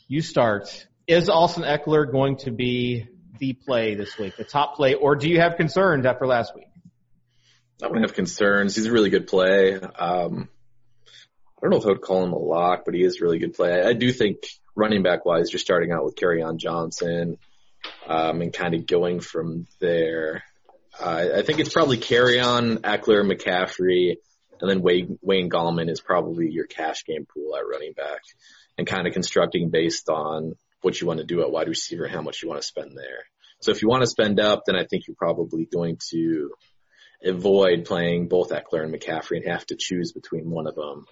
you 0.09 0.21
start. 0.21 0.85
Is 1.07 1.29
Austin 1.29 1.63
Ekeler 1.63 2.11
going 2.11 2.37
to 2.39 2.51
be 2.51 3.07
the 3.39 3.53
play 3.53 3.95
this 3.95 4.17
week, 4.17 4.35
the 4.35 4.43
top 4.43 4.75
play, 4.75 4.95
or 4.95 5.15
do 5.15 5.29
you 5.29 5.39
have 5.39 5.55
concerns 5.55 6.05
after 6.05 6.27
last 6.27 6.53
week? 6.55 6.67
I 7.81 7.87
don't 7.87 8.01
have 8.01 8.15
concerns. 8.15 8.75
He's 8.75 8.87
a 8.87 8.91
really 8.91 9.11
good 9.11 9.27
play. 9.27 9.75
Um, 9.75 10.49
I 11.05 11.61
don't 11.61 11.71
know 11.71 11.77
if 11.77 11.85
I 11.85 11.89
would 11.89 12.01
call 12.01 12.25
him 12.25 12.33
a 12.33 12.37
lock, 12.37 12.81
but 12.83 12.95
he 12.95 13.03
is 13.03 13.21
a 13.21 13.23
really 13.23 13.39
good 13.39 13.53
play. 13.53 13.81
I, 13.81 13.89
I 13.89 13.93
do 13.93 14.11
think 14.11 14.39
running 14.75 15.03
back 15.03 15.25
wise, 15.25 15.53
you're 15.53 15.59
starting 15.59 15.93
out 15.93 16.03
with 16.03 16.21
on 16.21 16.57
Johnson, 16.57 17.37
um, 18.07 18.41
and 18.41 18.51
kind 18.51 18.73
of 18.73 18.85
going 18.85 19.21
from 19.21 19.67
there. 19.79 20.43
Uh, 20.99 21.25
I 21.37 21.41
think 21.43 21.59
it's 21.59 21.73
probably 21.73 21.97
carry 21.97 22.39
on 22.39 22.77
Ekeler, 22.77 23.29
McCaffrey, 23.29 24.15
and 24.59 24.69
then 24.69 24.81
Wayne, 24.81 25.19
Wayne 25.21 25.49
Gallman 25.49 25.89
is 25.89 26.01
probably 26.01 26.49
your 26.49 26.65
cash 26.65 27.05
game 27.05 27.25
pool 27.25 27.55
at 27.55 27.67
running 27.67 27.93
back 27.93 28.21
and 28.77 28.87
kind 28.87 29.07
of 29.07 29.13
constructing 29.13 29.69
based 29.69 30.09
on 30.09 30.53
what 30.81 30.99
you 30.99 31.07
want 31.07 31.19
to 31.19 31.25
do 31.25 31.41
at 31.41 31.51
wide 31.51 31.67
receiver 31.67 32.07
how 32.07 32.21
much 32.21 32.41
you 32.41 32.49
want 32.49 32.61
to 32.61 32.67
spend 32.67 32.91
there. 32.95 33.25
So 33.61 33.71
if 33.71 33.81
you 33.81 33.89
want 33.89 34.01
to 34.01 34.07
spend 34.07 34.39
up, 34.39 34.63
then 34.65 34.75
I 34.75 34.85
think 34.85 35.07
you're 35.07 35.15
probably 35.15 35.65
going 35.65 35.97
to 36.11 36.51
avoid 37.23 37.85
playing 37.85 38.27
both 38.27 38.49
Ekeler 38.49 38.83
and 38.83 38.93
McCaffrey 38.93 39.37
and 39.37 39.51
have 39.51 39.65
to 39.67 39.75
choose 39.77 40.11
between 40.13 40.49
one 40.49 40.67
of 40.67 40.75
them. 40.75 41.05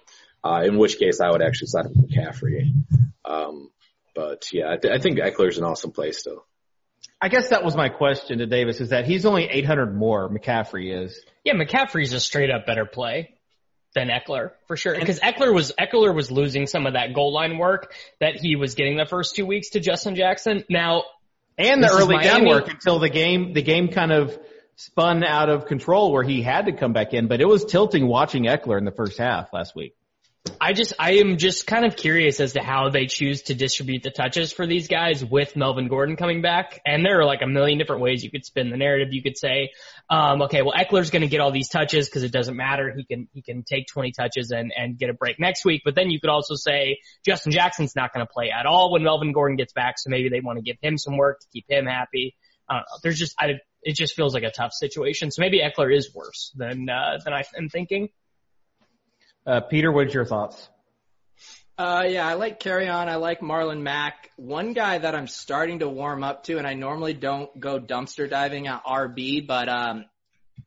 Uh, 0.44 0.62
in 0.64 0.78
which 0.78 0.98
case 0.98 1.20
I 1.20 1.30
would 1.30 1.42
actually 1.42 1.66
side 1.68 1.86
with 1.86 2.08
McCaffrey. 2.08 2.72
Um, 3.24 3.70
but 4.14 4.44
yeah, 4.52 4.70
I, 4.70 4.76
th- 4.76 4.94
I 4.94 4.98
think 4.98 5.18
Ekeler's 5.18 5.58
an 5.58 5.64
awesome 5.64 5.90
play 5.90 6.12
still. 6.12 6.45
I 7.20 7.28
guess 7.28 7.48
that 7.48 7.64
was 7.64 7.74
my 7.74 7.88
question 7.88 8.38
to 8.38 8.46
Davis 8.46 8.80
is 8.80 8.90
that 8.90 9.06
he's 9.06 9.24
only 9.24 9.44
800 9.44 9.94
more, 9.94 10.28
McCaffrey 10.28 11.04
is. 11.04 11.18
Yeah, 11.44 11.54
McCaffrey's 11.54 12.12
a 12.12 12.20
straight 12.20 12.50
up 12.50 12.66
better 12.66 12.84
play 12.84 13.34
than 13.94 14.08
Ekeler 14.08 14.50
for 14.68 14.76
sure. 14.76 14.94
Because 14.94 15.18
Ekeler 15.20 15.52
was 15.52 15.72
Ekeler 15.80 16.14
was 16.14 16.30
losing 16.30 16.66
some 16.66 16.86
of 16.86 16.92
that 16.92 17.14
goal 17.14 17.32
line 17.32 17.58
work 17.58 17.94
that 18.20 18.36
he 18.36 18.54
was 18.54 18.74
getting 18.74 18.98
the 18.98 19.06
first 19.06 19.34
two 19.34 19.46
weeks 19.46 19.70
to 19.70 19.80
Justin 19.80 20.14
Jackson. 20.14 20.64
Now 20.68 21.04
And 21.56 21.82
the 21.82 21.88
early 21.88 22.18
down 22.22 22.46
work 22.46 22.68
until 22.68 22.98
the 22.98 23.08
game, 23.08 23.54
the 23.54 23.62
game 23.62 23.88
kind 23.88 24.12
of 24.12 24.38
spun 24.76 25.24
out 25.24 25.48
of 25.48 25.66
control 25.66 26.12
where 26.12 26.22
he 26.22 26.42
had 26.42 26.66
to 26.66 26.72
come 26.72 26.92
back 26.92 27.14
in, 27.14 27.26
but 27.28 27.40
it 27.40 27.48
was 27.48 27.64
tilting 27.64 28.06
watching 28.06 28.44
Ekeler 28.44 28.76
in 28.76 28.84
the 28.84 28.92
first 28.92 29.16
half 29.18 29.52
last 29.52 29.74
week. 29.74 29.96
I 30.60 30.72
just 30.72 30.92
I 30.98 31.12
am 31.14 31.36
just 31.36 31.66
kind 31.66 31.84
of 31.84 31.96
curious 31.96 32.40
as 32.40 32.54
to 32.54 32.62
how 32.62 32.90
they 32.90 33.06
choose 33.06 33.42
to 33.42 33.54
distribute 33.54 34.02
the 34.02 34.10
touches 34.10 34.52
for 34.52 34.66
these 34.66 34.88
guys 34.88 35.24
with 35.24 35.56
Melvin 35.56 35.88
Gordon 35.88 36.16
coming 36.16 36.42
back. 36.42 36.80
And 36.84 37.04
there 37.04 37.20
are 37.20 37.24
like 37.24 37.42
a 37.42 37.46
million 37.46 37.78
different 37.78 38.02
ways 38.02 38.24
you 38.24 38.30
could 38.30 38.44
spin 38.44 38.70
the 38.70 38.76
narrative. 38.76 39.08
You 39.12 39.22
could 39.22 39.36
say, 39.36 39.70
um, 40.10 40.42
okay, 40.42 40.62
well 40.62 40.72
Ekeler's 40.72 41.10
going 41.10 41.22
to 41.22 41.28
get 41.28 41.40
all 41.40 41.52
these 41.52 41.68
touches 41.68 42.08
because 42.08 42.22
it 42.22 42.32
doesn't 42.32 42.56
matter. 42.56 42.92
He 42.96 43.04
can 43.04 43.28
he 43.32 43.42
can 43.42 43.62
take 43.62 43.86
20 43.86 44.12
touches 44.12 44.50
and 44.50 44.72
and 44.76 44.98
get 44.98 45.10
a 45.10 45.14
break 45.14 45.38
next 45.38 45.64
week. 45.64 45.82
But 45.84 45.94
then 45.94 46.10
you 46.10 46.20
could 46.20 46.30
also 46.30 46.54
say 46.54 46.98
Justin 47.24 47.52
Jackson's 47.52 47.94
not 47.94 48.12
going 48.12 48.26
to 48.26 48.32
play 48.32 48.50
at 48.50 48.66
all 48.66 48.92
when 48.92 49.02
Melvin 49.02 49.32
Gordon 49.32 49.56
gets 49.56 49.72
back. 49.72 49.94
So 49.98 50.10
maybe 50.10 50.28
they 50.28 50.40
want 50.40 50.58
to 50.58 50.62
give 50.62 50.76
him 50.80 50.98
some 50.98 51.16
work 51.16 51.40
to 51.40 51.46
keep 51.52 51.66
him 51.68 51.86
happy. 51.86 52.34
I 52.68 52.74
don't 52.74 52.80
know. 52.80 52.98
There's 53.02 53.18
just 53.18 53.34
I 53.38 53.54
it 53.82 53.94
just 53.94 54.14
feels 54.14 54.34
like 54.34 54.42
a 54.42 54.50
tough 54.50 54.72
situation. 54.72 55.30
So 55.30 55.40
maybe 55.40 55.60
Ekeler 55.60 55.94
is 55.94 56.12
worse 56.14 56.52
than 56.56 56.88
uh, 56.88 57.18
than 57.24 57.32
I 57.32 57.44
am 57.56 57.68
thinking. 57.68 58.08
Uh, 59.46 59.60
Peter, 59.60 59.92
what's 59.92 60.12
your 60.12 60.24
thoughts? 60.24 60.68
Uh, 61.78 62.04
yeah, 62.08 62.26
I 62.26 62.34
like 62.34 62.58
Kerryon. 62.58 63.08
I 63.08 63.16
like 63.16 63.40
Marlon 63.40 63.82
Mack. 63.82 64.30
One 64.36 64.72
guy 64.72 64.98
that 64.98 65.14
I'm 65.14 65.26
starting 65.26 65.80
to 65.80 65.88
warm 65.88 66.24
up 66.24 66.44
to, 66.44 66.56
and 66.58 66.66
I 66.66 66.74
normally 66.74 67.12
don't 67.12 67.60
go 67.60 67.78
dumpster 67.78 68.28
diving 68.28 68.66
at 68.66 68.84
RB, 68.84 69.46
but 69.46 69.68
um, 69.68 70.06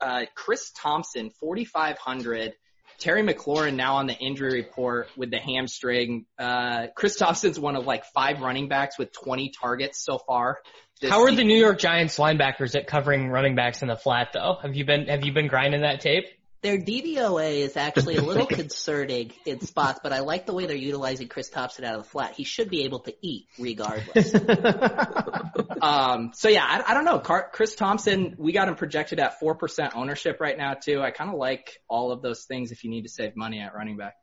uh, 0.00 0.24
Chris 0.34 0.70
Thompson, 0.70 1.30
4,500. 1.40 2.54
Terry 3.00 3.22
McLaurin 3.22 3.74
now 3.74 3.96
on 3.96 4.06
the 4.06 4.14
injury 4.14 4.60
report 4.60 5.08
with 5.16 5.30
the 5.30 5.38
hamstring. 5.38 6.26
Uh, 6.38 6.88
Chris 6.94 7.16
Thompson's 7.16 7.58
one 7.58 7.74
of 7.74 7.86
like 7.86 8.04
five 8.14 8.40
running 8.40 8.68
backs 8.68 8.98
with 8.98 9.10
20 9.12 9.52
targets 9.58 10.04
so 10.04 10.18
far. 10.18 10.58
this 11.00 11.10
How 11.10 11.22
are 11.22 11.32
the. 11.34 11.42
New 11.42 11.58
York 11.58 11.78
Giants 11.78 12.18
linebackers 12.18 12.76
at 12.76 12.86
covering 12.86 13.28
running 13.28 13.56
backs 13.56 13.82
in 13.82 13.88
the 13.88 13.96
flat 13.96 14.28
though? 14.34 14.58
Have 14.62 14.76
you 14.76 14.84
been 14.84 15.06
have 15.08 15.24
you 15.24 15.32
been 15.32 15.48
grinding 15.48 15.80
that 15.80 16.00
tape? 16.00 16.26
Their 16.62 16.78
DVOA 16.78 17.60
is 17.60 17.76
actually 17.76 18.16
a 18.16 18.22
little 18.22 18.46
concerning 18.60 19.32
in 19.46 19.60
spots, 19.60 20.00
but 20.02 20.12
I 20.12 20.20
like 20.20 20.46
the 20.46 20.52
way 20.52 20.66
they're 20.66 20.76
utilizing 20.76 21.28
Chris 21.28 21.48
Thompson 21.48 21.84
out 21.84 21.94
of 21.94 22.02
the 22.02 22.08
flat. 22.08 22.34
He 22.34 22.44
should 22.44 22.68
be 22.68 22.84
able 22.84 23.00
to 23.00 23.14
eat 23.22 23.46
regardless. 23.58 24.34
Um, 25.80 26.32
so 26.34 26.48
yeah, 26.48 26.64
I, 26.64 26.90
I 26.90 26.94
don't 26.94 27.04
know. 27.04 27.18
Car- 27.18 27.48
Chris 27.52 27.74
Thompson, 27.74 28.34
we 28.38 28.52
got 28.52 28.68
him 28.68 28.74
projected 28.74 29.18
at 29.18 29.40
4% 29.40 29.96
ownership 29.96 30.40
right 30.40 30.56
now 30.56 30.74
too. 30.74 31.00
I 31.00 31.10
kind 31.10 31.30
of 31.30 31.36
like 31.36 31.78
all 31.88 32.12
of 32.12 32.22
those 32.22 32.44
things 32.44 32.70
if 32.70 32.84
you 32.84 32.90
need 32.90 33.02
to 33.02 33.08
save 33.08 33.36
money 33.36 33.60
at 33.60 33.74
running 33.74 33.96
back. 33.96 34.14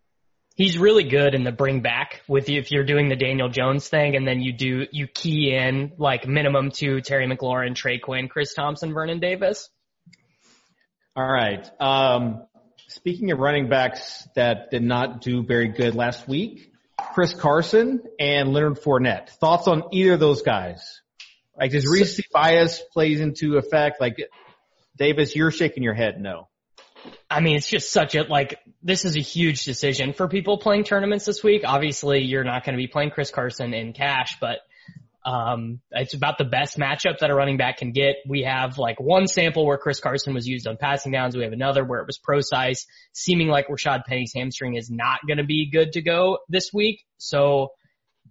He's 0.56 0.78
really 0.78 1.04
good 1.04 1.36
in 1.36 1.44
the 1.44 1.52
bring 1.52 1.82
back 1.82 2.22
with 2.28 2.50
you 2.50 2.60
if 2.60 2.72
you're 2.72 2.84
doing 2.84 3.10
the 3.10 3.16
Daniel 3.16 3.48
Jones 3.48 3.88
thing 3.88 4.16
and 4.16 4.28
then 4.28 4.42
you 4.42 4.54
do 4.54 4.88
you 4.92 5.08
key 5.08 5.54
in 5.54 5.94
like 6.00 6.28
minimum 6.28 6.72
to 6.72 7.00
Terry 7.02 7.28
McLaurin, 7.28 7.76
Trey 7.76 8.00
Quinn, 8.00 8.28
Chris 8.28 8.56
Thompson, 8.56 8.94
Vernon 8.94 9.20
Davis. 9.20 9.70
All 11.18 11.26
right. 11.26 11.68
Um, 11.82 12.46
speaking 12.90 13.32
of 13.32 13.40
running 13.40 13.70
backs 13.70 14.28
that 14.36 14.70
did 14.70 14.84
not 14.84 15.20
do 15.20 15.42
very 15.42 15.70
good 15.70 15.96
last 15.96 16.28
week, 16.28 16.72
Chris 17.16 17.34
Carson 17.34 18.04
and 18.20 18.54
Leonard 18.54 18.80
Fournette. 18.82 19.32
Thoughts 19.32 19.68
on 19.68 19.86
either 19.94 20.14
of 20.14 20.20
those 20.20 20.44
guys? 20.44 21.02
Like, 21.60 21.72
does 21.72 21.88
recency 21.88 22.26
bias 22.32 22.84
plays 22.94 23.20
into 23.20 23.58
effect? 23.58 24.00
Like, 24.00 24.18
Davis, 24.96 25.36
you're 25.36 25.50
shaking 25.50 25.82
your 25.82 25.96
head 25.96 26.22
no. 26.22 26.50
I 27.32 27.40
mean, 27.40 27.56
it's 27.56 27.68
just 27.68 27.92
such 27.92 28.14
a 28.14 28.22
like 28.22 28.60
this 28.84 29.04
is 29.04 29.16
a 29.16 29.22
huge 29.22 29.66
decision 29.66 30.14
for 30.14 30.28
people 30.28 30.60
playing 30.60 30.84
tournaments 30.84 31.26
this 31.26 31.44
week. 31.44 31.64
Obviously, 31.66 32.26
you're 32.26 32.44
not 32.44 32.64
going 32.64 32.74
to 32.74 32.82
be 32.82 32.88
playing 32.88 33.10
Chris 33.10 33.32
Carson 33.32 33.74
in 33.74 33.94
cash, 33.94 34.38
but 34.40 34.60
um, 35.28 35.82
it's 35.92 36.14
about 36.14 36.38
the 36.38 36.46
best 36.46 36.78
matchup 36.78 37.20
that 37.20 37.30
a 37.30 37.36
running 37.36 37.58
back 37.58 37.80
can 37.80 37.92
get. 37.92 38.16
We 38.26 38.44
have 38.44 38.78
like 38.78 38.98
one 38.98 39.28
sample 39.28 39.66
where 39.66 39.78
Chris 39.78 40.00
Carson 40.00 40.34
was 40.34 40.48
used 40.48 40.66
on 40.68 40.78
passing 40.78 41.12
downs. 41.12 41.36
We 41.36 41.44
have 41.44 41.52
another 41.52 41.84
where 41.84 42.00
it 42.00 42.08
was 42.08 42.18
pro 42.18 42.40
size, 42.40 42.86
seeming 43.12 43.50
like 43.50 43.68
Rashaad 43.68 44.06
Penny's 44.06 44.32
hamstring 44.34 44.76
is 44.76 44.90
not 44.90 45.20
going 45.28 45.40
to 45.40 45.44
be 45.44 45.70
good 45.70 45.92
to 45.94 46.02
go 46.02 46.38
this 46.48 46.72
week. 46.74 47.04
So 47.18 47.74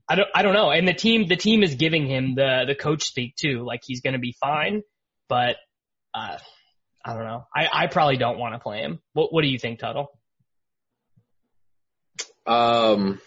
I 0.09 0.15
don't, 0.15 0.29
I 0.35 0.41
don't 0.41 0.55
know. 0.55 0.71
And 0.71 0.89
the 0.89 0.95
team, 0.95 1.29
the 1.29 1.37
team 1.37 1.63
is 1.63 1.75
giving 1.75 2.07
him 2.07 2.35
the, 2.35 2.65
the 2.67 2.75
coach 2.75 3.05
speak 3.05 3.37
too, 3.37 3.63
like 3.63 3.83
he's 3.85 4.01
going 4.01 4.15
to 4.15 4.19
be 4.19 4.35
fine, 4.41 4.81
but, 5.29 5.57
uh, 6.15 6.39
I 7.05 7.13
don't 7.13 7.25
know. 7.25 7.45
I, 7.55 7.69
I 7.71 7.87
probably 7.89 8.17
don't 8.17 8.39
want 8.39 8.55
to 8.55 8.59
play 8.59 8.79
him. 8.79 9.01
What, 9.13 9.35
what 9.35 9.43
do 9.43 9.49
you 9.49 9.59
think, 9.59 9.81
Tuttle? 9.81 10.09
Um, 12.47 13.21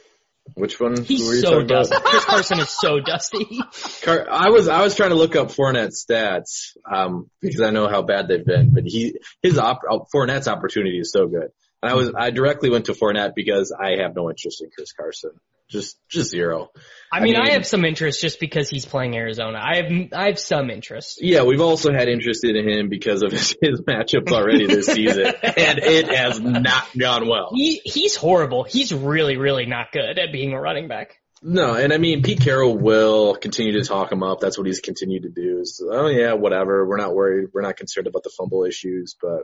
Which 0.56 0.80
one? 0.80 1.04
He's 1.04 1.28
were 1.28 1.34
you 1.34 1.42
so 1.42 1.64
dusty. 1.64 1.96
Chris 2.00 2.26
Carson 2.26 2.60
is 2.60 2.70
so 2.70 3.00
dusty. 3.00 3.46
Car- 4.02 4.28
I 4.30 4.50
was 4.50 4.68
I 4.68 4.82
was 4.82 4.96
trying 4.96 5.10
to 5.10 5.16
look 5.16 5.36
up 5.36 5.50
Fournette's 5.50 6.06
stats 6.06 6.78
um, 6.90 7.30
because 7.42 7.62
I 7.62 7.70
know 7.72 7.88
how 7.88 8.02
bad 8.02 8.28
they've 8.28 8.46
been, 8.46 8.74
but 8.74 8.84
he 8.86 9.16
his 9.42 9.58
op- 9.58 9.82
uh, 9.90 10.00
Fournette's 10.14 10.48
opportunity 10.48 11.00
is 11.00 11.12
so 11.12 11.28
good. 11.28 11.50
And 11.82 11.92
I 11.92 11.96
was 11.96 12.12
I 12.16 12.32
directly 12.32 12.70
went 12.70 12.86
to 12.86 12.94
Fournette 12.94 13.34
because 13.36 13.72
I 13.78 14.02
have 14.02 14.16
no 14.16 14.30
interest 14.30 14.62
in 14.62 14.70
Chris 14.76 14.92
Carson, 14.92 15.32
just 15.70 15.98
just 16.10 16.32
zero. 16.32 16.70
I 17.12 17.22
mean, 17.22 17.36
I, 17.36 17.44
mean- 17.44 17.52
have 17.54 17.66
some 17.66 17.86
interest 17.86 18.22
just 18.22 18.40
because 18.40 18.70
he's 18.70 18.86
playing 18.86 19.16
Arizona. 19.16 19.60
I 19.62 19.78
have 19.78 20.14
I 20.14 20.26
have 20.28 20.40
some 20.40 20.70
interest. 20.70 21.20
Yeah, 21.22 21.44
we've 21.44 21.62
also 21.62 21.92
had 21.92 22.08
interest 22.08 22.44
in 22.44 22.56
him 22.56 22.90
because 22.90 23.22
of 23.22 23.32
his, 23.32 23.56
his 23.62 23.82
matchups 23.82 24.32
already 24.32 24.68
this 24.68 24.88
season, 24.88 25.26
and 25.44 25.80
it 25.80 26.08
has 26.08 26.40
not 26.40 26.88
gone 26.98 27.28
well. 27.28 27.52
He 27.54 27.82
he's 27.84 28.16
horrible. 28.16 28.64
He's 28.64 28.94
really 28.94 29.38
really 29.38 29.66
not 29.66 29.92
good 29.92 30.18
at 30.18 30.32
being 30.32 30.54
a 30.54 30.60
running 30.60 30.88
back. 30.88 31.16
No, 31.42 31.76
and 31.76 31.94
I 31.94 31.98
mean 31.98 32.22
Pete 32.22 32.42
Carroll 32.42 32.78
will 32.78 33.36
continue 33.36 33.74
to 33.74 33.84
talk 33.84 34.12
him 34.12 34.24
up. 34.24 34.40
That's 34.42 34.58
what 34.58 34.68
he's 34.68 34.82
continued 34.82 35.24
to 35.24 35.30
do. 35.30 35.60
Is 35.60 35.82
oh 35.88 36.08
yeah, 36.08 36.34
whatever. 36.34 36.86
We're 36.86 36.98
not 36.98 37.14
worried. 37.14 37.50
We're 37.54 37.62
not 37.62 37.78
concerned 37.78 38.08
about 38.08 38.24
the 38.24 38.32
fumble 38.38 38.66
issues, 38.66 39.16
but 39.22 39.44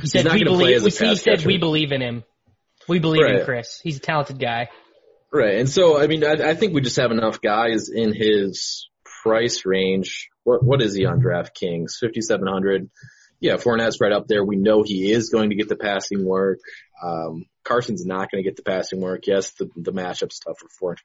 He 0.00 0.06
said 0.06 0.32
we 0.32 0.44
believe. 0.44 0.82
He 0.82 0.90
said 0.90 1.18
catcher. 1.22 1.46
we 1.46 1.58
believe 1.58 1.92
in 1.92 2.00
him. 2.00 2.24
We 2.88 2.98
believe 3.00 3.26
in 3.26 3.44
Chris. 3.44 3.80
He's 3.82 3.96
a 3.96 4.00
talented 4.00 4.38
guy. 4.38 4.68
Right. 5.34 5.56
And 5.56 5.68
so, 5.68 6.00
I 6.00 6.06
mean, 6.06 6.24
I, 6.24 6.50
I 6.50 6.54
think 6.54 6.74
we 6.74 6.80
just 6.80 6.94
have 6.94 7.10
enough 7.10 7.40
guys 7.40 7.88
in 7.88 8.14
his 8.14 8.88
price 9.24 9.66
range. 9.66 10.28
What, 10.44 10.62
what 10.62 10.80
is 10.80 10.94
he 10.94 11.06
on 11.06 11.20
DraftKings? 11.20 11.98
5,700. 12.00 12.88
Yeah, 13.40 13.54
Fournette's 13.54 14.00
right 14.00 14.12
up 14.12 14.28
there. 14.28 14.44
We 14.44 14.54
know 14.54 14.84
he 14.84 15.10
is 15.10 15.30
going 15.30 15.50
to 15.50 15.56
get 15.56 15.68
the 15.68 15.74
passing 15.74 16.24
work. 16.24 16.60
Um, 17.02 17.46
Carson's 17.64 18.06
not 18.06 18.30
going 18.30 18.44
to 18.44 18.48
get 18.48 18.54
the 18.54 18.62
passing 18.62 19.00
work. 19.00 19.26
Yes, 19.26 19.50
the, 19.54 19.68
the 19.74 19.92
matchup's 19.92 20.38
tough 20.38 20.56
for, 20.78 20.96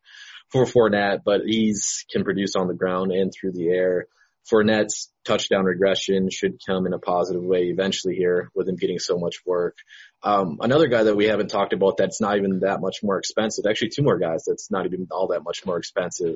for, 0.52 0.66
for 0.66 0.92
Fournette, 0.92 1.22
but 1.26 1.42
he's 1.44 2.06
can 2.12 2.24
produce 2.24 2.56
on 2.56 2.68
the 2.68 2.76
ground 2.76 3.12
and 3.12 3.34
through 3.34 3.54
the 3.54 3.70
air. 3.70 4.06
Fournette's 4.52 5.12
touchdown 5.26 5.66
regression 5.66 6.30
should 6.30 6.60
come 6.68 6.86
in 6.86 6.94
a 6.94 7.00
positive 7.00 7.44
way 7.44 7.64
eventually 7.64 8.16
here 8.16 8.52
with 8.54 8.70
him 8.70 8.76
getting 8.76 9.00
so 9.00 9.18
much 9.18 9.38
work. 9.44 9.78
Um, 10.22 10.58
another 10.62 10.88
guy 10.88 11.04
that 11.04 11.16
we 11.16 11.26
haven't 11.26 11.50
talked 11.50 11.74
about 11.74 11.98
that's 11.98 12.20
not 12.20 12.38
even 12.38 12.60
that 12.60 12.82
much 12.82 12.98
more 13.04 13.18
expensive, 13.18 13.66
actually 13.70 13.90
two 13.90 14.04
more 14.04 14.18
guys 14.18 14.44
that's 14.46 14.70
not 14.70 14.86
even 14.86 15.08
all 15.12 15.28
that 15.28 15.44
much 15.44 15.66
more 15.66 15.78
expensive, 15.78 16.36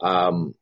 um, 0.00 0.54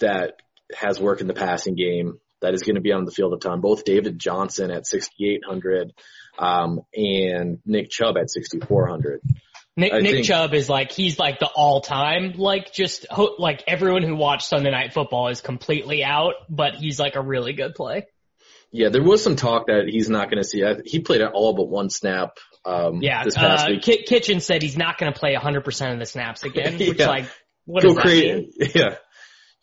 that 0.00 0.34
has 0.76 1.00
work 1.00 1.20
in 1.20 1.26
the 1.26 1.34
passing 1.34 1.74
game 1.74 2.18
that 2.40 2.54
is 2.54 2.62
going 2.62 2.76
to 2.76 2.80
be 2.80 2.92
on 2.92 3.04
the 3.04 3.10
field 3.10 3.32
a 3.32 3.38
ton. 3.38 3.60
Both 3.60 3.84
David 3.84 4.18
Johnson 4.18 4.70
at 4.70 4.86
6,800, 4.86 5.92
um, 6.38 6.80
and 6.94 7.58
Nick 7.64 7.90
Chubb 7.90 8.16
at 8.16 8.30
6,400. 8.30 9.20
Nick 9.76 9.92
I 9.92 10.00
Nick 10.00 10.12
think- 10.12 10.26
Chubb 10.26 10.54
is 10.54 10.68
like 10.68 10.92
he's 10.92 11.18
like 11.18 11.38
the 11.38 11.46
all 11.46 11.80
time 11.80 12.32
like 12.36 12.72
just 12.72 13.06
ho- 13.10 13.36
like 13.38 13.62
everyone 13.66 14.02
who 14.02 14.16
watched 14.16 14.48
Sunday 14.48 14.70
Night 14.70 14.92
Football 14.92 15.28
is 15.28 15.40
completely 15.40 16.02
out, 16.04 16.34
but 16.50 16.74
he's 16.74 16.98
like 16.98 17.14
a 17.16 17.22
really 17.22 17.52
good 17.52 17.74
play. 17.74 18.06
Yeah, 18.70 18.90
there 18.90 19.02
was 19.02 19.22
some 19.22 19.36
talk 19.36 19.66
that 19.68 19.84
he's 19.88 20.10
not 20.10 20.30
going 20.30 20.42
to 20.42 20.48
see. 20.48 20.62
I- 20.64 20.76
He 20.84 21.00
played 21.00 21.20
at 21.22 21.32
all 21.32 21.54
but 21.54 21.68
one 21.68 21.90
snap. 21.90 22.36
Um, 22.64 23.00
Yeah, 23.02 23.24
this 23.24 23.34
past 23.34 23.66
uh, 23.66 23.70
week. 23.70 23.82
Ki- 23.82 24.02
Kitchen 24.06 24.40
said 24.40 24.62
he's 24.62 24.76
not 24.76 24.98
going 24.98 25.12
to 25.12 25.18
play 25.18 25.34
100% 25.34 25.92
of 25.92 25.98
the 25.98 26.06
snaps 26.06 26.42
again, 26.44 26.76
yeah. 26.78 26.88
which 26.88 26.98
like 26.98 27.26
what 27.64 27.82
Go 27.82 27.94
does 27.94 28.04
mean? 28.04 28.52
Yeah. 28.74 28.96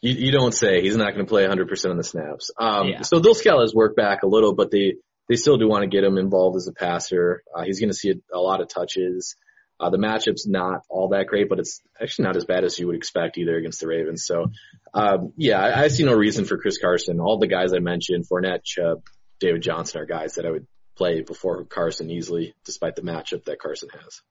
You, 0.01 0.13
you 0.13 0.31
don't 0.31 0.53
say 0.53 0.81
he's 0.81 0.97
not 0.97 1.13
going 1.13 1.25
to 1.25 1.29
play 1.29 1.45
100% 1.47 1.91
of 1.91 1.97
the 1.97 2.03
snaps. 2.03 2.51
Um, 2.59 2.87
Yeah. 2.89 3.01
so 3.01 3.19
they'll 3.19 3.33
scale 3.35 3.61
his 3.61 3.73
work 3.75 3.95
back 3.95 4.23
a 4.23 4.27
little, 4.27 4.53
but 4.53 4.69
they, 4.71 4.95
they 5.29 5.35
still 5.35 5.57
do 5.57 5.67
want 5.67 5.83
to 5.83 5.87
get 5.87 6.03
him 6.03 6.17
involved 6.17 6.57
as 6.57 6.67
a 6.67 6.73
passer. 6.73 7.43
Uh, 7.55 7.63
he's 7.63 7.79
going 7.79 7.89
to 7.89 7.95
see 7.95 8.11
a, 8.11 8.37
a 8.37 8.39
lot 8.39 8.61
of 8.61 8.67
touches. 8.67 9.35
Uh, 9.79 9.89
the 9.89 9.97
matchup's 9.97 10.47
not 10.47 10.81
all 10.89 11.09
that 11.09 11.27
great, 11.27 11.49
but 11.49 11.59
it's 11.59 11.81
actually 12.01 12.23
not 12.23 12.37
as 12.37 12.45
bad 12.45 12.63
as 12.63 12.79
you 12.79 12.87
would 12.87 12.95
expect 12.95 13.37
either 13.37 13.57
against 13.57 13.81
the 13.81 13.87
Ravens. 13.87 14.25
So, 14.25 14.45
um, 14.93 15.33
yeah, 15.35 15.59
I, 15.59 15.83
I 15.83 15.87
see 15.89 16.05
no 16.05 16.13
reason 16.13 16.45
for 16.45 16.57
Chris 16.57 16.77
Carson. 16.77 17.19
All 17.19 17.37
the 17.37 17.47
guys 17.47 17.73
I 17.73 17.79
mentioned, 17.79 18.25
Fournette, 18.27 18.63
Chubb, 18.63 19.03
David 19.39 19.61
Johnson 19.61 20.01
are 20.01 20.05
guys 20.05 20.35
that 20.35 20.45
I 20.45 20.51
would 20.51 20.67
play 20.95 21.21
before 21.21 21.65
Carson 21.65 22.09
easily, 22.09 22.53
despite 22.63 22.95
the 22.95 23.01
matchup 23.01 23.45
that 23.45 23.59
Carson 23.59 23.89
has. 23.89 24.21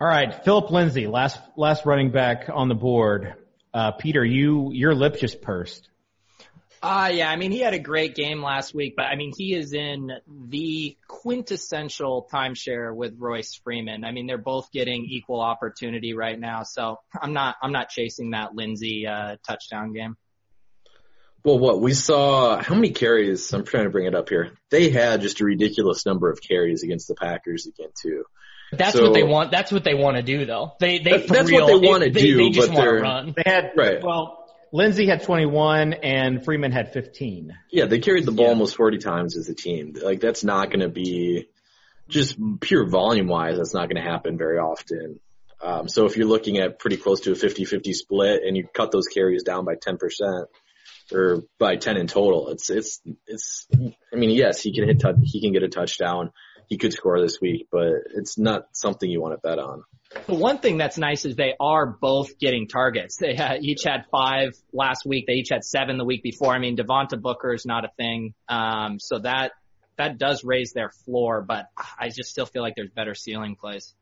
All 0.00 0.08
right, 0.08 0.42
Philip 0.44 0.70
Lindsay, 0.70 1.06
last 1.06 1.38
last 1.58 1.84
running 1.84 2.10
back 2.10 2.48
on 2.50 2.68
the 2.68 2.74
board. 2.74 3.34
Uh, 3.74 3.92
Peter, 3.92 4.24
you 4.24 4.70
your 4.72 4.94
lip 4.94 5.18
just 5.18 5.42
pursed. 5.42 5.90
Uh, 6.82 7.10
yeah, 7.12 7.30
I 7.30 7.36
mean, 7.36 7.52
he 7.52 7.58
had 7.58 7.74
a 7.74 7.78
great 7.78 8.14
game 8.14 8.42
last 8.42 8.72
week, 8.74 8.94
but 8.96 9.02
I 9.04 9.14
mean, 9.16 9.32
he 9.36 9.54
is 9.54 9.74
in 9.74 10.12
the 10.26 10.96
quintessential 11.08 12.26
timeshare 12.32 12.94
with 12.94 13.16
Royce 13.18 13.54
Freeman. 13.62 14.02
I 14.02 14.12
mean, 14.12 14.26
they're 14.26 14.38
both 14.38 14.72
getting 14.72 15.04
equal 15.04 15.40
opportunity 15.42 16.14
right 16.14 16.38
now, 16.40 16.62
so 16.62 16.98
I'm 17.20 17.34
not, 17.34 17.56
I'm 17.62 17.72
not 17.72 17.90
chasing 17.90 18.30
that 18.30 18.54
Lindsay, 18.54 19.06
uh, 19.06 19.36
touchdown 19.46 19.92
game. 19.92 20.16
Well, 21.44 21.58
what 21.58 21.80
we 21.80 21.92
saw, 21.92 22.62
how 22.62 22.74
many 22.74 22.90
carries? 22.90 23.52
I'm 23.52 23.64
trying 23.64 23.84
to 23.84 23.90
bring 23.90 24.06
it 24.06 24.14
up 24.14 24.28
here. 24.30 24.52
They 24.70 24.88
had 24.90 25.20
just 25.20 25.40
a 25.40 25.44
ridiculous 25.44 26.04
number 26.06 26.30
of 26.30 26.40
carries 26.40 26.82
against 26.82 27.08
the 27.08 27.14
Packers 27.14 27.66
again 27.66 27.88
too. 28.00 28.24
That's 28.72 28.94
So- 28.96 29.04
what 29.04 29.14
they 29.14 29.22
want. 29.22 29.50
That's 29.50 29.72
what 29.72 29.82
they 29.84 29.94
want 29.94 30.16
to 30.16 30.22
do, 30.22 30.46
though. 30.46 30.72
They 30.80 30.98
they 30.98 31.10
that, 31.18 31.28
that's 31.28 31.50
real, 31.50 31.66
what 31.66 31.80
they 31.82 31.88
wanna 31.88 32.10
do, 32.10 32.36
They 32.36 32.50
just 32.50 32.70
want 32.72 32.84
to 32.88 32.94
run. 32.94 33.34
They 33.36 33.42
had 33.50 33.72
Right. 33.76 34.02
well, 34.02 34.39
Lindsay 34.72 35.06
had 35.06 35.22
21 35.24 35.94
and 35.94 36.44
Freeman 36.44 36.72
had 36.72 36.92
15. 36.92 37.56
Yeah, 37.70 37.86
they 37.86 37.98
carried 37.98 38.24
the 38.24 38.32
ball 38.32 38.46
Yeah. 38.46 38.50
almost 38.52 38.76
40 38.76 38.98
times 38.98 39.36
as 39.36 39.48
a 39.48 39.54
team. 39.54 39.94
Like 40.00 40.20
that's 40.20 40.44
not 40.44 40.68
going 40.70 40.80
to 40.80 40.88
be 40.88 41.48
just 42.08 42.36
pure 42.60 42.88
volume 42.88 43.26
wise. 43.26 43.56
That's 43.56 43.74
not 43.74 43.88
going 43.88 44.02
to 44.02 44.08
happen 44.08 44.38
very 44.38 44.58
often. 44.58 45.20
Um, 45.62 45.88
so 45.88 46.06
if 46.06 46.16
you're 46.16 46.26
looking 46.28 46.58
at 46.58 46.78
pretty 46.78 46.96
close 46.96 47.20
to 47.22 47.32
a 47.32 47.34
50-50 47.34 47.92
split 47.94 48.42
and 48.46 48.56
you 48.56 48.66
cut 48.72 48.90
those 48.92 49.06
carries 49.08 49.42
down 49.42 49.64
by 49.64 49.74
10% 49.74 49.98
or 51.12 51.42
by 51.58 51.76
10 51.76 51.96
in 51.96 52.06
total, 52.06 52.48
it's, 52.48 52.70
it's, 52.70 53.00
it's, 53.26 53.66
I 54.12 54.16
mean, 54.16 54.30
yes, 54.30 54.60
he 54.62 54.72
can 54.72 54.86
hit, 54.86 55.00
tou- 55.00 55.20
he 55.22 55.40
can 55.40 55.52
get 55.52 55.62
a 55.62 55.68
touchdown. 55.68 56.30
He 56.70 56.78
could 56.78 56.94
score 56.94 57.20
this 57.20 57.38
week, 57.42 57.68
but 57.70 57.88
it's 58.14 58.38
not 58.38 58.68
something 58.72 59.10
you 59.10 59.20
want 59.20 59.34
to 59.34 59.46
bet 59.46 59.58
on. 59.58 59.84
The 60.26 60.34
one 60.34 60.58
thing 60.58 60.78
that's 60.78 60.96
nice 60.96 61.26
is 61.26 61.36
they 61.36 61.54
are 61.60 61.84
both 61.84 62.38
getting 62.38 62.68
targets. 62.68 63.18
They 63.18 63.34
had, 63.34 63.62
each 63.62 63.82
had 63.84 64.06
five 64.10 64.54
last 64.72 65.04
week. 65.04 65.26
They 65.26 65.34
each 65.34 65.50
had 65.50 65.64
seven 65.64 65.98
the 65.98 66.04
week 66.06 66.22
before. 66.22 66.54
I 66.54 66.58
mean, 66.58 66.76
Devontae 66.76 67.20
Booker 67.20 67.52
is 67.52 67.66
not 67.66 67.84
a 67.84 67.90
thing. 67.98 68.34
Um, 68.48 68.98
so 68.98 69.18
that, 69.18 69.52
that 69.98 70.16
does 70.16 70.44
raise 70.44 70.72
their 70.72 70.90
floor, 71.04 71.44
but 71.46 71.66
I 71.98 72.08
just 72.08 72.30
still 72.30 72.46
feel 72.46 72.62
like 72.62 72.74
there's 72.76 72.90
better 72.90 73.14
ceiling 73.14 73.56
plays. 73.56 73.94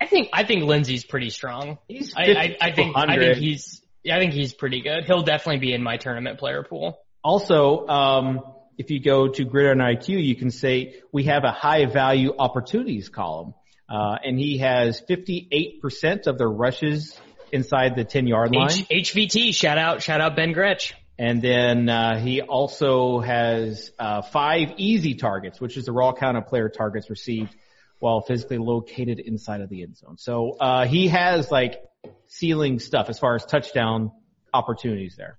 I 0.00 0.06
think 0.06 0.28
I 0.32 0.44
think 0.44 0.64
Lindsay's 0.64 1.04
pretty 1.04 1.30
strong. 1.30 1.78
He's 1.88 2.14
I, 2.14 2.22
I, 2.22 2.56
I 2.60 2.72
think 2.72 2.96
I 2.96 3.16
think 3.16 3.36
he's 3.38 3.82
I 4.10 4.18
think 4.18 4.34
he's 4.34 4.52
pretty 4.52 4.82
good. 4.82 5.04
He'll 5.04 5.22
definitely 5.22 5.60
be 5.60 5.72
in 5.72 5.82
my 5.82 5.96
tournament 5.96 6.38
player 6.38 6.62
pool. 6.62 6.98
Also, 7.24 7.86
um, 7.88 8.40
if 8.78 8.90
you 8.90 9.00
go 9.00 9.28
to 9.28 9.44
Gridiron 9.44 9.78
IQ, 9.78 10.24
you 10.24 10.36
can 10.36 10.50
say 10.50 10.96
we 11.12 11.24
have 11.24 11.44
a 11.44 11.52
high 11.52 11.86
value 11.86 12.34
opportunities 12.38 13.08
column, 13.08 13.54
uh, 13.88 14.16
and 14.24 14.38
he 14.38 14.58
has 14.58 15.00
58% 15.08 16.26
of 16.26 16.38
the 16.38 16.46
rushes 16.46 17.18
inside 17.52 17.96
the 17.96 18.04
10 18.04 18.26
yard 18.26 18.54
line. 18.54 18.70
H, 18.90 19.12
HVT 19.12 19.54
shout 19.54 19.78
out 19.78 20.02
shout 20.02 20.20
out 20.20 20.36
Ben 20.36 20.52
Gretch. 20.52 20.94
And 21.18 21.40
then 21.40 21.88
uh, 21.88 22.18
he 22.18 22.42
also 22.42 23.20
has 23.20 23.90
uh, 23.98 24.20
five 24.20 24.74
easy 24.76 25.14
targets, 25.14 25.58
which 25.60 25.78
is 25.78 25.86
the 25.86 25.92
raw 25.92 26.12
count 26.12 26.36
of 26.36 26.46
player 26.46 26.68
targets 26.68 27.08
received 27.08 27.56
while 28.00 28.20
physically 28.20 28.58
located 28.58 29.18
inside 29.20 29.62
of 29.62 29.70
the 29.70 29.82
end 29.82 29.96
zone. 29.96 30.18
So 30.18 30.56
uh, 30.60 30.86
he 30.86 31.08
has 31.08 31.50
like 31.50 31.82
ceiling 32.26 32.78
stuff 32.80 33.08
as 33.08 33.18
far 33.18 33.34
as 33.34 33.46
touchdown 33.46 34.12
opportunities 34.52 35.16
there. 35.16 35.38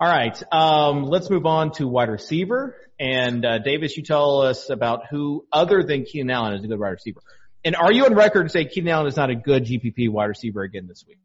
All 0.00 0.08
right, 0.08 0.40
um, 0.52 1.02
let's 1.06 1.28
move 1.28 1.44
on 1.44 1.72
to 1.72 1.88
wide 1.88 2.08
receiver. 2.08 2.76
And 3.00 3.44
uh, 3.44 3.58
Davis, 3.58 3.96
you 3.96 4.04
tell 4.04 4.42
us 4.42 4.70
about 4.70 5.06
who 5.10 5.44
other 5.52 5.82
than 5.82 6.04
Keenan 6.04 6.30
Allen 6.30 6.54
is 6.54 6.62
a 6.62 6.68
good 6.68 6.78
wide 6.78 6.90
receiver. 6.90 7.20
And 7.64 7.74
are 7.74 7.90
you 7.90 8.04
on 8.04 8.14
record 8.14 8.44
to 8.44 8.48
say 8.48 8.64
Keenan 8.64 8.90
Allen 8.90 9.06
is 9.08 9.16
not 9.16 9.30
a 9.30 9.34
good 9.34 9.64
GPP 9.64 10.08
wide 10.08 10.26
receiver 10.26 10.62
again 10.62 10.86
this 10.86 11.04
week? 11.06 11.18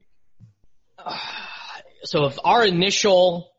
So 2.06 2.26
if 2.26 2.40
our 2.44 2.66
initial 2.66 3.52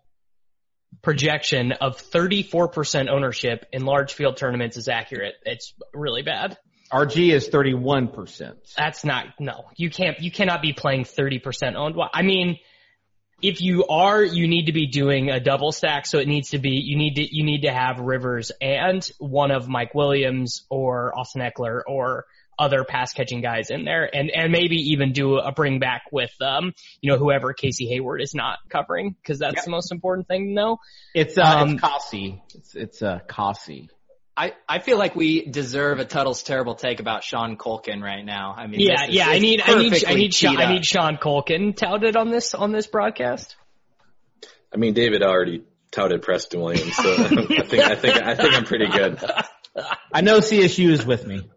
projection 1.00 1.72
of 1.72 1.96
34% 1.96 3.08
ownership 3.08 3.66
in 3.72 3.84
large 3.84 4.14
field 4.14 4.36
tournaments 4.36 4.76
is 4.76 4.88
accurate, 4.88 5.34
it's 5.44 5.74
really 5.92 6.22
bad. 6.22 6.58
RG 6.92 7.32
is 7.32 7.48
31%. 7.48 8.54
That's 8.76 9.04
not 9.04 9.26
no. 9.38 9.66
You 9.76 9.90
can't 9.90 10.18
you 10.20 10.30
cannot 10.30 10.60
be 10.60 10.72
playing 10.72 11.04
30% 11.04 11.76
owned. 11.76 11.96
I 12.12 12.22
mean, 12.22 12.58
if 13.42 13.60
you 13.60 13.86
are, 13.86 14.22
you 14.22 14.48
need 14.48 14.66
to 14.66 14.72
be 14.72 14.86
doing 14.86 15.30
a 15.30 15.40
double 15.40 15.72
stack. 15.72 16.06
So 16.06 16.18
it 16.18 16.28
needs 16.28 16.50
to 16.50 16.58
be 16.58 16.70
you 16.70 16.96
need 16.96 17.16
to 17.16 17.36
you 17.36 17.44
need 17.44 17.62
to 17.62 17.72
have 17.72 18.00
Rivers 18.00 18.52
and 18.60 19.06
one 19.18 19.50
of 19.50 19.68
Mike 19.68 19.94
Williams 19.94 20.64
or 20.70 21.16
Austin 21.18 21.42
Ekeler 21.42 21.80
or 21.86 22.26
other 22.58 22.84
pass 22.84 23.12
catching 23.12 23.40
guys 23.40 23.70
in 23.70 23.84
there, 23.84 24.08
and 24.14 24.30
and 24.30 24.52
maybe 24.52 24.76
even 24.92 25.12
do 25.12 25.38
a 25.38 25.52
bring 25.52 25.78
back 25.78 26.02
with 26.12 26.32
um 26.40 26.72
you 27.00 27.10
know 27.10 27.18
whoever 27.18 27.52
Casey 27.52 27.86
Hayward 27.88 28.22
is 28.22 28.34
not 28.34 28.58
covering 28.68 29.16
because 29.20 29.38
that's 29.38 29.64
the 29.64 29.70
most 29.70 29.92
important 29.92 30.28
thing 30.28 30.46
to 30.46 30.52
know. 30.52 30.78
It's 31.14 31.36
uh, 31.36 31.42
Um, 31.42 31.70
it's 31.70 31.80
Kasi. 31.80 32.42
It's 32.54 32.74
it's 32.74 33.02
uh 33.02 33.18
Kasi. 33.26 33.88
I, 34.36 34.52
I 34.68 34.80
feel 34.80 34.98
like 34.98 35.14
we 35.14 35.46
deserve 35.46 36.00
a 36.00 36.04
Tuttle's 36.04 36.42
terrible 36.42 36.74
take 36.74 36.98
about 36.98 37.22
Sean 37.22 37.56
Colkin 37.56 38.02
right 38.02 38.24
now. 38.24 38.54
I 38.56 38.66
mean, 38.66 38.80
Yeah, 38.80 39.04
is- 39.06 39.14
yeah. 39.14 39.28
I 39.28 39.38
need, 39.38 39.60
I 39.64 39.74
need, 39.78 40.04
I 40.04 40.14
need, 40.14 40.34
Sean, 40.34 40.52
teed 40.56 40.60
I 40.60 40.64
up. 40.64 40.70
need 40.70 40.84
Sean 40.84 41.16
Colkin 41.18 41.74
touted 41.76 42.16
on 42.16 42.30
this 42.30 42.52
on 42.54 42.72
this 42.72 42.86
broadcast. 42.88 43.54
I 44.72 44.76
mean, 44.76 44.92
David 44.92 45.22
already 45.22 45.62
touted 45.92 46.22
Preston 46.22 46.60
Williams, 46.60 46.96
so 46.96 47.14
I 47.16 47.28
think 47.28 47.74
I 47.84 47.94
think 47.94 48.16
I 48.22 48.34
think 48.34 48.54
I'm 48.54 48.64
pretty 48.64 48.88
good. 48.88 49.22
I 50.12 50.20
know 50.20 50.38
CSU 50.38 50.90
is 50.90 51.06
with 51.06 51.24
me. 51.26 51.48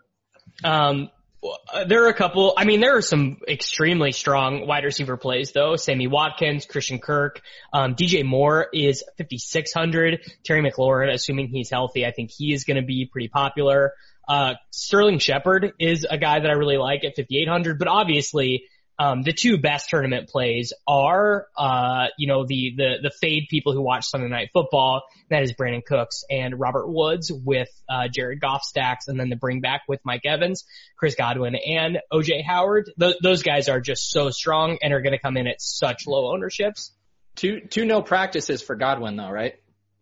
Um, 0.63 1.09
there 1.87 2.05
are 2.05 2.09
a 2.09 2.13
couple. 2.13 2.53
I 2.57 2.65
mean, 2.65 2.79
there 2.79 2.97
are 2.97 3.01
some 3.01 3.37
extremely 3.47 4.11
strong 4.11 4.67
wide 4.67 4.83
receiver 4.83 5.17
plays 5.17 5.51
though. 5.51 5.75
Sammy 5.75 6.07
Watkins, 6.07 6.65
Christian 6.65 6.99
Kirk, 6.99 7.41
um, 7.73 7.95
DJ 7.95 8.25
Moore 8.25 8.67
is 8.73 9.03
5600. 9.17 10.19
Terry 10.43 10.61
McLaurin, 10.61 11.13
assuming 11.13 11.47
he's 11.47 11.69
healthy, 11.69 12.05
I 12.05 12.11
think 12.11 12.31
he 12.31 12.53
is 12.53 12.63
going 12.63 12.77
to 12.77 12.85
be 12.85 13.05
pretty 13.05 13.27
popular. 13.27 13.93
Uh, 14.27 14.55
Sterling 14.71 15.19
Shepard 15.19 15.73
is 15.79 16.05
a 16.09 16.17
guy 16.17 16.39
that 16.39 16.49
I 16.49 16.53
really 16.53 16.77
like 16.77 17.03
at 17.03 17.15
5800, 17.15 17.79
but 17.79 17.87
obviously. 17.87 18.65
Um, 18.99 19.21
the 19.21 19.33
two 19.33 19.57
best 19.57 19.89
tournament 19.89 20.27
plays 20.29 20.73
are, 20.87 21.47
uh, 21.55 22.07
you 22.17 22.27
know, 22.27 22.45
the, 22.47 22.73
the, 22.75 22.93
the 23.03 23.11
fade 23.21 23.47
people 23.49 23.73
who 23.73 23.81
watch 23.81 24.07
Sunday 24.07 24.27
Night 24.27 24.49
Football. 24.53 25.03
That 25.29 25.43
is 25.43 25.53
Brandin 25.53 25.85
Cooks 25.85 26.23
and 26.29 26.59
Robert 26.59 26.87
Woods 26.87 27.31
with, 27.31 27.69
uh, 27.87 28.07
Jared 28.07 28.41
Goff 28.41 28.63
stacks 28.63 29.07
and 29.07 29.19
then 29.19 29.29
the 29.29 29.35
bring 29.35 29.61
back 29.61 29.83
with 29.87 29.99
Mike 30.03 30.25
Evans, 30.25 30.65
Chris 30.97 31.15
Godwin 31.15 31.55
and 31.55 31.99
OJ 32.11 32.43
Howard. 32.43 32.89
Th- 32.99 33.17
those 33.21 33.43
guys 33.43 33.69
are 33.69 33.79
just 33.79 34.09
so 34.09 34.31
strong 34.31 34.79
and 34.81 34.93
are 34.93 35.01
going 35.01 35.13
to 35.13 35.19
come 35.19 35.37
in 35.37 35.45
at 35.45 35.61
such 35.61 36.07
low 36.07 36.33
ownerships. 36.33 36.91
Two, 37.35 37.61
two 37.61 37.85
no 37.85 38.01
practices 38.01 38.63
for 38.63 38.75
Godwin 38.75 39.15
though, 39.15 39.29
right? 39.29 39.55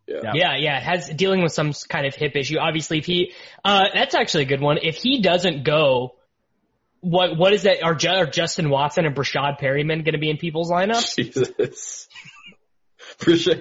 Yeah. 0.07 0.31
Yeah, 0.33 0.55
yeah, 0.57 0.79
has 0.79 1.09
dealing 1.09 1.41
with 1.41 1.51
some 1.51 1.73
kind 1.89 2.05
of 2.05 2.13
hip 2.15 2.35
issue. 2.35 2.59
Obviously, 2.59 2.99
if 2.99 3.05
he, 3.05 3.33
uh, 3.63 3.85
that's 3.93 4.13
actually 4.13 4.43
a 4.43 4.47
good 4.47 4.61
one. 4.61 4.77
If 4.81 4.95
he 4.95 5.21
doesn't 5.21 5.63
go, 5.63 6.15
what, 7.05 7.37
what 7.37 7.53
is 7.53 7.63
that? 7.63 7.83
Are, 7.83 7.97
are 8.07 8.25
Justin 8.25 8.69
Watson 8.69 9.05
and 9.05 9.15
Breshad 9.15 9.59
Perriman 9.59 10.03
going 10.03 10.13
to 10.13 10.17
be 10.17 10.29
in 10.29 10.37
people's 10.37 10.71
lineup? 10.71 11.15
Jesus. 11.15 12.07
Sure. 13.21 13.55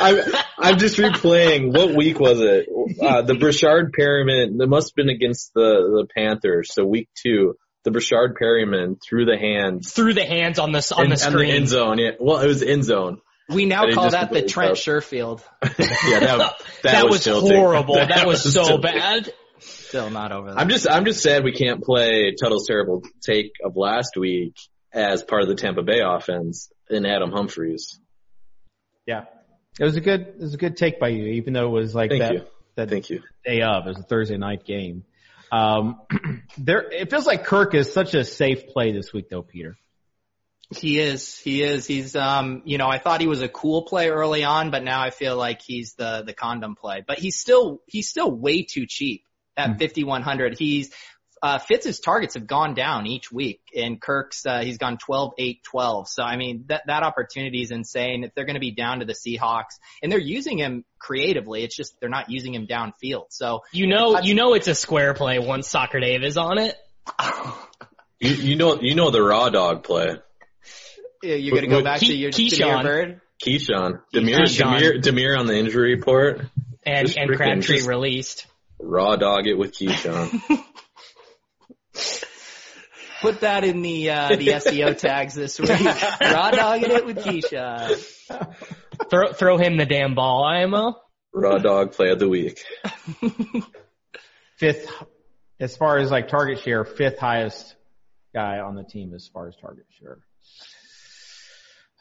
I'm, 0.00 0.20
I'm 0.58 0.78
just 0.78 0.96
replaying. 0.96 1.76
What 1.76 1.94
week 1.94 2.18
was 2.18 2.40
it? 2.40 2.68
Uh, 3.00 3.22
the 3.22 3.34
Breshad 3.34 3.90
Perriman, 3.98 4.58
that 4.58 4.66
must 4.66 4.90
have 4.90 4.94
been 4.96 5.08
against 5.14 5.52
the, 5.54 5.60
the 5.60 6.06
Panthers. 6.16 6.72
So 6.72 6.86
week 6.86 7.08
two, 7.22 7.56
the 7.84 7.90
Breshad 7.90 8.34
Perriman 8.40 8.96
threw 9.06 9.26
the 9.26 9.36
hands. 9.36 9.92
Through 9.92 10.14
the 10.14 10.24
hands 10.24 10.58
on 10.58 10.72
the 10.72 10.92
on 10.96 11.04
in- 11.04 11.10
the 11.10 11.16
screen. 11.16 11.54
end 11.54 11.68
zone. 11.68 11.98
Yeah. 11.98 12.12
Well, 12.18 12.40
it 12.40 12.46
was 12.46 12.62
end 12.62 12.84
zone. 12.84 13.20
We 13.48 13.64
now 13.64 13.84
And 13.84 13.94
call 13.94 14.10
that 14.10 14.30
the 14.30 14.42
Trent 14.42 14.76
fell. 14.76 15.00
Sherfield. 15.00 15.42
yeah, 15.62 16.20
that, 16.20 16.38
that, 16.38 16.54
that, 16.82 17.08
was, 17.08 17.24
tilting. 17.24 17.56
horrible. 17.56 17.94
That, 17.94 18.26
was, 18.26 18.42
so 18.52 18.64
tilting. 18.64 18.82
bad. 18.82 19.32
Still 19.58 20.10
not 20.10 20.32
over 20.32 20.50
that. 20.50 20.58
I'm 20.58 20.68
just, 20.68 20.88
I'm 20.88 21.04
just 21.04 21.22
sad 21.22 21.44
we 21.44 21.52
can't 21.52 21.82
play 21.82 22.34
Tuttle's 22.38 22.66
terrible 22.66 23.02
take 23.22 23.52
of 23.64 23.76
last 23.76 24.16
week 24.16 24.54
as 24.92 25.22
part 25.22 25.42
of 25.42 25.48
the 25.48 25.54
Tampa 25.54 25.82
Bay 25.82 26.00
offense 26.04 26.70
in 26.90 27.06
Adam 27.06 27.32
Humphries. 27.32 27.98
Yeah. 29.06 29.24
It 29.80 29.84
was 29.84 29.96
a 29.96 30.00
good, 30.00 30.20
it 30.20 30.40
was 30.40 30.54
a 30.54 30.58
good 30.58 30.76
take 30.76 31.00
by 31.00 31.08
you, 31.08 31.24
even 31.34 31.54
though 31.54 31.66
it 31.66 31.80
was 31.80 31.94
like 31.94 32.10
Thank 32.10 32.22
that, 32.22 32.32
you. 32.34 32.42
that 32.76 32.90
Thank 32.90 33.08
you. 33.10 33.22
day 33.44 33.62
of. 33.62 33.86
It 33.86 33.90
was 33.90 33.98
a 33.98 34.02
Thursday 34.02 34.36
night 34.36 34.64
game. 34.64 35.04
Um, 35.50 36.00
there, 36.58 36.90
it 36.90 37.10
feels 37.10 37.26
like 37.26 37.44
Kirk 37.44 37.74
is 37.74 37.92
such 37.92 38.14
a 38.14 38.24
safe 38.24 38.66
play 38.68 38.92
this 38.92 39.12
week 39.12 39.30
though, 39.30 39.42
Peter. 39.42 39.78
He 40.76 40.98
is. 40.98 41.38
He 41.38 41.62
is. 41.62 41.86
He's 41.86 42.14
um 42.14 42.62
you 42.64 42.76
know, 42.76 42.88
I 42.88 42.98
thought 42.98 43.20
he 43.20 43.26
was 43.26 43.40
a 43.40 43.48
cool 43.48 43.82
play 43.82 44.10
early 44.10 44.44
on, 44.44 44.70
but 44.70 44.84
now 44.84 45.00
I 45.00 45.10
feel 45.10 45.36
like 45.36 45.62
he's 45.62 45.94
the 45.94 46.22
the 46.26 46.34
condom 46.34 46.76
play. 46.76 47.02
But 47.06 47.18
he's 47.18 47.38
still 47.38 47.80
he's 47.86 48.08
still 48.08 48.30
way 48.30 48.64
too 48.64 48.86
cheap 48.86 49.24
at 49.56 49.78
5100. 49.78 50.58
He's 50.58 50.90
uh 51.42 51.58
Fitz's 51.58 52.00
targets 52.00 52.34
have 52.34 52.46
gone 52.46 52.74
down 52.74 53.06
each 53.06 53.32
week 53.32 53.62
and 53.74 53.98
Kirk's 53.98 54.44
uh 54.44 54.60
he's 54.60 54.76
gone 54.76 54.98
12 54.98 55.32
8 55.38 55.62
12. 55.64 56.08
So 56.08 56.22
I 56.22 56.36
mean 56.36 56.64
that 56.68 56.82
that 56.86 57.02
opportunity 57.02 57.62
is 57.62 57.70
insane. 57.70 58.24
If 58.24 58.34
they're 58.34 58.44
going 58.44 58.54
to 58.54 58.60
be 58.60 58.72
down 58.72 59.00
to 59.00 59.06
the 59.06 59.14
Seahawks 59.14 59.78
and 60.02 60.12
they're 60.12 60.18
using 60.18 60.58
him 60.58 60.84
creatively, 60.98 61.62
it's 61.62 61.76
just 61.76 61.98
they're 61.98 62.10
not 62.10 62.28
using 62.28 62.54
him 62.54 62.66
downfield. 62.66 63.28
So 63.30 63.62
You 63.72 63.86
know, 63.86 64.20
you 64.20 64.34
know 64.34 64.52
it's 64.52 64.68
a 64.68 64.74
square 64.74 65.14
play 65.14 65.38
once 65.38 65.66
Soccer 65.66 65.98
Dave 65.98 66.24
is 66.24 66.36
on 66.36 66.58
it. 66.58 66.76
You, 68.20 68.32
you 68.32 68.56
know, 68.56 68.80
you 68.80 68.96
know 68.96 69.12
the 69.12 69.22
raw 69.22 69.48
dog 69.48 69.84
play. 69.84 70.18
Yeah, 71.22 71.34
you're 71.34 71.52
going 71.52 71.64
to 71.64 71.68
go 71.70 71.76
With- 71.76 71.84
back 71.84 72.00
Key- 72.00 72.08
to 72.08 72.16
your 72.16 72.30
Keyshawn. 72.30 72.58
Damiere 72.58 72.82
Byrd. 72.82 73.20
Keyshawn. 73.44 74.00
Demir, 74.14 74.38
Keyshawn. 74.40 74.78
Demir, 74.80 75.02
Demir 75.02 75.38
on 75.38 75.46
the 75.46 75.54
injury 75.56 75.94
report. 75.94 76.42
And, 76.84 77.06
Just 77.06 77.18
and 77.18 77.30
Crabtree 77.36 77.82
released. 77.86 78.46
Raw 78.80 79.16
dog 79.16 79.46
it 79.46 79.54
with 79.58 79.72
Keyshawn. 79.72 80.40
Put 83.20 83.40
that 83.40 83.64
in 83.64 83.82
the 83.82 84.10
uh, 84.10 84.28
the 84.36 84.46
SEO 84.48 84.96
tags 84.98 85.34
this 85.34 85.58
week. 85.58 85.70
Raw 85.70 86.50
dogging 86.52 86.90
it 86.92 87.04
with 87.04 87.18
Keisha. 87.18 87.96
Throw, 89.10 89.32
throw 89.32 89.58
him 89.58 89.76
the 89.76 89.86
damn 89.86 90.14
ball, 90.14 90.44
IMO. 90.44 90.94
Raw 91.34 91.58
dog 91.58 91.92
play 91.92 92.10
of 92.10 92.20
the 92.20 92.28
week. 92.28 92.62
Fifth, 94.56 94.88
as 95.58 95.76
far 95.76 95.98
as 95.98 96.10
like 96.12 96.28
target 96.28 96.60
share, 96.60 96.84
fifth 96.84 97.18
highest 97.18 97.74
guy 98.34 98.58
on 98.60 98.76
the 98.76 98.84
team 98.84 99.12
as 99.14 99.28
far 99.32 99.48
as 99.48 99.56
target 99.60 99.86
share. 100.00 100.18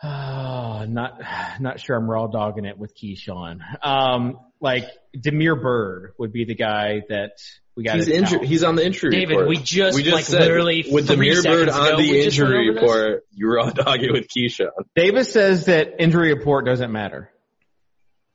Oh, 0.04 0.86
not, 0.88 1.20
not 1.60 1.80
sure 1.80 1.96
I'm 1.96 2.10
raw 2.10 2.28
dogging 2.28 2.66
it 2.66 2.78
with 2.78 2.96
Keyshawn. 2.96 3.60
Um, 3.82 4.40
like 4.60 4.86
Damiere 5.20 5.56
Byrd 5.56 6.14
would 6.20 6.32
be 6.32 6.46
the 6.46 6.56
guy 6.56 7.02
that 7.10 7.32
we 7.76 7.84
got. 7.84 7.96
He's 7.96 8.08
injured. 8.08 8.44
He's 8.44 8.64
on 8.64 8.76
the 8.76 8.86
injury 8.86 9.10
David, 9.12 9.30
report. 9.32 9.48
we 9.50 9.58
just, 9.58 10.00
like, 10.06 10.26
said, 10.26 10.42
literally 10.42 10.86
with 10.92 11.08
three 11.08 11.30
Damiere 11.36 11.42
Byrd 11.44 11.70
on 11.70 11.88
ago, 11.88 11.98
the 11.98 12.12
we 12.12 12.24
just 12.24 12.40
went 12.40 12.52
injury 12.54 12.70
over 12.70 12.74
this. 12.74 12.82
report. 12.82 13.24
You 13.32 13.54
raw 13.54 13.70
dog 13.72 14.04
it 14.04 14.12
with 14.12 14.28
Keyshawn. 14.28 14.70
Davis 14.96 15.32
says 15.34 15.66
that 15.66 15.96
injury 16.00 16.34
report 16.34 16.66
doesn't 16.66 16.92
matter. 16.92 17.32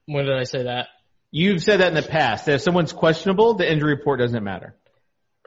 When 0.07 0.25
did 0.25 0.37
I 0.37 0.45
say 0.45 0.65
that? 0.65 0.89
You've 1.31 1.63
said 1.63 1.81
that 1.81 1.89
in 1.89 1.95
the 1.95 2.03
past. 2.03 2.47
That 2.47 2.57
if 2.57 2.61
someone's 2.63 2.93
questionable, 2.93 3.55
the 3.55 3.71
injury 3.71 3.95
report 3.95 4.19
doesn't 4.21 4.43
matter. 4.45 4.75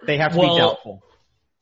They 0.07 0.17
have 0.17 0.31
to 0.33 0.39
Well, 0.39 0.55
be 0.55 0.61
doubtful. 0.61 1.03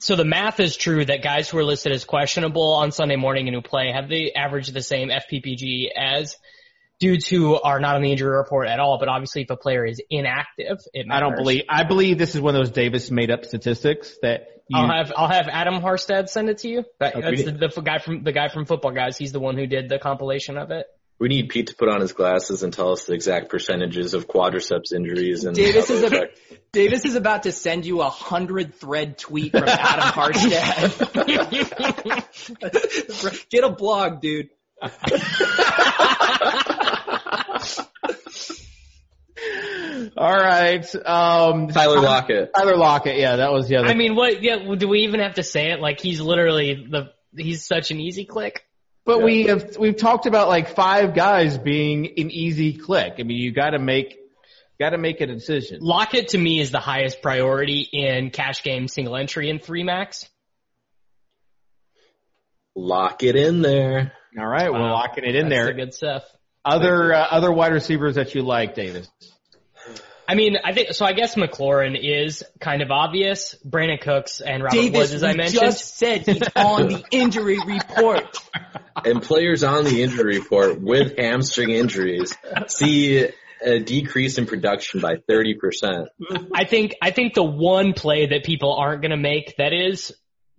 So 0.03 0.17
the 0.17 0.25
math 0.25 0.59
is 0.59 0.75
true 0.75 1.05
that 1.05 1.23
guys 1.23 1.47
who 1.47 1.57
are 1.59 1.63
listed 1.63 1.93
as 1.93 2.03
questionable 2.03 2.73
on 2.73 2.91
Sunday 2.91 3.15
morning 3.15 3.47
and 3.47 3.55
who 3.55 3.61
play 3.61 3.89
have 3.93 4.09
the 4.09 4.35
average 4.35 4.67
the 4.67 4.81
same 4.81 5.07
FPPG 5.07 5.91
as 5.95 6.35
dudes 6.99 7.25
who 7.25 7.55
are 7.55 7.79
not 7.79 7.95
on 7.95 8.01
the 8.01 8.11
injury 8.11 8.35
report 8.35 8.67
at 8.67 8.81
all. 8.81 8.97
But 8.99 9.07
obviously, 9.07 9.43
if 9.43 9.49
a 9.49 9.55
player 9.55 9.85
is 9.85 10.01
inactive, 10.09 10.79
it 10.93 11.07
matters. 11.07 11.17
I 11.17 11.19
don't 11.21 11.37
believe. 11.37 11.61
I 11.69 11.85
believe 11.85 12.17
this 12.17 12.35
is 12.35 12.41
one 12.41 12.53
of 12.53 12.59
those 12.59 12.71
Davis 12.71 13.11
made 13.11 13.31
up 13.31 13.45
statistics 13.45 14.17
that 14.21 14.47
you. 14.67 14.77
I'll 14.77 14.91
have 14.91 15.13
I'll 15.15 15.29
have 15.29 15.47
Adam 15.47 15.75
Harstad 15.75 16.27
send 16.27 16.49
it 16.49 16.57
to 16.59 16.67
you. 16.67 16.83
That, 16.99 17.15
Okay. 17.15 17.35
that's 17.37 17.43
the, 17.45 17.69
the 17.73 17.81
guy 17.81 17.99
from 17.99 18.23
the 18.25 18.33
guy 18.33 18.49
from 18.49 18.65
Football 18.65 18.91
Guys. 18.91 19.17
He's 19.17 19.31
the 19.31 19.39
one 19.39 19.55
who 19.55 19.67
did 19.67 19.87
the 19.87 19.99
compilation 19.99 20.57
of 20.57 20.71
it. 20.71 20.85
We 21.23 21.29
need 21.29 21.47
Pete 21.47 21.67
to 21.67 21.75
put 21.75 21.87
on 21.87 22.01
his 22.01 22.11
glasses 22.11 22.63
and 22.63 22.73
tell 22.73 22.91
us 22.91 23.05
the 23.05 23.13
exact 23.13 23.47
percentages 23.47 24.13
of 24.13 24.27
quadriceps 24.27 24.91
injuries 24.93 25.45
and 25.45 25.55
Davis 25.55 25.87
how 25.87 25.93
is 25.93 26.11
they 26.11 26.17
a, 26.17 26.27
Davis 26.73 27.05
is 27.05 27.15
about 27.15 27.43
to 27.43 27.53
send 27.53 27.85
you 27.85 28.01
a 28.01 28.09
hundred 28.09 28.75
thread 28.75 29.17
tweet 29.17 29.53
from 29.53 29.63
Adam 29.63 30.03
Harstad. 30.33 30.89
Get 33.49 33.63
a 33.63 33.69
blog, 33.69 34.19
dude. 34.19 34.49
All 40.17 40.35
right. 40.35 40.95
Um, 41.05 41.69
Tyler 41.69 42.01
Lockett. 42.01 42.51
Tyler 42.53 42.75
Lockett. 42.75 43.17
Yeah, 43.17 43.37
that 43.37 43.53
was 43.53 43.69
the 43.69 43.77
other. 43.77 43.87
I 43.87 43.93
mean, 43.93 44.17
what? 44.17 44.43
Yeah, 44.43 44.75
do 44.75 44.89
we 44.89 45.03
even 45.03 45.21
have 45.21 45.35
to 45.35 45.43
say 45.43 45.71
it? 45.71 45.79
Like 45.79 46.01
he's 46.01 46.19
literally 46.19 46.85
the 46.91 47.13
he's 47.41 47.65
such 47.65 47.91
an 47.91 48.01
easy 48.01 48.25
click. 48.25 48.65
But 49.05 49.21
we 49.21 49.43
have 49.45 49.77
we've 49.77 49.97
talked 49.97 50.25
about 50.25 50.47
like 50.47 50.75
five 50.75 51.13
guys 51.13 51.57
being 51.57 52.05
an 52.17 52.31
easy 52.31 52.73
click. 52.73 53.15
I 53.19 53.23
mean, 53.23 53.37
you 53.37 53.51
got 53.51 53.71
to 53.71 53.79
make 53.79 54.17
got 54.79 54.91
to 54.91 54.97
make 54.97 55.21
a 55.21 55.27
decision. 55.27 55.79
Lockett 55.81 56.29
to 56.29 56.37
me 56.37 56.59
is 56.59 56.71
the 56.71 56.79
highest 56.79 57.21
priority 57.21 57.81
in 57.91 58.29
cash 58.31 58.63
game 58.63 58.87
single 58.87 59.15
entry 59.15 59.49
and 59.49 59.61
three 59.61 59.83
max. 59.83 60.27
Lock 62.75 63.23
it 63.23 63.35
in 63.35 63.61
there. 63.61 64.13
All 64.37 64.47
right, 64.47 64.71
we're 64.71 64.79
Wow. 64.79 64.93
locking 64.93 65.25
it 65.25 65.35
in 65.35 65.47
That's 65.49 65.55
there. 65.61 65.65
the 65.67 65.73
good 65.73 65.93
stuff. 65.93 66.23
Other 66.65 67.13
uh, 67.13 67.27
other 67.29 67.51
wide 67.51 67.73
receivers 67.73 68.15
that 68.15 68.33
you 68.33 68.41
like, 68.41 68.73
Davis. 68.73 69.07
I 70.27 70.35
mean, 70.35 70.57
I 70.63 70.73
think 70.73 70.93
so. 70.93 71.05
I 71.05 71.13
guess 71.13 71.35
McLaurin 71.35 71.97
is 72.01 72.43
kind 72.59 72.81
of 72.81 72.91
obvious. 72.91 73.55
Brandin 73.67 73.99
Cooks 74.01 74.41
and 74.41 74.63
Robert 74.63 74.75
Davis, 74.75 74.97
Woods, 74.97 75.13
as 75.13 75.23
I 75.23 75.33
mentioned. 75.33 75.61
just 75.61 75.97
said 75.97 76.25
he's 76.25 76.41
on 76.55 76.87
the 76.87 77.03
injury 77.11 77.59
report. 77.65 78.37
And 79.05 79.21
players 79.21 79.63
on 79.63 79.83
the 79.83 80.03
injury 80.03 80.37
report 80.37 80.79
with 80.79 81.17
hamstring 81.17 81.71
injuries 81.71 82.37
see 82.67 83.27
a 83.61 83.79
decrease 83.79 84.37
in 84.37 84.45
production 84.45 85.01
by 85.01 85.15
30%. 85.15 86.07
I 86.53 86.63
think 86.65 86.95
I 87.01 87.11
think 87.11 87.33
the 87.33 87.43
one 87.43 87.93
play 87.93 88.27
that 88.27 88.43
people 88.43 88.73
aren't 88.73 89.01
going 89.01 89.11
to 89.11 89.17
make 89.17 89.57
that 89.57 89.73
is 89.73 90.13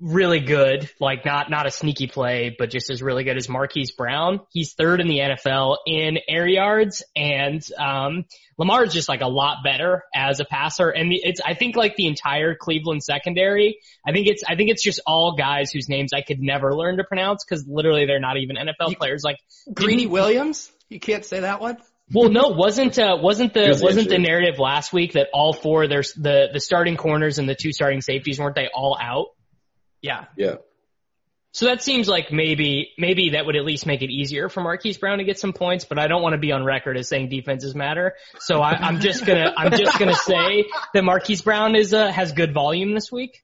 really 0.05 0.40
good, 0.40 0.90
like 1.00 1.24
not 1.24 1.50
not 1.50 1.66
a 1.66 1.70
sneaky 1.70 2.07
play, 2.07 2.55
but 2.57 2.70
just 2.70 2.90
as 2.90 3.02
really 3.02 3.24
good 3.24 3.36
as 3.36 3.48
Marquise 3.48 3.90
Brown. 3.90 4.40
He's 4.50 4.74
third 4.74 5.00
in 5.00 5.09
the 5.09 5.18
NFL 5.18 5.78
in 5.86 6.18
air 6.28 6.46
yards, 6.46 7.02
and 7.16 7.66
um, 7.78 8.26
Lamar 8.59 8.84
is 8.84 8.92
just 8.92 9.09
like 9.09 9.22
a 9.22 9.28
lot 9.28 9.59
better 9.64 10.05
as 10.14 10.40
a 10.40 10.44
passer. 10.44 10.90
And 10.90 11.11
it's 11.12 11.40
I 11.44 11.55
think 11.55 11.74
like 11.74 11.96
the 11.96 12.07
entire 12.07 12.55
Cleveland 12.55 13.02
secondary. 13.02 13.78
I 14.07 14.12
think 14.12 14.26
it's 14.28 14.44
I 14.46 14.57
think 14.57 14.70
it's 14.70 14.84
just 14.84 15.00
all 15.07 15.36
guys 15.36 15.72
whose 15.72 15.88
names 15.88 16.12
I 16.12 16.20
could 16.20 16.40
never 16.40 16.74
learn 16.76 16.98
to 16.98 17.05
pronounce 17.05 17.44
because 17.44 17.66
literally 17.66 18.05
they're 18.05 18.20
not 18.20 18.36
even 18.36 18.57
NFL 18.57 18.98
players. 18.98 19.22
Like 19.24 19.38
Greeny 19.72 20.07
Williams? 20.07 20.70
You 20.90 21.00
can't 21.00 21.24
say 21.24 21.40
that 21.40 21.61
one? 21.61 21.78
well, 22.12 22.28
no, 22.28 22.48
wasn't 22.48 22.98
uh, 22.98 23.16
wasn't 23.20 23.55
the 23.55 23.68
was 23.68 23.82
wasn't 23.82 24.11
the 24.11 24.18
narrative 24.18 24.59
last 24.59 24.92
week 24.92 25.14
that 25.14 25.28
all 25.32 25.55
four 25.55 25.88
there's 25.88 26.12
the 26.12 26.48
the 26.52 26.61
starting 26.61 26.98
corners 26.98 27.38
and 27.38 27.48
the 27.48 27.55
two 27.55 27.72
starting 27.72 28.02
safeties 28.02 28.38
weren't 28.38 28.55
they 28.55 28.68
all 28.72 28.98
out? 29.00 29.28
Yeah. 30.05 30.24
Yeah. 30.36 30.57
So 31.52 31.66
that 31.66 31.82
seems 31.82 32.09
like 32.09 32.30
maybe 32.32 32.90
maybe 32.98 33.30
that 33.30 33.46
would 33.46 33.57
at 33.57 33.64
least 33.64 33.86
make 33.86 34.02
it 34.02 34.11
easier 34.11 34.48
for 34.48 34.61
Marquise 34.61 34.98
Brown 34.98 35.18
to 35.18 35.24
get 35.24 35.38
some 35.38 35.52
points, 35.52 35.84
but 35.84 35.98
I 36.00 36.09
don't 36.09 36.20
want 36.20 36.34
to 36.34 36.38
be 36.38 36.50
on 36.52 36.64
record 36.64 36.96
as 36.98 37.09
saying 37.09 37.28
defenses 37.30 37.74
matter. 37.74 38.14
So 38.40 38.61
I, 38.61 38.72
I'm 38.72 39.00
just 39.00 39.24
gonna 39.24 39.55
I'm 39.57 39.70
just 39.70 39.98
gonna 39.98 40.14
say 40.32 40.66
that 40.92 41.05
Marquise 41.05 41.42
Brown 41.42 41.74
is 41.76 41.94
uh, 41.94 42.11
has 42.11 42.32
good 42.32 42.52
volume 42.52 42.92
this 42.92 43.11
week. 43.11 43.42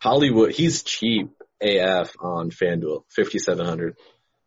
Hollywood, 0.00 0.52
he's 0.52 0.82
cheap 0.82 1.28
AF 1.62 2.12
on 2.20 2.50
FanDuel, 2.50 3.04
5,700. 3.14 3.96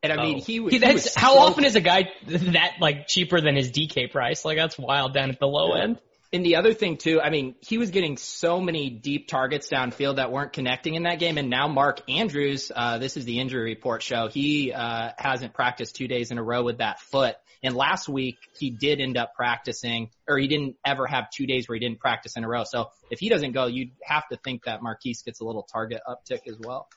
And 0.04 0.12
I 0.12 0.22
mean, 0.22 0.36
Oh. 0.40 0.44
he, 0.46 0.58
He- 0.64 0.70
he 0.72 0.78
that's 0.80 1.06
was 1.06 1.16
how 1.16 1.34
so- 1.36 1.40
often 1.40 1.64
is 1.64 1.76
a 1.78 1.82
guy 1.82 2.10
that 2.28 2.74
like 2.82 3.08
cheaper 3.08 3.40
than 3.42 3.56
his 3.56 3.72
DK 3.72 4.12
price? 4.12 4.44
Like 4.46 4.58
that's 4.58 4.78
wild 4.78 5.14
down 5.14 5.30
at 5.32 5.40
the 5.40 5.48
low 5.48 5.74
Yeah. 5.76 5.84
end. 5.84 6.00
And 6.36 6.46
the 6.46 6.58
other 6.58 6.74
thing 6.74 6.98
too, 6.98 7.22
I 7.22 7.30
mean, 7.30 7.56
he 7.62 7.78
was 7.78 7.92
getting 7.92 8.18
so 8.18 8.60
many 8.60 8.90
deep 8.90 9.30
targets 9.30 9.70
downfield 9.70 10.18
that 10.18 10.34
weren't 10.34 10.52
connecting 10.52 10.96
in 10.96 11.04
that 11.04 11.18
game. 11.18 11.38
And 11.38 11.50
now 11.50 11.70
Mark 11.70 12.02
Andrews, 12.10 12.74
uh, 12.76 12.98
this 12.98 13.16
is 13.16 13.24
the 13.24 13.40
injury 13.40 13.64
report 13.64 14.04
show. 14.04 14.28
He, 14.28 14.74
uh, 14.74 15.12
hasn't 15.18 15.54
practiced 15.54 15.96
two 15.96 16.10
days 16.10 16.32
in 16.32 16.38
a 16.38 16.44
row 16.44 16.62
with 16.62 16.80
that 16.80 17.00
foot. 17.00 17.38
And 17.64 17.74
last 17.74 18.10
week 18.10 18.36
he 18.60 18.70
did 18.70 19.00
end 19.00 19.16
up 19.16 19.34
practicing 19.34 20.10
or 20.28 20.38
he 20.38 20.50
didn't 20.50 20.76
ever 20.86 21.08
have 21.08 21.30
two 21.30 21.48
days 21.48 21.70
where 21.70 21.78
he 21.78 21.80
didn't 21.80 22.02
practice 22.02 22.36
in 22.36 22.44
a 22.44 22.50
row. 22.50 22.66
So 22.66 22.90
if 23.10 23.20
he 23.20 23.30
doesn't 23.30 23.54
go, 23.54 23.68
you'd 23.68 23.92
have 24.04 24.28
to 24.28 24.36
think 24.36 24.66
that 24.66 24.84
Marquise 24.84 25.22
gets 25.22 25.40
a 25.40 25.46
little 25.46 25.64
target 25.64 26.02
uptick 26.06 26.50
as 26.50 26.58
well. 26.60 26.90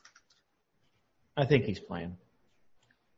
I 1.36 1.44
think 1.44 1.64
he's 1.64 1.78
playing. 1.78 2.16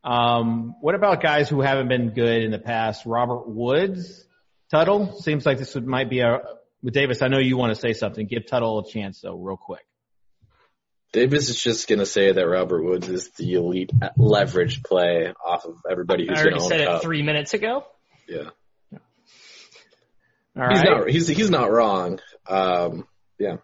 Um, 0.05 0.75
what 0.83 0.95
about 0.95 1.23
guys 1.23 1.49
who 1.49 1.63
haven't 1.63 1.89
been 1.89 2.11
good 2.11 2.43
in 2.43 2.51
the 2.51 2.59
past? 2.59 3.07
Robert 3.07 3.49
Woods, 3.49 4.27
Tuttle. 4.71 5.21
Seems 5.21 5.45
like 5.47 5.59
this 5.59 5.75
would, 5.75 5.87
might 5.87 6.09
be 6.11 6.21
a. 6.21 6.41
With 6.83 6.95
Davis, 6.95 7.21
I 7.21 7.29
know 7.29 7.39
you 7.39 7.57
want 7.59 7.75
to 7.75 7.81
say 7.81 7.93
something. 7.93 8.27
Give 8.27 8.47
Tuttle 8.47 8.79
a 8.79 8.89
chance 8.91 9.21
though, 9.21 9.37
real 9.37 9.57
quick. 9.59 9.85
Davis 11.13 11.49
is 11.49 11.61
just 11.61 11.89
gonna 11.89 12.07
say 12.07 12.31
that 12.33 12.47
Robert 12.47 12.83
Woods 12.85 13.09
is 13.09 13.31
the 13.31 13.55
elite 13.55 13.91
leverage 14.17 14.83
play 14.83 15.33
off 15.45 15.65
of 15.65 15.75
everybody 15.91 16.29
I 16.29 16.33
who's 16.33 16.39
already 16.39 16.51
gonna 16.53 16.63
own 16.63 16.69
said 16.69 16.81
it 16.83 16.87
Cup. 16.87 17.03
three 17.03 17.23
minutes 17.23 17.53
ago. 17.53 17.85
Yeah. 18.29 18.51
All 20.57 20.69
He's 20.69 20.81
right. 20.81 20.85
not, 20.85 21.09
he's, 21.11 21.29
he's 21.29 21.51
not 21.51 21.71
wrong. 21.71 22.21
Um, 22.49 23.07
yeah. 23.39 23.57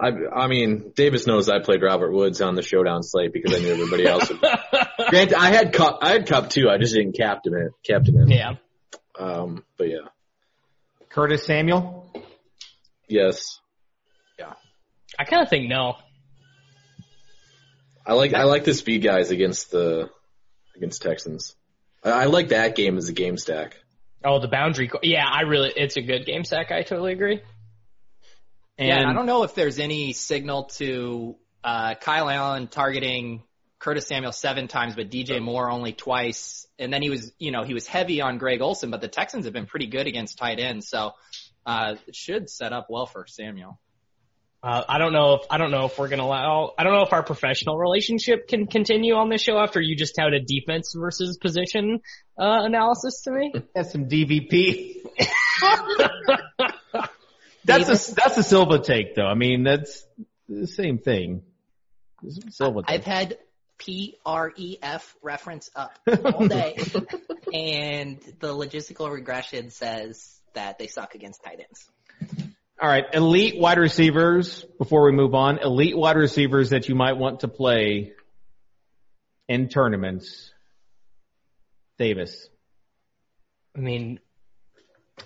I, 0.00 0.08
I 0.34 0.46
mean, 0.48 0.92
Davis 0.96 1.26
knows 1.26 1.48
I 1.48 1.60
played 1.60 1.82
Robert 1.82 2.12
Woods 2.12 2.40
on 2.40 2.54
the 2.54 2.62
showdown 2.62 3.02
slate 3.02 3.32
because 3.32 3.54
I 3.54 3.58
knew 3.60 3.72
everybody 3.72 4.06
else 4.06 4.28
would. 4.28 4.40
Granted, 5.10 5.34
I 5.34 5.50
had 5.50 5.72
Kupp, 5.72 5.98
I 6.02 6.10
had 6.12 6.26
Kupp 6.26 6.50
too. 6.50 6.68
I 6.68 6.78
just 6.78 6.94
didn't 6.94 7.12
captain 7.16 7.54
it, 7.54 7.72
captain 7.86 8.20
it. 8.20 8.34
yeah. 8.34 8.54
Um, 9.18 9.64
but 9.76 9.88
yeah, 9.88 10.08
Curtis 11.08 11.46
Samuel. 11.46 12.10
yes. 13.08 13.60
Yeah. 14.38 14.54
I 15.18 15.24
kind 15.24 15.42
of 15.42 15.48
think 15.48 15.68
no. 15.68 15.96
I 18.04 18.14
like, 18.14 18.34
I 18.34 18.44
like 18.44 18.64
the 18.64 18.74
speed 18.74 19.02
guys 19.02 19.30
against 19.30 19.70
the, 19.70 20.10
against 20.76 21.02
Texans. 21.02 21.54
I, 22.02 22.10
I 22.10 22.24
like 22.24 22.48
that 22.48 22.74
game 22.74 22.98
as 22.98 23.08
a 23.08 23.12
game 23.12 23.38
stack. 23.38 23.76
Oh, 24.24 24.40
the 24.40 24.48
boundary. 24.48 24.90
Yeah, 25.02 25.24
I 25.26 25.42
really, 25.42 25.72
it's 25.76 25.96
a 25.96 26.02
good 26.02 26.26
game 26.26 26.44
stack. 26.44 26.72
I 26.72 26.82
totally 26.82 27.12
agree. 27.12 27.42
And 28.76 28.88
yeah, 28.88 29.08
I 29.08 29.12
don't 29.12 29.26
know 29.26 29.44
if 29.44 29.54
there's 29.54 29.78
any 29.78 30.12
signal 30.12 30.64
to 30.78 31.36
uh, 31.62 31.94
Kyle 31.94 32.28
Allen 32.28 32.66
targeting 32.66 33.42
Curtis 33.84 34.06
Samuel 34.06 34.32
seven 34.32 34.66
times, 34.66 34.94
but 34.94 35.10
DJ 35.10 35.42
Moore 35.42 35.70
only 35.70 35.92
twice. 35.92 36.66
And 36.78 36.90
then 36.90 37.02
he 37.02 37.10
was, 37.10 37.32
you 37.38 37.50
know, 37.50 37.64
he 37.64 37.74
was 37.74 37.86
heavy 37.86 38.22
on 38.22 38.38
Greg 38.38 38.62
Olsen, 38.62 38.90
but 38.90 39.02
the 39.02 39.08
Texans 39.08 39.44
have 39.44 39.52
been 39.52 39.66
pretty 39.66 39.88
good 39.88 40.06
against 40.06 40.38
tight 40.38 40.58
ends, 40.58 40.88
so 40.88 41.12
uh, 41.66 41.96
it 42.06 42.16
should 42.16 42.48
set 42.48 42.72
up 42.72 42.86
well 42.88 43.04
for 43.04 43.26
Samuel. 43.26 43.78
Uh, 44.62 44.82
I 44.88 44.96
don't 44.96 45.12
know 45.12 45.34
if 45.34 45.42
I 45.50 45.58
don't 45.58 45.70
know 45.70 45.84
if 45.84 45.98
we're 45.98 46.08
gonna 46.08 46.22
allow. 46.24 46.72
I 46.78 46.84
don't 46.84 46.94
know 46.94 47.02
if 47.02 47.12
our 47.12 47.22
professional 47.22 47.76
relationship 47.76 48.48
can 48.48 48.66
continue 48.66 49.16
on 49.16 49.28
this 49.28 49.42
show 49.42 49.58
after 49.58 49.78
you 49.78 49.94
just 49.94 50.16
touted 50.16 50.46
defense 50.46 50.94
versus 50.96 51.36
position 51.36 52.00
uh, 52.38 52.60
analysis 52.62 53.20
to 53.24 53.32
me. 53.32 53.52
That's 53.74 53.92
some 53.92 54.08
DVP. 54.08 55.02
that's 57.66 58.10
a 58.10 58.14
that's 58.14 58.38
a 58.38 58.42
Silva 58.42 58.78
take 58.78 59.14
though. 59.14 59.26
I 59.26 59.34
mean, 59.34 59.64
that's 59.64 60.06
the 60.48 60.66
same 60.66 60.96
thing. 60.96 61.42
Silva 62.48 62.80
take. 62.82 63.00
I've 63.00 63.04
had 63.04 63.36
P 63.84 64.16
R 64.24 64.52
E 64.56 64.78
F 64.82 65.14
reference 65.22 65.70
up 65.76 65.98
all 66.24 66.48
day, 66.48 66.76
and 67.52 68.18
the 68.40 68.54
logistical 68.54 69.12
regression 69.12 69.70
says 69.70 70.40
that 70.54 70.78
they 70.78 70.86
suck 70.86 71.14
against 71.14 71.42
tight 71.44 71.60
ends. 71.60 71.88
All 72.80 72.88
right, 72.88 73.04
elite 73.12 73.58
wide 73.58 73.78
receivers. 73.78 74.64
Before 74.78 75.04
we 75.04 75.12
move 75.12 75.34
on, 75.34 75.58
elite 75.58 75.96
wide 75.96 76.16
receivers 76.16 76.70
that 76.70 76.88
you 76.88 76.94
might 76.94 77.16
want 77.16 77.40
to 77.40 77.48
play 77.48 78.12
in 79.48 79.68
tournaments. 79.68 80.50
Davis. 81.98 82.48
I 83.76 83.80
mean, 83.80 84.18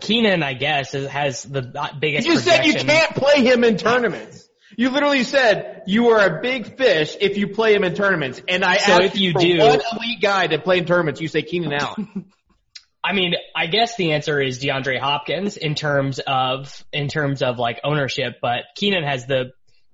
Keenan, 0.01 0.43
I 0.43 0.55
guess, 0.55 0.93
has 0.93 1.43
the 1.43 1.91
biggest. 1.99 2.27
You 2.27 2.39
said 2.39 2.67
you 2.67 2.75
can't 2.75 3.15
play 3.15 3.43
him 3.43 3.65
in 3.65 3.77
tournaments. 3.77 4.38
You 4.79 4.91
literally 4.91 5.25
said 5.25 5.83
you 5.89 6.11
are 6.11 6.25
a 6.25 6.41
big 6.41 6.77
fish 6.79 7.17
if 7.21 7.37
you 7.37 7.49
play 7.49 7.75
him 7.75 7.83
in 7.83 7.95
tournaments. 7.95 8.41
And 8.47 8.65
I 8.65 8.77
So 8.79 8.93
asked 8.93 9.03
if 9.03 9.19
you 9.19 9.33
for 9.33 9.41
do- 9.41 9.59
one 9.59 9.81
elite 9.93 10.21
guy 10.23 10.47
to 10.47 10.59
play 10.61 10.79
in 10.79 10.85
tournaments. 10.85 11.21
You 11.21 11.27
say 11.27 11.43
Keenan 11.43 11.73
Allen. 11.73 12.27
I 13.05 13.13
mean, 13.13 13.35
I 13.57 13.67
guess 13.67 13.97
the 13.97 14.13
answer 14.13 14.41
is 14.41 14.61
DeAndre 14.63 15.01
Hopkins 15.01 15.57
in 15.57 15.75
terms 15.75 16.21
of 16.25 16.85
in 16.93 17.09
terms 17.09 17.43
of 17.43 17.59
like 17.59 17.81
ownership, 17.83 18.37
but 18.41 18.61
Keenan 18.77 19.03
has 19.03 19.27
the 19.27 19.51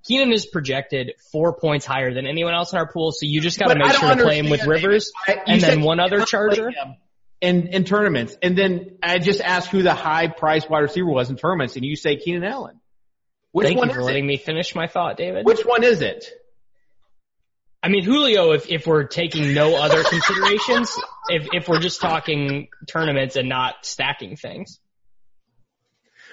Keenan 0.06 0.32
is 0.32 0.44
projected 0.44 1.12
four 1.32 1.54
points 1.56 1.86
higher 1.86 2.12
than 2.12 2.26
anyone 2.26 2.52
else 2.52 2.72
in 2.72 2.78
our 2.78 2.86
pool, 2.92 3.10
so 3.10 3.20
you 3.24 3.40
just 3.40 3.58
got 3.58 3.68
to 3.68 3.74
But 3.76 3.78
make 3.86 3.92
sure 3.92 4.08
don't 4.10 4.18
to 4.18 4.24
play 4.24 4.38
him 4.38 4.50
with 4.50 4.66
Rivers 4.66 5.12
I- 5.26 5.38
and 5.46 5.60
then 5.62 5.80
one 5.80 5.98
other 5.98 6.26
Charger. 6.26 6.68
him 6.68 6.96
In, 7.40 7.68
in 7.68 7.84
tournaments. 7.84 8.36
And 8.42 8.56
then 8.56 8.98
I 9.02 9.18
just 9.18 9.40
asked 9.40 9.68
who 9.70 9.82
the 9.82 9.94
high 9.94 10.26
priced 10.28 10.68
wide 10.68 10.80
receiver 10.80 11.08
was 11.08 11.30
in 11.30 11.36
tournaments 11.36 11.76
and 11.76 11.84
you 11.86 11.96
say 11.96 12.16
Keenan 12.16 12.44
Allen. 12.44 12.80
Which 13.54 13.68
Thank 13.68 13.78
one 13.78 13.88
you 13.88 13.94
for 13.94 14.00
is 14.00 14.06
letting 14.06 14.24
it? 14.24 14.26
me 14.26 14.36
finish 14.36 14.74
my 14.74 14.88
thought, 14.88 15.16
David. 15.16 15.46
Which 15.46 15.60
one 15.64 15.84
is 15.84 16.00
it? 16.00 16.24
I 17.84 17.88
mean, 17.88 18.02
Julio, 18.02 18.50
if, 18.50 18.68
if 18.68 18.84
we're 18.84 19.04
taking 19.04 19.54
no 19.54 19.76
other 19.76 20.02
considerations, 20.10 20.98
if, 21.28 21.46
if 21.52 21.68
we're 21.68 21.78
just 21.78 22.00
talking 22.00 22.66
tournaments 22.88 23.36
and 23.36 23.48
not 23.48 23.86
stacking 23.86 24.34
things. 24.34 24.80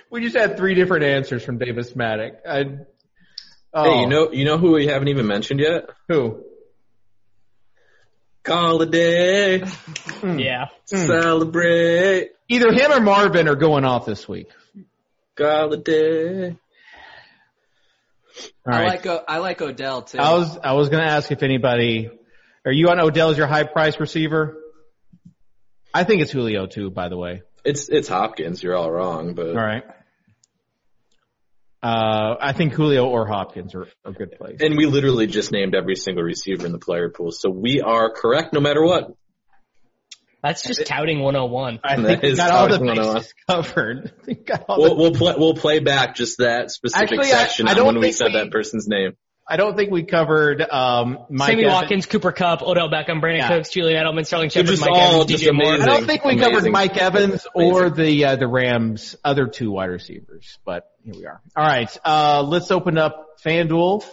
We 0.10 0.22
just 0.22 0.36
had 0.36 0.58
three 0.58 0.74
different 0.74 1.04
answers 1.04 1.46
from 1.46 1.60
Davis 1.60 1.94
Mattek. 1.94 2.38
I, 2.44 2.64
oh, 3.72 3.84
Hey, 3.84 4.00
you 4.00 4.06
oh. 4.06 4.10
know, 4.10 4.32
you 4.32 4.44
know 4.44 4.58
who 4.58 4.72
we 4.72 4.88
haven't 4.88 5.10
even 5.10 5.28
mentioned 5.28 5.60
yet? 5.60 5.92
who? 6.08 6.44
Golladay, 8.44 9.68
hmm. 9.68 10.40
Yeah. 10.40 10.70
Hmm. 10.90 11.06
celebrate, 11.06 12.32
Either 12.50 12.72
him 12.72 12.92
or 12.92 13.00
Marvin 13.00 13.48
are 13.48 13.56
going 13.56 13.86
off 13.86 14.08
this 14.08 14.28
week. 14.28 14.50
call 15.36 15.72
a 15.72 15.78
day. 15.78 16.58
All 18.68 18.74
I 18.74 18.80
right. 18.80 18.88
like 18.88 19.06
O- 19.06 19.24
I 19.28 19.38
like 19.39 19.62
Odell 19.62 20.02
too. 20.04 20.20
I 20.20 20.34
was 20.34 20.58
I 20.64 20.74
was 20.74 20.89
going 20.89 21.04
to 21.04 21.10
ask 21.10 21.32
if 21.32 21.44
anybody 21.44 22.10
are 22.66 22.72
you 22.72 22.89
on 22.89 23.00
Odell 23.00 23.30
as 23.30 23.38
your 23.38 23.48
high 23.48 23.64
price 23.64 24.00
receiver? 24.00 24.58
I 25.94 26.04
think 26.04 26.22
it's 26.22 26.32
Julio 26.32 26.68
too, 26.68 26.89
by 26.89 27.10
the 27.10 27.18
way. 27.18 27.42
It's 27.66 27.89
it's 27.89 28.08
Hopkins. 28.08 28.62
You're 28.64 28.76
all 28.76 28.92
wrong, 28.92 29.34
but 29.34 29.50
All 29.50 29.56
right. 29.56 29.84
Uh, 31.84 32.36
I 32.39 32.54
think 32.54 32.74
Julio 32.74 33.08
or 33.08 33.26
Hopkins 33.26 33.74
are 33.74 33.88
a 34.06 34.12
good 34.12 34.34
plays. 34.38 34.58
and 34.60 34.78
we 34.78 34.86
literally 34.86 35.26
just 35.26 35.52
named 35.52 35.74
every 35.74 35.96
single 35.96 36.24
receiver 36.24 36.66
in 36.68 36.72
the 36.72 36.78
player 36.80 37.10
pool, 37.10 37.32
so 37.32 37.50
we 37.50 37.82
are 37.82 38.12
correct 38.12 38.54
no 38.54 38.60
matter 38.60 38.84
what. 38.84 39.08
That's 40.44 40.64
just 40.64 40.86
touting 40.88 41.20
101. 41.20 41.80
I 41.84 41.96
That 41.98 42.06
think 42.06 42.22
we 42.24 42.30
is 42.30 42.38
got 42.38 42.52
all 42.52 42.68
the 42.68 42.78
talking 42.80 42.88
one 42.88 43.14
bases 43.16 43.34
covered. 43.48 44.12
We 44.26 44.36
got 44.36 44.66
all 44.68 44.80
We'll 44.80 44.89
the- 44.89 44.96
we'll 44.96 45.12
play 45.14 45.36
we'll 45.38 45.54
play 45.56 45.80
back 45.80 46.16
just 46.16 46.39
that 46.39 46.72
specific 46.72 47.04
Actually, 47.20 47.28
I- 47.28 47.44
section 47.44 47.68
I 47.68 47.72
on 47.72 47.78
don't 47.78 47.86
when 47.88 48.00
we 48.00 48.12
said 48.12 48.28
we- 48.28 48.34
that 48.39 48.52
person's 48.52 48.88
name. 48.88 49.16
I 49.48 49.58
don't 49.58 49.76
think 49.76 49.92
we 49.92 50.04
covered 50.04 50.62
um, 50.62 51.26
Mike 51.30 51.50
Sammy 51.50 51.64
Evans. 51.66 51.74
Watkins, 51.74 52.06
Cooper 52.06 52.32
Kupp, 52.32 52.62
Odell 52.62 52.89
Beckham, 52.89 53.20
Brandon 53.20 53.38
Yeah. 53.39 53.50
Cooks, 53.50 53.70
Julian 53.72 54.02
Edelman, 54.02 54.26
Sterling 54.26 54.50
Shepard, 54.50 54.68
just 54.70 54.82
Mike 54.82 54.92
all 54.92 55.16
Evans, 55.24 55.32
just 55.32 55.44
DJ 55.44 55.54
Moore. 55.54 55.74
I 55.74 55.86
don't 55.88 56.06
think 56.06 56.24
we 56.24 56.38
covered 56.38 56.72
Mike 56.72 56.96
Evans 56.96 57.46
or 57.54 57.89
the 57.89 58.24
uh, 58.26 58.36
the 58.38 58.48
Rams' 58.48 59.18
other 59.26 59.48
two 59.48 59.70
wide 59.72 59.89
receivers, 59.89 60.58
but 60.64 60.89
here 61.04 61.16
we 61.18 61.26
are. 61.26 61.42
All 61.58 61.66
right, 61.66 61.98
uh, 62.06 62.44
let's 62.44 62.72
open 62.72 62.98
up 62.98 63.42
FanDuel. 63.44 64.06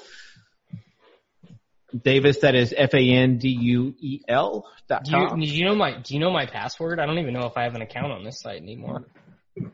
Davis, 1.97 2.41
that 2.41 2.55
is 2.55 2.75
F 2.77 2.93
A 2.95 2.99
N 2.99 3.39
D 3.39 3.49
U 3.49 3.95
E 3.99 4.21
L 4.29 4.67
dot 4.89 5.05
Do 5.05 5.13
you, 5.13 5.27
com. 5.27 5.41
do 5.41 5.47
you 5.47 5.65
know 5.65 5.75
my 5.75 5.99
Do 5.99 6.15
you 6.15 6.21
know 6.21 6.31
my 6.31 6.47
password? 6.47 7.01
I 7.01 7.07
don't 7.07 7.19
even 7.19 7.33
know 7.33 7.47
if 7.47 7.57
I 7.57 7.63
have 7.65 7.75
an 7.75 7.83
account 7.83 8.13
on 8.13 8.25
this 8.25 8.41
site 8.41 8.61
anymore. 8.61 9.07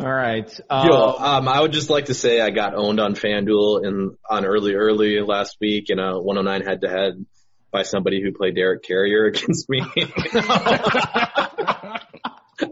All 0.00 0.12
right. 0.12 0.50
Yo, 0.58 0.66
Uh, 0.70 1.38
um, 1.38 1.46
I 1.46 1.60
would 1.60 1.70
just 1.72 1.88
like 1.88 2.06
to 2.06 2.14
say 2.14 2.40
I 2.40 2.50
got 2.50 2.74
owned 2.74 2.98
on 2.98 3.14
FanDuel 3.14 3.86
in 3.86 4.16
on 4.28 4.44
early 4.44 4.74
early 4.74 5.20
last 5.20 5.58
week 5.60 5.88
in 5.88 6.00
a 6.00 6.18
109 6.20 6.66
head 6.66 6.80
to 6.80 6.88
head 6.88 7.24
by 7.70 7.82
somebody 7.82 8.20
who 8.22 8.32
played 8.32 8.56
Derek 8.56 8.82
Carrier 8.82 9.26
against 9.34 9.68
me. 9.68 9.82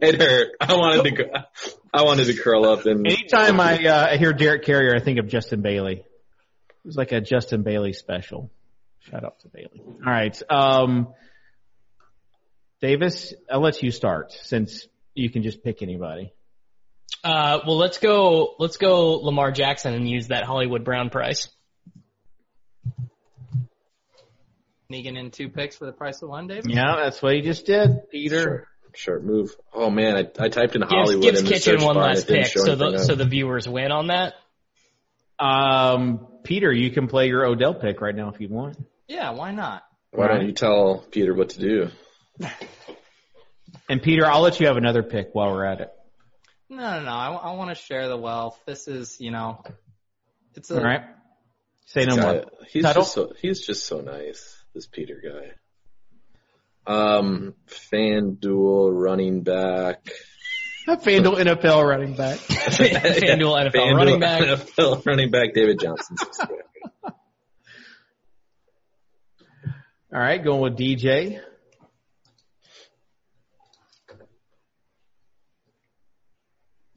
it 0.01 0.21
hurt. 0.21 0.49
I 0.61 0.75
wanted 0.75 1.17
to 1.17 1.47
I 1.93 2.03
wanted 2.03 2.25
to 2.27 2.35
curl 2.35 2.65
up 2.65 2.87
and 2.87 3.07
anytime 3.07 3.61
I, 3.61 3.85
uh, 3.85 4.09
I 4.13 4.17
hear 4.17 4.33
Derek 4.33 4.65
Carrier, 4.65 4.97
I 4.97 5.01
think 5.01 5.19
of 5.19 5.29
Justin 5.29 5.63
Bailey. 5.63 6.05
It 6.85 6.89
was 6.89 6.97
like 6.97 7.13
a 7.13 7.21
Justin 7.21 7.63
Bailey 7.63 7.93
special. 7.93 8.51
Shout 9.01 9.25
out 9.25 9.39
to 9.41 9.49
Bailey. 9.49 9.83
All 9.85 10.13
right. 10.13 10.41
Um, 10.51 11.15
Davis, 12.81 13.33
I'll 13.51 13.61
let 13.61 13.83
you 13.83 13.93
start 13.93 14.33
since 14.33 14.87
you 15.15 15.31
can 15.31 15.43
just 15.43 15.63
pick 15.63 15.83
anybody. 15.83 16.33
Uh, 17.23 17.61
well, 17.67 17.77
let's 17.77 17.99
go. 17.99 18.57
Let's 18.59 18.77
go 18.77 19.13
Lamar 19.15 19.53
Jackson 19.53 19.95
and 19.95 20.09
use 20.09 20.29
that 20.29 20.45
Hollywood 20.45 20.85
Brown 20.85 21.11
price. 21.11 21.49
Sneaking 24.89 25.17
in 25.17 25.31
two 25.31 25.49
picks 25.49 25.77
for 25.77 25.87
the 25.87 25.93
price 25.93 26.21
of 26.23 26.29
one, 26.29 26.49
Dave. 26.49 26.65
Yeah, 26.67 26.97
that's 26.97 27.23
what 27.23 27.35
he 27.35 27.43
just 27.43 27.65
did, 27.65 28.11
Peter. 28.11 28.69
Sure, 28.95 29.21
sure, 29.21 29.21
move. 29.21 29.55
Oh 29.73 29.89
man, 29.89 30.17
I, 30.17 30.45
I 30.45 30.49
typed 30.49 30.75
in 30.75 30.81
Gives, 30.81 30.93
Hollywood 30.93 31.23
gives 31.23 31.39
in 31.39 31.45
the 31.47 31.53
Kitchen 31.53 31.79
search 31.79 31.83
one 31.83 31.95
bar 31.95 32.09
last 32.09 32.27
pick, 32.27 32.47
so 32.47 32.75
the 32.75 32.87
anything 32.87 33.07
so 33.07 33.15
the 33.15 33.25
viewers 33.25 33.69
win 33.69 33.93
on 33.93 34.09
that. 34.09 34.35
Um, 35.39 36.27
Peter, 36.45 36.73
you 36.73 36.91
can 36.91 37.09
play 37.09 37.29
your 37.29 37.45
Odell 37.45 37.75
pick 37.75 38.01
right 38.01 38.15
now 38.15 38.29
if 38.31 38.41
you 38.41 38.49
want. 38.49 38.77
Yeah, 39.09 39.31
why 39.31 39.53
not? 39.53 39.85
Why 40.11 40.29
don't 40.29 40.47
you 40.47 40.53
tell 40.53 41.05
Peter 41.11 41.35
what 41.35 41.51
to 41.51 41.61
do? 41.61 41.89
And 43.89 44.03
Peter, 44.03 44.27
I'll 44.27 44.41
let 44.43 44.61
you 44.61 44.67
have 44.67 44.77
another 44.77 45.03
pick 45.03 45.31
while 45.35 45.51
we're 45.53 45.65
at 45.65 45.81
it. 45.81 45.91
No, 46.69 46.77
no, 46.77 47.03
no. 47.05 47.11
I, 47.11 47.33
I 47.33 47.53
want 47.55 47.71
to 47.71 47.75
share 47.75 48.09
the 48.09 48.17
wealth. 48.17 48.59
This 48.67 48.89
is, 48.89 49.21
you 49.21 49.31
know, 49.31 49.63
it's 50.55 50.71
a 50.71 50.79
All 50.79 50.85
right. 50.85 51.03
Say 51.87 52.05
no 52.07 52.17
more. 52.17 52.45
he's 52.71 52.83
Tuttle? 52.85 53.03
just 53.03 53.15
so 53.15 53.33
he's 53.41 53.67
just 53.67 53.85
so 53.87 54.01
nice. 54.01 54.57
This 54.75 54.87
Peter 54.87 55.21
guy. 55.23 55.53
Um, 56.87 57.55
FanDuel 57.69 58.91
running 58.93 59.43
back. 59.43 60.09
FanDuel 60.89 61.37
NFL 61.37 61.89
running 61.89 62.15
back. 62.15 62.39
FanDuel 62.39 63.71
NFL 63.71 63.95
running 63.95 64.21
back. 64.21 64.43
NFL 64.43 65.07
running 65.07 65.31
back 65.31 65.55
David 65.55 65.79
Johnson. 65.81 66.17
All 70.15 70.21
right, 70.21 70.43
going 70.43 70.61
with 70.61 70.77
DJ. 70.77 71.41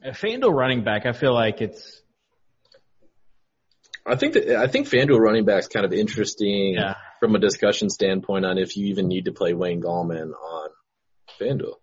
A 0.04 0.10
FanDuel 0.10 0.54
running 0.54 0.84
back, 0.84 1.06
I 1.06 1.14
feel 1.14 1.34
like 1.34 1.62
it's 1.62 2.02
I 4.06 4.16
think 4.16 4.34
that 4.34 4.56
I 4.58 4.68
think 4.68 4.88
FanDuel 4.88 5.20
running 5.20 5.46
back's 5.46 5.68
kind 5.68 5.86
of 5.86 5.92
interesting 5.94 6.74
Yeah. 6.76 6.96
from 7.20 7.36
a 7.36 7.40
discussion 7.40 7.90
standpoint 7.90 8.46
on 8.46 8.58
if 8.60 8.78
you 8.78 8.88
even 8.88 9.08
need 9.08 9.26
to 9.26 9.32
play 9.32 9.54
Wayne 9.54 9.82
Gallman 9.82 10.32
on 10.34 10.70
FanDuel 11.40 11.76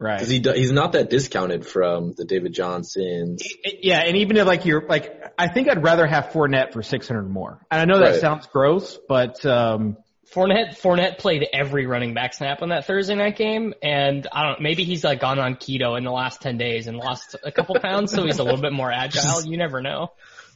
right. 0.00 0.16
because 0.18 0.28
he 0.30 0.38
do- 0.40 0.52
he's 0.52 0.72
not 0.72 0.92
that 0.92 1.08
discounted 1.10 1.64
from 1.66 2.14
the 2.16 2.24
David 2.24 2.52
Johnsons. 2.54 3.42
Yeah, 3.80 4.00
and 4.00 4.16
even 4.16 4.36
if 4.36 4.46
like 4.46 4.64
you're 4.64 4.84
like, 4.88 5.32
I 5.38 5.46
think 5.48 5.68
I'd 5.68 5.82
rather 5.84 6.06
have 6.06 6.30
Fournette 6.32 6.72
for 6.72 6.82
600 6.82 7.22
more. 7.30 7.60
And 7.70 7.80
I 7.80 7.84
know 7.84 8.00
that 8.00 8.12
Right. 8.12 8.20
sounds 8.20 8.46
gross, 8.46 8.98
but 9.08 9.44
um, 9.46 9.96
Fournette 10.34 10.78
Fournette 10.80 11.18
played 11.18 11.46
every 11.52 11.86
running 11.86 12.14
back 12.14 12.34
snap 12.34 12.62
on 12.62 12.68
that 12.70 12.86
Thursday 12.86 13.14
night 13.14 13.36
game, 13.36 13.74
and 13.82 14.26
I 14.32 14.46
don't. 14.46 14.60
Maybe 14.60 14.84
he's 14.84 15.02
like 15.04 15.20
gone 15.20 15.38
on 15.38 15.56
keto 15.56 15.96
in 15.98 16.04
the 16.04 16.12
last 16.12 16.40
ten 16.40 16.56
days 16.56 16.86
and 16.86 16.96
lost 16.96 17.36
a 17.44 17.50
couple 17.52 17.78
pounds, 17.80 18.12
so 18.12 18.24
he's 18.24 18.38
a 18.38 18.44
little 18.44 18.60
bit 18.60 18.72
more 18.72 18.90
agile. 18.92 19.42
You 19.44 19.56
never 19.58 19.80
know. 19.82 20.12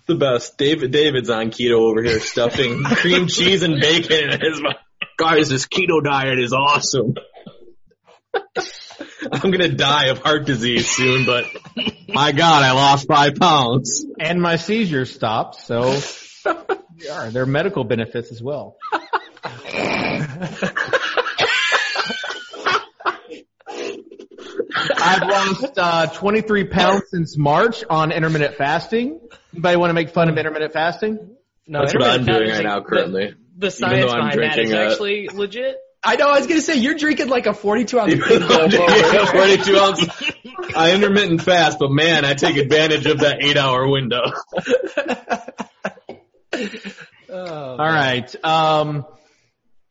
The 0.07 0.15
best. 0.17 0.59
David 0.59 0.91
David's 0.93 1.29
on 1.31 1.51
keto 1.51 1.79
over 1.91 2.03
here 2.03 2.21
stuffing 2.21 2.83
cream 2.85 3.27
cheese 3.27 3.63
and 3.63 3.81
bacon 3.81 4.31
in 4.31 4.41
his 4.41 4.61
mouth. 4.61 4.77
Guys, 5.17 5.49
this 5.49 5.67
keto 5.67 6.05
diet 6.05 6.39
is 6.39 6.53
awesome. 6.53 7.15
I'm 9.33 9.51
gonna 9.51 9.69
die 9.69 10.07
of 10.07 10.19
heart 10.19 10.47
disease 10.47 10.89
soon, 10.89 11.27
but 11.27 11.47
my 12.09 12.33
God, 12.33 12.63
I 12.63 12.73
lost 12.73 13.07
five 13.07 13.35
pounds. 13.37 14.05
and 14.19 14.41
my 14.41 14.57
seizures 14.57 15.13
stopped, 15.15 15.57
so 15.57 15.99
yeah, 16.99 17.31
there 17.31 17.43
are 17.43 17.47
medical 17.47 17.85
benefits 17.85 18.31
as 18.31 18.43
well. 18.43 18.77
I've 24.97 25.23
lost 25.29 25.79
uh, 25.79 26.07
23 26.07 26.65
pounds 26.69 27.03
since 27.11 27.37
March 27.39 27.85
on 27.89 28.13
intermittent 28.13 28.57
fasting. 28.57 29.21
Anybody 29.53 29.77
want 29.77 29.91
to 29.91 29.95
make 29.95 30.11
fun 30.11 30.29
of 30.29 30.37
intermittent 30.37 30.73
fasting? 30.73 31.37
No, 31.67 31.81
That's 31.81 31.95
what 31.95 32.05
I'm 32.05 32.25
doing 32.25 32.49
fasting- 32.49 32.51
right 32.51 32.65
now 32.65 32.83
currently. 32.83 33.27
The, 33.31 33.37
the 33.67 33.71
science 33.71 34.11
though 34.13 34.19
behind 34.19 34.39
that 34.41 34.59
is 34.59 34.69
drinking, 34.71 34.75
actually 34.77 35.29
legit. 35.33 35.77
I 36.05 36.17
know. 36.17 36.29
I 36.29 36.39
was 36.39 36.47
gonna 36.47 36.61
say 36.61 36.75
you're 36.77 36.95
drinking 36.97 37.29
like 37.29 37.47
a 37.47 37.55
42 37.55 37.99
ounce. 37.99 38.13
Even 38.13 38.47
though 38.47 38.65
I'm 38.65 39.27
42 39.27 39.79
ounces, 39.79 40.33
I 40.77 40.93
intermittent 40.95 41.43
fast, 41.43 41.79
but 41.79 41.91
man, 41.91 42.25
I 42.25 42.35
take 42.35 42.57
advantage 42.57 43.07
of 43.07 43.21
that 43.21 43.43
eight 43.43 43.57
hour 43.57 43.89
window. 43.89 44.23
Oh, 47.31 47.71
All 47.71 47.77
right. 47.79 48.33
Um, 48.45 49.05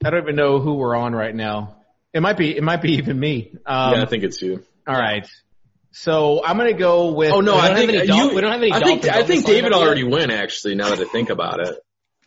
I 0.04 0.10
don't 0.10 0.24
even 0.24 0.36
know 0.36 0.60
who 0.60 0.76
we're 0.76 0.96
on 0.96 1.14
right 1.14 1.36
now. 1.36 1.78
It 2.14 2.22
might 2.22 2.38
be. 2.38 2.56
It 2.56 2.64
might 2.64 2.82
be 2.82 2.94
even 2.94 3.20
me. 3.20 3.52
Um, 3.66 3.94
yeah, 3.94 4.02
I 4.04 4.06
think 4.06 4.24
it's 4.24 4.42
you. 4.42 4.64
all 4.88 4.96
right. 4.96 5.28
So 5.92 6.44
I'm 6.44 6.58
gonna 6.58 6.74
go 6.74 7.12
with. 7.12 7.32
Oh 7.32 7.42
no, 7.42 7.56
I 7.56 7.70
don't 7.70 7.78
think 7.78 7.92
have 7.92 8.00
any 8.02 8.08
you. 8.08 8.24
Dol- 8.28 8.36
we 8.36 8.42
don't 8.42 8.52
have 8.52 8.62
any 8.62 8.72
I 8.72 8.80
think 8.80 9.06
I 9.08 9.24
think 9.24 9.46
David 9.46 9.74
already 9.74 10.04
went. 10.04 10.32
Actually, 10.32 10.76
now 10.76 10.90
that 10.90 11.00
I 11.00 11.06
think 11.06 11.30
about 11.30 11.60
it, 11.68 11.76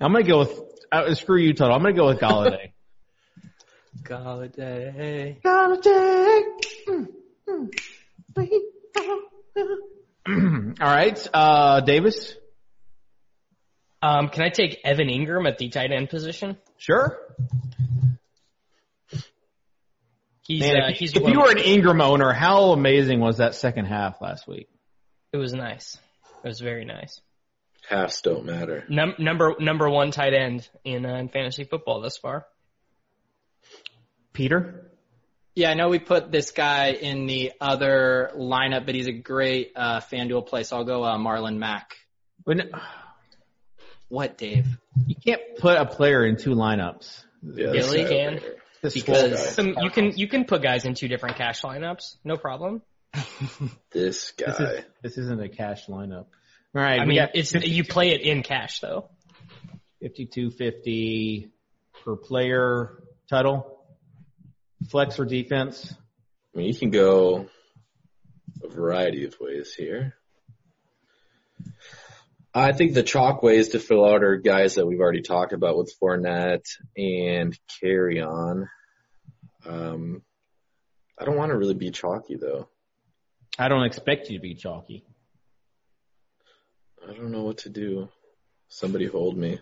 I'm 0.00 0.12
gonna 0.12 0.24
go 0.24 0.40
with. 0.40 0.60
Uh, 0.92 1.14
screw 1.14 1.38
you, 1.40 1.52
Tuttle. 1.54 1.74
I'm 1.74 1.82
gonna 1.82 1.94
go 1.94 2.06
with 2.08 2.20
Golladay. 2.20 2.72
Golladay. 4.02 5.40
Golladay. 5.42 6.42
All 10.80 10.86
right. 10.94 11.28
Uh, 11.32 11.80
Davis. 11.80 12.34
Um, 14.02 14.28
can 14.28 14.42
I 14.42 14.50
take 14.50 14.80
Evan 14.84 15.08
Engram 15.08 15.48
at 15.48 15.58
the 15.58 15.68
tight 15.68 15.90
end 15.92 16.10
position? 16.10 16.56
Sure. 16.76 17.18
He's 20.46 20.60
Man, 20.60 20.80
uh, 20.80 20.88
if, 20.90 20.98
he's 20.98 21.16
if 21.16 21.26
you 21.26 21.40
were 21.40 21.50
an 21.50 21.58
Ingram 21.58 22.00
owner, 22.00 22.32
how 22.32 22.70
amazing 22.70 23.18
was 23.18 23.38
that 23.38 23.56
second 23.56 23.86
half 23.86 24.20
last 24.20 24.46
week? 24.46 24.68
it 25.32 25.38
was 25.38 25.52
nice. 25.52 25.98
It 26.44 26.48
was 26.48 26.60
very 26.60 26.84
nice. 26.84 27.20
halves 27.88 28.20
don't 28.20 28.44
matter. 28.44 28.84
Num- 28.88 29.16
number 29.18 29.56
number 29.58 29.90
one 29.90 30.12
tight 30.12 30.34
end 30.34 30.68
in 30.84 31.04
uh, 31.04 31.16
in 31.16 31.28
fantasy 31.28 31.64
football 31.64 32.00
thus 32.00 32.16
far. 32.16 32.46
Peter. 34.36 34.90
Yeah, 35.54 35.70
I 35.70 35.74
know 35.74 35.88
we 35.88 35.98
put 35.98 36.30
this 36.30 36.50
guy 36.50 36.90
in 36.90 37.24
the 37.26 37.52
other 37.58 38.30
lineup, 38.36 38.84
but 38.84 38.94
he's 38.94 39.06
a 39.06 39.12
great 39.12 39.72
uh, 39.74 40.00
FanDuel 40.00 40.46
play. 40.46 40.62
So 40.64 40.76
I'll 40.76 40.84
go 40.84 41.02
uh, 41.02 41.16
Marlon 41.16 41.56
Mack. 41.56 41.96
When, 42.44 42.70
What, 44.08 44.36
Dave? 44.36 44.66
you 45.06 45.14
can't 45.16 45.40
put 45.58 45.78
a 45.78 45.86
player 45.86 46.26
in 46.26 46.36
two 46.36 46.50
lineups. 46.54 47.24
Yeah, 47.42 47.72
Yes, 47.72 47.90
this 47.90 48.00
you 48.02 48.06
can. 48.06 48.32
over 48.34 48.40
here. 48.40 48.54
This 48.82 48.92
Because- 48.94 49.54
Some, 49.54 49.74
you 49.80 49.88
can 49.90 50.12
you 50.16 50.28
can 50.28 50.44
put 50.44 50.62
guys 50.62 50.84
in 50.84 50.92
two 50.94 51.08
different 51.08 51.36
cash 51.36 51.62
lineups, 51.62 52.16
no 52.22 52.36
problem. 52.36 52.82
This 53.90 54.32
This, 54.36 54.58
guy. 54.58 54.64
is, 54.64 54.84
this 55.02 55.16
isn't 55.18 55.40
a 55.40 55.48
cash 55.48 55.86
lineup. 55.86 56.26
All 56.74 56.82
right. 56.82 57.00
I 57.00 57.06
mean, 57.06 57.26
it's 57.32 57.54
you 57.54 57.82
play 57.84 58.10
it 58.10 58.20
in 58.20 58.42
cash 58.42 58.80
though. 58.80 59.08
5250 60.02 61.48
per 62.04 62.16
player 62.16 63.02
Tuttle. 63.30 63.75
Flex 64.90 65.18
or 65.18 65.24
defense. 65.24 65.94
I 66.54 66.58
mean, 66.58 66.68
you 66.68 66.78
can 66.78 66.90
go 66.90 67.48
a 68.62 68.68
variety 68.68 69.24
of 69.24 69.36
ways 69.40 69.74
here. 69.74 70.14
I 72.54 72.72
think 72.72 72.94
the 72.94 73.02
chalk 73.02 73.42
ways 73.42 73.68
to 73.70 73.78
fill 73.78 74.04
out 74.06 74.24
are 74.24 74.36
guys 74.36 74.76
that 74.76 74.86
we've 74.86 75.00
already 75.00 75.20
talked 75.20 75.52
about 75.52 75.76
with 75.76 75.94
Fournette 76.00 76.66
and 76.96 77.58
Kerryon. 77.68 78.68
Um, 79.66 80.22
I 81.18 81.24
don't 81.24 81.36
want 81.36 81.50
to 81.50 81.58
really 81.58 81.74
be 81.74 81.90
chalky 81.90 82.36
though. 82.36 82.68
I 83.58 83.68
don't 83.68 83.84
expect 83.84 84.30
you 84.30 84.38
to 84.38 84.42
be 84.42 84.54
chalky. 84.54 85.04
I 87.06 87.12
don't 87.12 87.30
know 87.30 87.42
what 87.42 87.58
to 87.58 87.68
do. 87.68 88.08
Somebody 88.68 89.06
hold 89.06 89.36
me. 89.36 89.58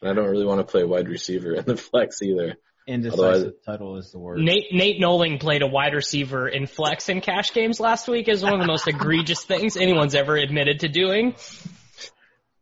And 0.00 0.10
I 0.10 0.14
don't 0.14 0.30
really 0.30 0.46
want 0.46 0.60
to 0.60 0.70
play 0.70 0.84
wide 0.84 1.08
receiver 1.08 1.54
in 1.54 1.64
the 1.64 1.76
flex 1.76 2.22
either. 2.22 2.56
Indecisive 2.86 3.24
Otherwise- 3.24 3.52
Tuttle 3.64 3.96
is 3.96 4.12
the 4.12 4.18
word. 4.18 4.38
Nate 4.40 4.66
Nate 4.72 5.00
Nolan 5.00 5.38
played 5.38 5.62
a 5.62 5.66
wide 5.66 5.94
receiver 5.94 6.46
in 6.48 6.66
flex 6.66 7.08
and 7.08 7.22
cash 7.22 7.52
games 7.54 7.80
last 7.80 8.08
week. 8.08 8.28
Is 8.28 8.42
one 8.42 8.52
of 8.52 8.60
the 8.60 8.66
most 8.66 8.86
egregious 8.86 9.42
things 9.44 9.76
anyone's 9.76 10.14
ever 10.14 10.36
admitted 10.36 10.80
to 10.80 10.88
doing. 10.88 11.34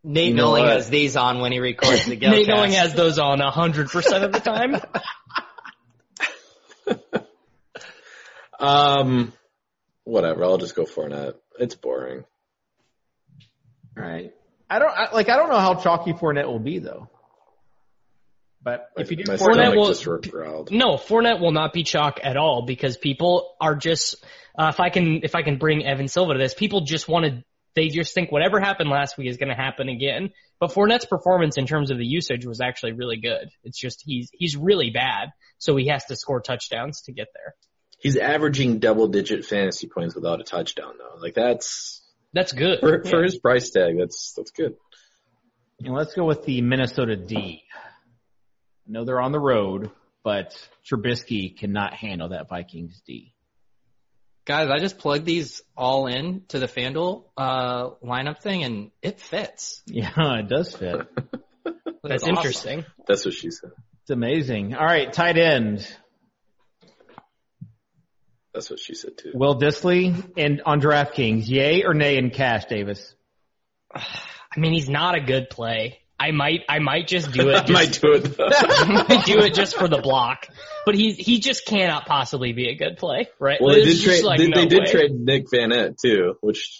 Nate 0.04 0.28
You 0.30 0.34
know 0.34 0.46
Milling 0.52 0.64
what? 0.64 0.72
has 0.72 0.90
these 0.90 1.16
on 1.16 1.40
when 1.40 1.52
he 1.52 1.58
records 1.60 2.06
the 2.06 2.16
game. 2.16 2.30
Nate 2.30 2.46
Gilcast. 2.46 2.56
Knowing 2.56 2.72
has 2.72 2.94
those 2.94 3.18
on 3.18 3.38
100% 3.40 4.22
of 4.22 4.32
the 4.32 4.40
time. 4.40 4.76
Um, 8.58 9.32
whatever. 10.04 10.44
I'll 10.44 10.58
just 10.58 10.76
go 10.76 10.84
for 10.84 11.08
Fournette. 11.08 11.34
It's 11.58 11.74
boring. 11.74 12.24
All 13.98 14.04
right. 14.04 14.32
I 14.70 14.78
don't 14.78 14.90
I, 14.90 15.12
like. 15.12 15.28
I 15.28 15.36
don't 15.36 15.48
know 15.50 15.58
how 15.58 15.74
chalky 15.74 16.12
Fournette 16.12 16.46
will 16.46 16.60
be 16.60 16.78
though. 16.78 17.08
But 18.64 18.88
if 18.96 19.10
you 19.10 19.16
do 19.16 19.24
My 19.26 19.36
Fournette, 19.36 19.72
Fournette 19.72 19.76
will- 19.76 19.88
just. 19.88 20.70
No, 20.70 20.94
Fournette 20.96 21.40
will 21.40 21.52
not 21.52 21.72
be 21.72 21.82
chalk 21.82 22.20
at 22.22 22.36
all 22.36 22.62
because 22.66 22.96
people 22.96 23.54
are 23.60 23.74
just. 23.74 24.24
Uh, 24.56 24.70
if 24.72 24.80
I 24.80 24.90
can, 24.90 25.20
if 25.24 25.34
I 25.34 25.42
can 25.42 25.56
bring 25.56 25.84
Evan 25.84 26.08
Silva 26.08 26.34
to 26.34 26.38
this, 26.38 26.54
people 26.54 26.82
just 26.82 27.08
want 27.08 27.26
to. 27.26 27.44
They 27.74 27.88
just 27.88 28.14
think 28.14 28.30
whatever 28.30 28.60
happened 28.60 28.90
last 28.90 29.16
week 29.16 29.28
is 29.28 29.38
going 29.38 29.48
to 29.48 29.54
happen 29.54 29.88
again. 29.88 30.30
But 30.60 30.72
Fournette's 30.72 31.06
performance 31.06 31.56
in 31.56 31.66
terms 31.66 31.90
of 31.90 31.96
the 31.98 32.04
usage 32.04 32.44
was 32.46 32.60
actually 32.60 32.92
really 32.92 33.16
good. 33.16 33.48
It's 33.64 33.78
just 33.78 34.02
he's 34.04 34.30
he's 34.32 34.56
really 34.56 34.90
bad, 34.90 35.30
so 35.58 35.74
he 35.74 35.88
has 35.88 36.04
to 36.04 36.16
score 36.16 36.40
touchdowns 36.40 37.00
to 37.06 37.12
get 37.12 37.28
there. 37.34 37.54
He's 37.98 38.16
averaging 38.16 38.78
double 38.78 39.08
digit 39.08 39.44
fantasy 39.44 39.88
points 39.88 40.14
without 40.14 40.40
a 40.40 40.44
touchdown 40.44 40.94
though. 40.98 41.20
Like 41.20 41.34
that's 41.34 42.02
That's 42.32 42.52
good. 42.52 42.80
for, 42.80 43.02
for 43.04 43.22
his 43.22 43.38
price 43.38 43.70
tag. 43.70 43.96
That's 43.98 44.34
that's 44.36 44.50
good. 44.50 44.76
And 45.80 45.94
let's 45.94 46.14
go 46.14 46.24
with 46.26 46.44
the 46.44 46.60
Minnesota 46.60 47.16
D. 47.16 47.62
I 48.86 48.90
know 48.90 49.04
they're 49.04 49.20
on 49.20 49.32
the 49.32 49.40
road, 49.40 49.90
but 50.24 50.56
Trubisky 50.90 51.56
cannot 51.56 51.94
handle 51.94 52.30
that 52.30 52.48
Vikings 52.48 53.00
D. 53.06 53.34
Guys, 54.44 54.70
I 54.70 54.78
just 54.78 54.98
plugged 54.98 55.24
these 55.24 55.62
all 55.76 56.08
in 56.08 56.42
to 56.48 56.58
the 56.58 56.66
FanDuel 56.66 57.24
uh, 57.36 57.90
lineup 58.04 58.42
thing, 58.42 58.64
and 58.64 58.90
it 59.00 59.20
fits. 59.20 59.82
Yeah, 59.86 60.10
it 60.38 60.48
does 60.48 60.74
fit. 60.74 60.96
That's 62.02 62.24
awesome. 62.24 62.36
interesting. 62.36 62.84
That's 63.06 63.24
what 63.24 63.34
she 63.34 63.50
said. 63.52 63.70
It's 64.02 64.10
amazing. 64.10 64.74
All 64.74 64.84
right, 64.84 65.12
tight 65.12 65.38
end. 65.38 65.86
That's 68.52 68.68
what 68.68 68.80
she 68.80 68.94
said 68.94 69.16
too. 69.16 69.30
Will 69.32 69.58
Dissly 69.58 70.30
and 70.36 70.62
on 70.66 70.80
DraftKings, 70.80 71.48
yay 71.48 71.84
or 71.84 71.94
nay 71.94 72.16
in 72.16 72.30
cash, 72.30 72.64
Davis? 72.66 73.14
I 73.94 74.58
mean, 74.58 74.72
he's 74.72 74.88
not 74.88 75.14
a 75.14 75.20
good 75.20 75.48
play. 75.48 76.01
I 76.22 76.30
might, 76.30 76.60
I 76.68 76.78
might 76.78 77.08
just 77.08 77.32
do 77.32 77.48
it. 77.50 77.56
I 77.56 77.64
Just, 77.64 77.72
might 77.72 78.00
do 78.00 78.12
it. 78.12 78.36
I 78.40 79.04
might 79.08 79.24
do 79.24 79.40
it 79.40 79.54
just 79.54 79.76
for 79.76 79.88
the 79.88 79.98
block. 79.98 80.46
But 80.86 80.94
he, 80.94 81.12
he 81.12 81.40
just 81.40 81.66
cannot 81.66 82.06
possibly 82.06 82.52
be 82.52 82.68
a 82.68 82.76
good 82.76 82.96
play, 82.96 83.28
right? 83.40 83.60
well, 83.60 83.74
they 83.74 83.84
did 83.84 83.90
just 83.96 84.04
trade. 84.04 84.24
like, 84.24 84.38
they, 84.38 84.46
no 84.48 84.60
they 84.60 84.66
did 84.66 84.86
trade 84.86 85.10
Nick 85.12 85.46
Vannett 85.52 85.96
too, 86.00 86.36
which 86.40 86.70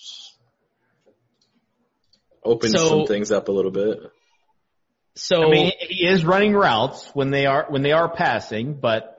opens 2.45 2.73
So- 2.75 2.87
some 2.87 3.07
things 3.07 3.33
up 3.33 3.49
a 3.49 3.53
little 3.53 3.73
bit. 3.73 3.99
So 5.15 5.43
I 5.43 5.51
mean, 5.51 5.73
he 5.79 6.07
is 6.07 6.25
running 6.25 6.55
routes 6.55 7.11
when 7.13 7.31
they 7.31 7.45
are 7.45 7.67
when 7.69 7.83
they 7.83 7.93
are 7.93 8.09
passing, 8.09 8.73
but 8.81 9.15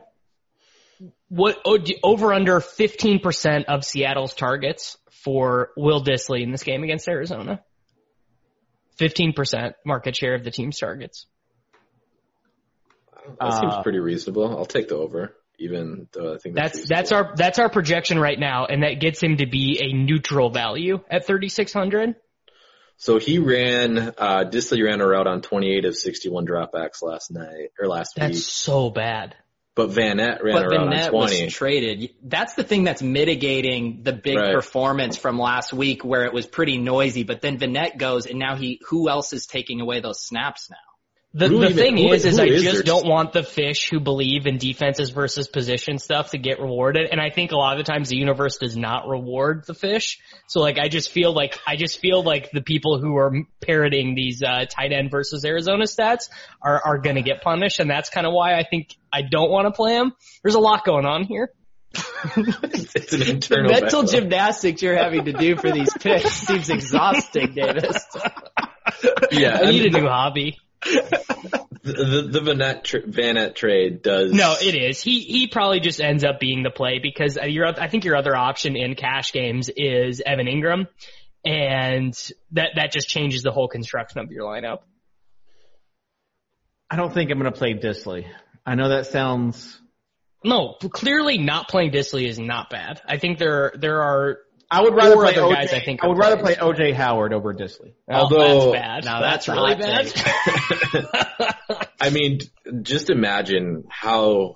what 1.30 1.59
oh, 1.65 1.78
over 2.01 2.34
under 2.34 2.59
15% 2.59 3.65
of 3.65 3.86
Seattle's 3.86 4.34
targets 4.34 4.97
for 5.24 5.69
Will 5.78 6.03
Dissly 6.03 6.41
in 6.41 6.51
this 6.51 6.63
game 6.63 6.82
against 6.84 7.07
Arizona. 7.07 7.61
15% 8.99 9.73
market 9.85 10.15
share 10.15 10.35
of 10.35 10.43
the 10.43 10.51
team's 10.51 10.77
targets. 10.79 11.25
That 13.39 13.53
seems 13.53 13.73
Uh, 13.73 13.83
pretty 13.83 13.99
reasonable. 13.99 14.49
I'll 14.57 14.65
take 14.65 14.89
the 14.89 14.97
over, 14.97 15.35
even 15.57 16.07
though 16.11 16.33
I 16.33 16.37
think 16.37 16.55
that's 16.55 16.77
That's 16.77 16.89
that's 16.89 17.11
our 17.13 17.33
that's 17.35 17.59
our 17.59 17.69
projection 17.69 18.19
right 18.19 18.37
now, 18.37 18.65
and 18.65 18.83
that 18.83 18.99
gets 18.99 19.21
him 19.23 19.37
to 19.37 19.45
be 19.45 19.79
a 19.81 19.93
neutral 19.93 20.49
value 20.49 20.99
at 21.09 21.25
3600. 21.25 22.15
So 22.97 23.17
he 23.17 23.39
ran, 23.39 23.97
uh, 24.17 24.45
Dissly 24.45 24.83
ran 24.83 25.01
a 25.01 25.07
route 25.07 25.27
on 25.27 25.41
28 25.41 25.85
of 25.85 25.95
61 25.95 26.45
dropbacks 26.45 27.01
last 27.01 27.31
night, 27.31 27.69
or 27.79 27.87
last 27.87 28.13
That's 28.15 28.29
week. 28.29 28.35
That's 28.35 28.45
so 28.45 28.89
bad. 28.89 29.35
But 29.76 29.89
Vannett 29.89 30.43
ran 30.43 30.53
But 30.53 30.65
a 30.65 30.69
route 30.69 30.89
Vannett 30.91 31.07
on 31.07 31.13
was 31.13 31.32
20. 31.32 31.49
traded. 31.49 32.09
That's 32.21 32.53
the 32.53 32.63
thing 32.63 32.84
that's 32.84 33.01
mitigating 33.01 34.03
the 34.03 34.13
big 34.13 34.38
Right. 34.38 34.53
performance 34.53 35.17
from 35.17 35.39
last 35.39 35.74
week 35.74 36.05
where 36.05 36.26
it 36.26 36.34
was 36.34 36.45
pretty 36.45 36.78
noisy. 36.78 37.24
But 37.24 37.41
then 37.41 37.57
Vannett 37.57 37.97
goes, 37.97 38.28
and 38.28 38.38
now 38.38 38.55
he, 38.55 38.80
who 38.89 39.09
else 39.09 39.34
is 39.34 39.47
taking 39.47 39.82
away 39.82 39.99
those 39.99 40.24
snaps 40.24 40.69
now? 40.69 40.78
The, 41.36 41.47
the 41.47 41.55
even- 41.55 41.73
thing 41.75 41.97
who- 41.97 42.13
is, 42.13 42.25
is 42.25 42.38
who 42.38 42.43
I 42.43 42.45
is 42.45 42.61
just 42.61 42.73
there? 42.75 42.84
don't 42.84 43.07
want 43.07 43.34
the 43.34 43.41
fish 43.41 43.89
who 43.89 43.99
believe 43.99 44.45
in 44.45 44.59
defenses 44.59 45.09
versus 45.09 45.47
position 45.47 45.97
stuff 45.97 46.29
to 46.31 46.38
get 46.38 46.59
rewarded. 46.59 47.09
And 47.11 47.19
I 47.19 47.31
think 47.31 47.51
a 47.51 47.55
lot 47.55 47.79
of 47.79 47.84
the 47.84 47.91
times 47.91 48.09
the 48.09 48.17
universe 48.17 48.57
does 48.57 48.77
not 48.77 49.07
reward 49.07 49.63
the 49.65 49.73
fish. 49.73 50.19
So 50.47 50.59
like, 50.59 50.77
I 50.77 50.89
just 50.89 51.09
feel 51.09 51.34
like, 51.34 51.57
I 51.65 51.75
just 51.75 51.99
feel 51.99 52.21
like 52.23 52.51
the 52.51 52.61
people 52.61 52.99
who 52.99 53.15
are 53.17 53.34
parroting 53.61 54.13
these, 54.13 54.43
uh, 54.43 54.65
tight 54.69 54.91
end 54.91 55.09
versus 55.09 55.43
Arizona 55.43 55.86
stats 55.86 56.29
are, 56.61 56.79
are 56.86 56.97
gonna 56.99 57.23
get 57.23 57.41
punished. 57.41 57.79
And 57.79 57.89
that's 57.89 58.11
kind 58.11 58.27
of 58.27 58.34
why 58.34 58.53
I 58.53 58.63
think 58.63 58.89
I 59.11 59.23
don't 59.23 59.49
want 59.49 59.65
to 59.65 59.71
play 59.71 59.93
them. 59.93 60.13
There's 60.43 60.55
a 60.55 60.59
lot 60.59 60.86
going 60.86 61.05
on 61.07 61.23
here. 61.23 61.49
it's 62.36 63.13
an 63.13 63.39
The 63.39 63.67
mental 63.69 64.01
battle. 64.01 64.03
gymnastics 64.03 64.81
you're 64.81 64.95
having 64.97 65.25
to 65.25 65.34
do 65.34 65.55
for 65.55 65.71
these 65.71 65.91
picks 65.99 66.31
seems 66.31 66.69
exhausting, 66.69 67.53
Davis. 67.53 67.97
Yeah, 69.31 69.59
I 69.61 69.71
need 69.71 69.81
a 69.88 69.91
mean, 69.91 70.03
new 70.03 70.07
hobby. 70.09 70.57
The, 71.84 71.91
the, 71.91 72.39
the 72.39 72.41
Van 72.41 72.81
tra- 72.81 73.01
Vannett 73.01 73.55
trade 73.55 74.01
does. 74.01 74.31
No, 74.31 74.55
it 74.61 74.73
is. 74.73 75.01
He 75.01 75.19
he 75.19 75.47
probably 75.47 75.81
just 75.81 75.99
ends 75.99 76.23
up 76.23 76.39
being 76.39 76.63
the 76.63 76.69
play 76.69 76.99
because 76.99 77.38
uh, 77.38 77.43
your 77.43 77.67
I 77.67 77.89
think 77.89 78.05
your 78.05 78.15
other 78.15 78.34
option 78.34 78.77
in 78.77 78.95
cash 78.95 79.34
games 79.34 79.69
is 79.75 80.21
Evan 80.25 80.47
Engram, 80.47 80.88
and 81.43 82.13
that 82.51 82.69
that 82.75 82.93
just 82.93 83.09
changes 83.09 83.43
the 83.43 83.51
whole 83.51 83.67
construction 83.67 84.21
of 84.21 84.31
your 84.31 84.45
lineup. 84.45 84.79
I 86.89 86.95
don't 86.95 87.13
think 87.13 87.31
I'm 87.31 87.39
going 87.39 87.51
to 87.51 87.57
play 87.57 87.73
Dissly. 87.73 88.27
I 88.65 88.75
know 88.75 88.89
that 88.89 89.07
sounds. 89.07 89.81
No, 90.45 90.75
clearly 90.79 91.38
not 91.38 91.67
playing 91.67 91.91
Dissly 91.91 92.27
is 92.27 92.39
not 92.39 92.69
bad. 92.69 93.01
I 93.05 93.17
think 93.17 93.39
there 93.39 93.73
there 93.75 94.01
are. 94.01 94.39
I 94.74 94.82
would 94.82 94.95
rather 94.95 95.15
play 95.15 95.34
OJ, 95.36 95.53
guys 95.53 95.74
I 95.74 95.80
think 95.82 96.03
I 96.03 96.07
would 96.07 96.17
rather 96.17 96.38
play. 96.38 96.55
OJ 96.55 96.93
Howard 96.95 97.32
over 97.34 97.53
Dissly. 97.53 97.93
Although- 98.09 98.69
oh, 98.69 98.71
that's 98.71 98.82
bad. 98.82 99.05
Now 99.05 99.21
that's, 99.21 99.45
that's 99.45 99.57
really 99.57 99.76
bad. 99.76 101.55
I 102.01 102.09
mean, 102.09 102.39
just 102.82 103.09
imagine 103.11 103.84
how 103.89 104.55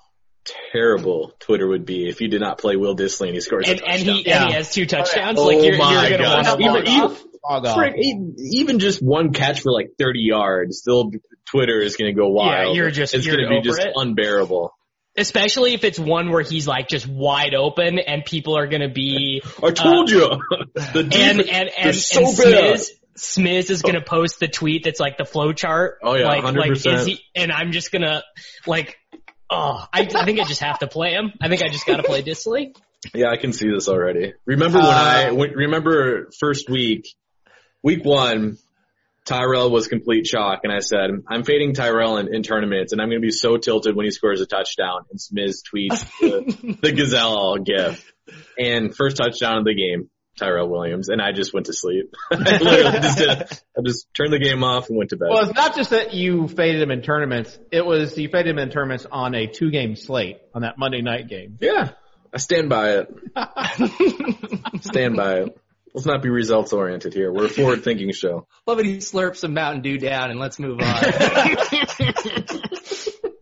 terrible 0.72 1.34
Twitter 1.39 1.68
would 1.68 1.86
be 1.86 2.07
if 2.09 2.20
you 2.22 2.30
did 2.30 2.41
not 2.41 2.57
play 2.57 2.76
Will 2.78 2.95
Dissly 2.95 3.28
and 3.28 3.36
he 3.36 3.41
scores 3.41 3.68
and 3.70 3.80
a 3.80 3.86
and 3.86 4.05
touchdown. 4.05 4.15
he 4.24 4.32
and 4.32 4.47
he 4.49 4.53
has 4.53 4.74
two 4.74 4.86
touchdowns. 4.86 5.38
Oh 5.39 5.45
like 5.45 5.63
you're, 5.63 5.78
my 5.78 6.07
you're 6.07 6.18
gonna 6.18 6.43
gosh. 6.43 6.59
Even- 6.59 6.76
even- 6.88 7.01
off. 7.01 7.24
Log 7.49 7.65
off. 7.65 7.76
Frick, 7.76 7.93
even, 7.97 8.36
even 8.39 8.80
just 8.80 9.01
one 9.01 9.32
catch 9.32 9.61
for 9.61 9.72
like 9.72 9.91
30 9.97 10.20
yards, 10.20 10.80
still 10.80 11.11
Twitter 11.49 11.80
is 11.80 11.95
going 11.95 12.13
to 12.13 12.20
go 12.20 12.28
wild. 12.28 12.76
Yeah, 12.76 12.82
you're 12.82 12.91
just- 12.91 13.13
it's 13.13 13.26
going 13.26 13.39
to 13.39 13.47
be 13.47 13.61
just 13.61 13.80
it. 13.80 13.93
unbearable. 13.95 14.74
Especially 15.18 15.74
if 15.74 15.84
it's 15.84 15.97
one 15.97 16.30
where 16.32 16.43
he's 16.43 16.68
like 16.68 16.88
just 16.88 17.07
wide 17.07 17.55
open 17.55 17.97
and 17.99 18.24
people 18.24 18.57
are 18.57 18.68
gonna 18.68 18.89
be 18.89 19.41
I 19.63 19.72
told 19.72 20.09
you. 20.11 20.20
The 20.76 20.99
and 20.99 21.09
defense- 21.09 21.49
and 21.51 21.70
they're 21.76 21.88
and, 21.88 21.95
so 21.95 22.28
and 22.28 22.38
bad. 22.38 22.76
Smiz, 22.76 22.89
Smiz 23.18 23.70
is 23.72 23.82
gonna 23.82 24.01
post 24.03 24.39
the 24.39 24.47
tweet 24.47 24.84
that's 24.84 24.99
like 24.99 25.18
the 25.18 25.26
flow 25.26 25.51
chart. 25.53 25.97
Oh, 26.03 26.13
yeah, 26.13 26.28
like, 26.28 26.43
like 26.43 26.72
100%. 26.72 26.93
is 26.93 27.05
he? 27.07 27.20
And 27.36 27.51
I'm 27.51 27.72
just 27.72 27.91
gonna 27.91 28.24
like, 28.68 28.95
oh, 29.49 29.84
I, 29.91 30.01
I 30.01 30.26
think 30.26 30.39
I 30.39 30.43
just 30.43 30.61
have 30.61 30.80
to 30.80 30.88
play 30.88 31.13
him. 31.13 31.34
I 31.41 31.47
think 31.49 31.63
I 31.63 31.70
just 31.70 31.88
gotta 31.88 32.03
play 32.03 32.22
Dissly. 32.22 32.76
Yeah, 33.13 33.30
I 33.32 33.38
can 33.38 33.53
see 33.53 33.70
this 33.72 33.88
already. 33.88 34.34
Remember 34.45 34.80
when 34.80 34.88
Uh, 34.88 34.91
I 34.91 35.28
remember 35.30 36.30
first 36.39 36.70
week, 36.70 37.07
week 37.82 38.03
one, 38.05 38.57
Tyrell 39.28 39.69
was 39.69 39.88
complete 39.88 40.25
shock, 40.25 40.61
and 40.63 40.71
I 40.71 40.80
said 40.80 41.09
I'm 41.28 41.43
fading 41.43 41.73
Tyrell 41.73 42.17
in, 42.17 42.34
in 42.34 42.43
tournaments, 42.43 42.93
and 42.93 43.01
I'm 43.01 43.09
going 43.09 43.21
to 43.21 43.25
be 43.25 43.32
so 43.32 43.57
tilted 43.57 43.95
when 43.95 44.05
he 44.05 44.11
scores 44.11 44.39
a 44.39 44.45
touchdown. 44.45 45.01
And 45.11 45.19
Smiz 45.19 45.61
tweets 45.63 46.07
the, 46.21 46.78
the 46.82 46.91
gazelle 46.93 47.57
gif, 47.57 48.11
and 48.57 48.95
first 48.95 49.17
touchdown 49.17 49.57
of 49.57 49.65
the 49.65 49.75
game, 49.75 50.09
Tyrell 50.38 50.69
Williams, 50.69 51.09
and 51.09 51.21
I 51.21 51.34
just 51.34 51.53
went 51.53 51.65
to 51.65 51.73
sleep. 51.73 52.13
I 52.32 52.57
literally 52.57 52.99
just 53.01 53.17
did. 53.17 53.30
I 53.30 53.82
just 53.84 54.07
turned 54.15 54.32
the 54.32 54.39
game 54.39 54.63
off 54.63 54.88
and 54.88 54.97
went 54.97 55.09
to 55.09 55.17
bed. 55.17 55.28
Well, 55.30 55.43
it's 55.43 55.53
not 55.53 55.75
just 55.75 55.89
that 55.89 56.13
you 56.13 56.47
faded 56.47 56.82
him 56.82 56.91
in 56.91 57.01
tournaments. 57.01 57.59
It 57.69 57.86
was 57.86 58.17
you 58.17 58.30
faded 58.30 58.51
him 58.51 58.59
in 58.59 58.69
tournaments 58.69 59.05
on 59.11 59.36
a 59.36 59.47
two 59.47 59.71
game 59.71 59.97
slate 59.97 60.38
on 60.55 60.61
that 60.61 60.78
Monday 60.78 61.01
night 61.01 61.28
game. 61.28 61.57
yeah, 61.59 61.89
I 62.34 62.38
stand 62.38 62.69
by 62.69 62.99
it. 62.99 63.13
stand 64.84 65.17
by 65.17 65.39
it. 65.39 65.57
Let's 65.97 66.05
not 66.05 66.21
be 66.21 66.29
results 66.29 66.73
oriented 66.73 67.15
here. 67.15 67.33
We're 67.33 67.45
a 67.45 67.49
forward 67.49 67.83
thinking 67.83 68.11
show. 68.11 68.45
Love 68.67 68.77
it. 68.77 68.85
He 68.85 68.97
slurps 68.97 69.37
some 69.37 69.55
Mountain 69.55 69.81
Dew 69.81 69.97
down, 69.97 70.29
and 70.29 70.39
let's 70.39 70.59
move 70.59 70.79
on. 70.79 71.03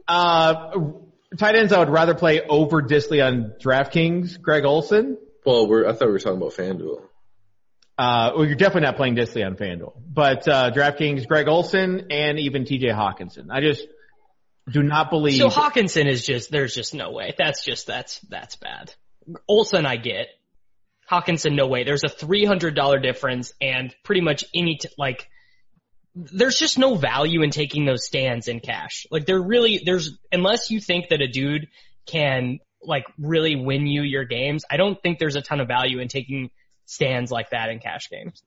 Uh, 0.07 0.91
tight 1.35 1.55
ends 1.55 1.73
I 1.73 1.79
would 1.79 1.89
rather 1.89 2.13
play 2.13 2.39
over 2.39 2.83
Dissly 2.83 3.25
on 3.25 3.53
DraftKings. 3.59 4.39
Greg 4.39 4.63
Olsen. 4.63 5.17
Well, 5.43 5.67
we're, 5.67 5.87
I 5.87 5.93
thought 5.93 6.05
we 6.05 6.11
were 6.11 6.19
talking 6.19 6.37
about 6.37 6.53
FanDuel. 6.53 7.01
Uh, 7.97 8.33
well, 8.35 8.45
you're 8.45 8.55
definitely 8.55 8.81
not 8.81 8.97
playing 8.97 9.15
Dissly 9.15 9.43
on 9.43 9.55
FanDuel, 9.55 9.93
but 10.07 10.47
uh, 10.47 10.69
DraftKings, 10.69 11.27
Greg 11.27 11.47
Olsen, 11.47 12.05
and 12.11 12.37
even 12.39 12.65
T.J. 12.65 12.89
Hockenson. 12.89 13.47
I 13.49 13.61
just 13.61 13.87
do 14.71 14.83
not 14.83 15.09
believe. 15.09 15.39
So 15.39 15.49
Hockenson 15.49 16.07
is 16.07 16.23
just 16.23 16.51
there's 16.51 16.75
just 16.75 16.93
no 16.93 17.11
way. 17.11 17.33
That's 17.35 17.65
just 17.65 17.87
that's 17.87 18.19
that's 18.29 18.57
bad. 18.57 18.93
Olsen, 19.47 19.87
I 19.87 19.95
get. 19.95 20.27
Hockenson 21.09 21.55
no 21.55 21.67
way. 21.67 21.83
There's 21.83 22.03
a 22.03 22.09
three 22.09 22.45
hundred 22.45 22.75
dollar 22.75 22.99
difference, 22.99 23.53
and 23.61 23.93
pretty 24.03 24.21
much 24.21 24.45
any 24.53 24.77
t- 24.77 24.89
like 24.97 25.29
there's 26.15 26.57
just 26.57 26.79
no 26.79 26.95
value 26.95 27.41
in 27.41 27.51
taking 27.51 27.85
those 27.85 28.05
stands 28.05 28.47
in 28.47 28.61
cash. 28.61 29.05
Like 29.11 29.25
there 29.25 29.41
really, 29.41 29.81
there's, 29.83 30.17
unless 30.31 30.71
you 30.71 30.79
think 30.79 31.09
that 31.09 31.21
a 31.21 31.27
dude 31.27 31.67
can 32.05 32.59
like 32.81 33.03
really 33.19 33.55
win 33.57 33.85
you 33.85 34.01
your 34.01 34.23
games, 34.23 34.63
I 34.69 34.77
don't 34.77 35.01
think 35.01 35.19
there's 35.19 35.35
a 35.35 35.41
ton 35.41 35.59
of 35.59 35.67
value 35.67 35.99
in 35.99 36.07
taking 36.07 36.51
stands 36.85 37.31
like 37.31 37.49
that 37.49 37.69
in 37.69 37.79
cash 37.79 38.09
games. 38.09 38.41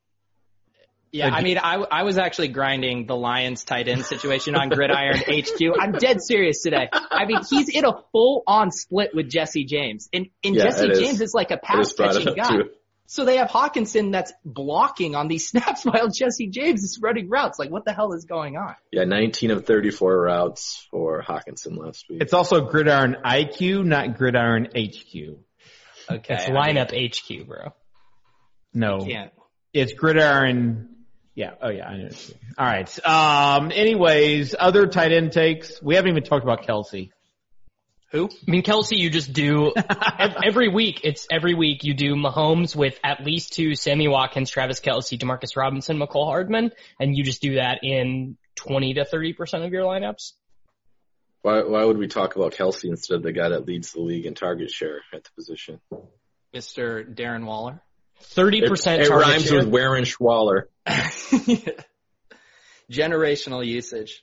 Yeah, 1.11 1.31
I 1.31 1.43
mean, 1.43 1.59
I, 1.59 1.77
I 1.77 2.03
was 2.03 2.19
actually 2.19 2.49
grinding 2.49 3.07
the 3.07 3.17
Lions 3.17 3.65
tight 3.65 3.89
end 3.89 4.05
situation 4.05 4.55
on 4.55 4.69
Gridiron 4.69 5.17
HQ. 5.29 5.61
I'm 5.81 5.93
dead 5.93 6.23
serious 6.23 6.63
today. 6.63 6.89
I 6.93 7.25
mean, 7.25 7.41
he's 7.49 7.69
in 7.69 7.85
a 7.85 7.93
full 8.13 8.43
on 8.47 8.71
split 8.71 9.15
with 9.15 9.31
Jesse 9.31 9.65
James. 9.65 10.09
And, 10.13 10.29
and 10.45 10.55
Yeah, 10.55 10.65
Jesse. 10.65 10.93
James 10.95 11.21
is 11.21 11.33
like 11.35 11.51
a 11.51 11.57
pass 11.57 11.89
just 11.89 11.97
brought 11.97 12.17
it 12.17 12.25
catching 12.25 12.35
guy. 12.35 12.49
too. 12.49 12.71
So 13.11 13.25
they 13.25 13.39
have 13.39 13.49
Hockenson 13.49 14.13
that's 14.13 14.35
blocking 14.45 15.15
on 15.15 15.29
these 15.29 15.49
snaps 15.51 15.83
while 15.85 16.09
Jesse 16.11 16.49
James 16.49 16.83
is 16.83 16.99
running 17.01 17.31
routes. 17.31 17.59
Like, 17.59 17.71
what 17.71 17.87
the 17.87 17.95
hell 17.95 18.13
is 18.13 18.27
going 18.27 18.59
on? 18.59 18.75
Yeah, 18.93 19.05
19 19.05 19.51
of 19.51 19.65
34 19.65 20.21
routes 20.21 20.87
for 20.91 21.23
Hockenson 21.23 21.79
last 21.79 22.05
week. 22.11 22.21
It's 22.21 22.35
also 22.35 22.67
Gridiron 22.67 23.17
IQ, 23.25 23.87
not 23.87 24.19
Gridiron 24.19 24.67
HQ. 24.67 25.39
Okay. 26.11 26.35
It's 26.35 26.45
I 26.45 26.51
lineup 26.51 26.93
HQ, 26.93 27.47
bro. 27.47 27.73
No, 28.75 28.99
can't. 29.07 29.33
it's 29.73 29.95
Gridiron. 29.95 30.97
Yeah. 31.39 31.53
Oh 31.63 31.71
yeah, 31.71 31.87
I 31.87 31.97
know. 31.97 32.09
All 32.59 32.67
right. 32.67 33.07
Um. 33.07 33.71
Anyways, 33.71 34.57
other 34.59 34.89
tight 34.89 35.13
end 35.13 35.31
takes. 35.31 35.81
We 35.81 35.95
haven't 35.95 36.11
even 36.11 36.25
talked 36.25 36.43
about 36.43 36.67
Kelce. 36.67 37.11
Who? 38.11 38.25
I 38.27 38.51
mean, 38.51 38.65
Kelce, 38.65 38.99
you 38.99 39.09
just 39.09 39.33
do 39.33 39.73
every 40.45 40.67
week. 40.69 41.03
It's 41.05 41.29
every 41.31 41.55
week 41.55 41.85
you 41.85 41.95
do 41.95 42.17
Mahomes 42.17 42.75
with 42.75 42.99
at 43.05 43.25
least 43.25 43.53
two 43.53 43.77
Sammy 43.77 44.09
Watkins, 44.09 44.51
Travis 44.51 44.81
Kelce, 44.81 45.17
Demarcus 45.17 45.57
Robinson, 45.57 45.97
Mecole 46.01 46.27
Hardman, 46.27 46.73
and 46.99 47.17
you 47.17 47.23
just 47.23 47.41
do 47.41 47.55
that 47.55 47.85
in 47.85 48.37
20 48.57 48.95
to 48.95 49.05
30% 49.05 49.65
of 49.65 49.71
your 49.71 49.85
lineups. 49.85 50.33
Why, 51.43 51.63
why 51.63 51.85
would 51.85 51.99
we 51.99 52.09
talk 52.09 52.35
about 52.35 52.53
Kelce 52.53 52.87
instead 52.87 53.15
of 53.15 53.23
the 53.23 53.33
guy 53.33 53.51
that 53.51 53.65
leads 53.65 53.93
the 53.93 54.01
league 54.01 54.27
in 54.27 54.35
target 54.35 54.73
share 54.73 55.03
at 55.15 55.23
the 55.23 55.31
position? 55.37 55.79
Mr. 56.53 57.15
Darren 57.15 57.45
Waller. 57.45 57.81
30% 58.35 58.53
It, 58.55 58.63
it 58.63 59.09
target 59.09 59.11
rhymes 59.11 59.45
share. 59.45 59.59
with 59.59 59.69
Warren 59.69 60.05
Schwaller. 60.05 60.63
Generational 62.91 63.65
usage. 63.67 64.23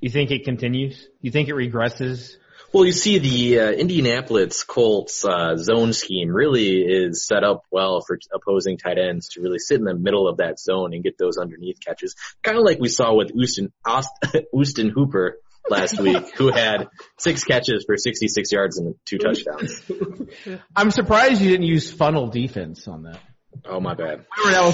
You 0.00 0.10
think 0.10 0.30
it 0.30 0.44
continues? 0.44 1.08
You 1.20 1.30
think 1.30 1.48
it 1.48 1.54
regresses? 1.54 2.36
Well, 2.72 2.84
you 2.84 2.92
see, 2.92 3.18
the 3.18 3.60
uh, 3.60 3.70
Indianapolis 3.72 4.62
Colts 4.62 5.24
uh, 5.24 5.56
zone 5.56 5.92
scheme 5.94 6.28
really 6.28 6.82
is 6.82 7.26
set 7.26 7.42
up 7.42 7.62
well 7.70 8.02
for 8.06 8.18
opposing 8.32 8.76
tight 8.76 8.98
ends 8.98 9.28
to 9.30 9.40
really 9.40 9.58
sit 9.58 9.78
in 9.78 9.84
the 9.84 9.94
middle 9.94 10.28
of 10.28 10.36
that 10.36 10.60
zone 10.60 10.92
and 10.92 11.02
get 11.02 11.16
those 11.18 11.38
underneath 11.38 11.78
catches. 11.84 12.14
Kind 12.42 12.58
of 12.58 12.64
like 12.64 12.78
we 12.78 12.88
saw 12.88 13.14
with 13.14 13.30
Houston, 13.32 13.72
Aust- 13.86 14.10
Houston 14.52 14.90
Hooper 14.90 15.38
last 15.70 16.00
week, 16.00 16.34
who 16.36 16.50
had 16.50 16.88
six 17.18 17.44
catches 17.44 17.84
for 17.86 17.96
66 17.96 18.52
yards 18.52 18.78
and 18.78 18.94
two 19.04 19.18
touchdowns. 19.18 19.80
I'm 20.76 20.90
surprised 20.90 21.40
you 21.40 21.50
didn't 21.50 21.66
use 21.66 21.90
funnel 21.90 22.28
defense 22.28 22.86
on 22.88 23.04
that. 23.04 23.20
Oh, 23.64 23.80
my 23.80 23.94
bad. 23.94 24.24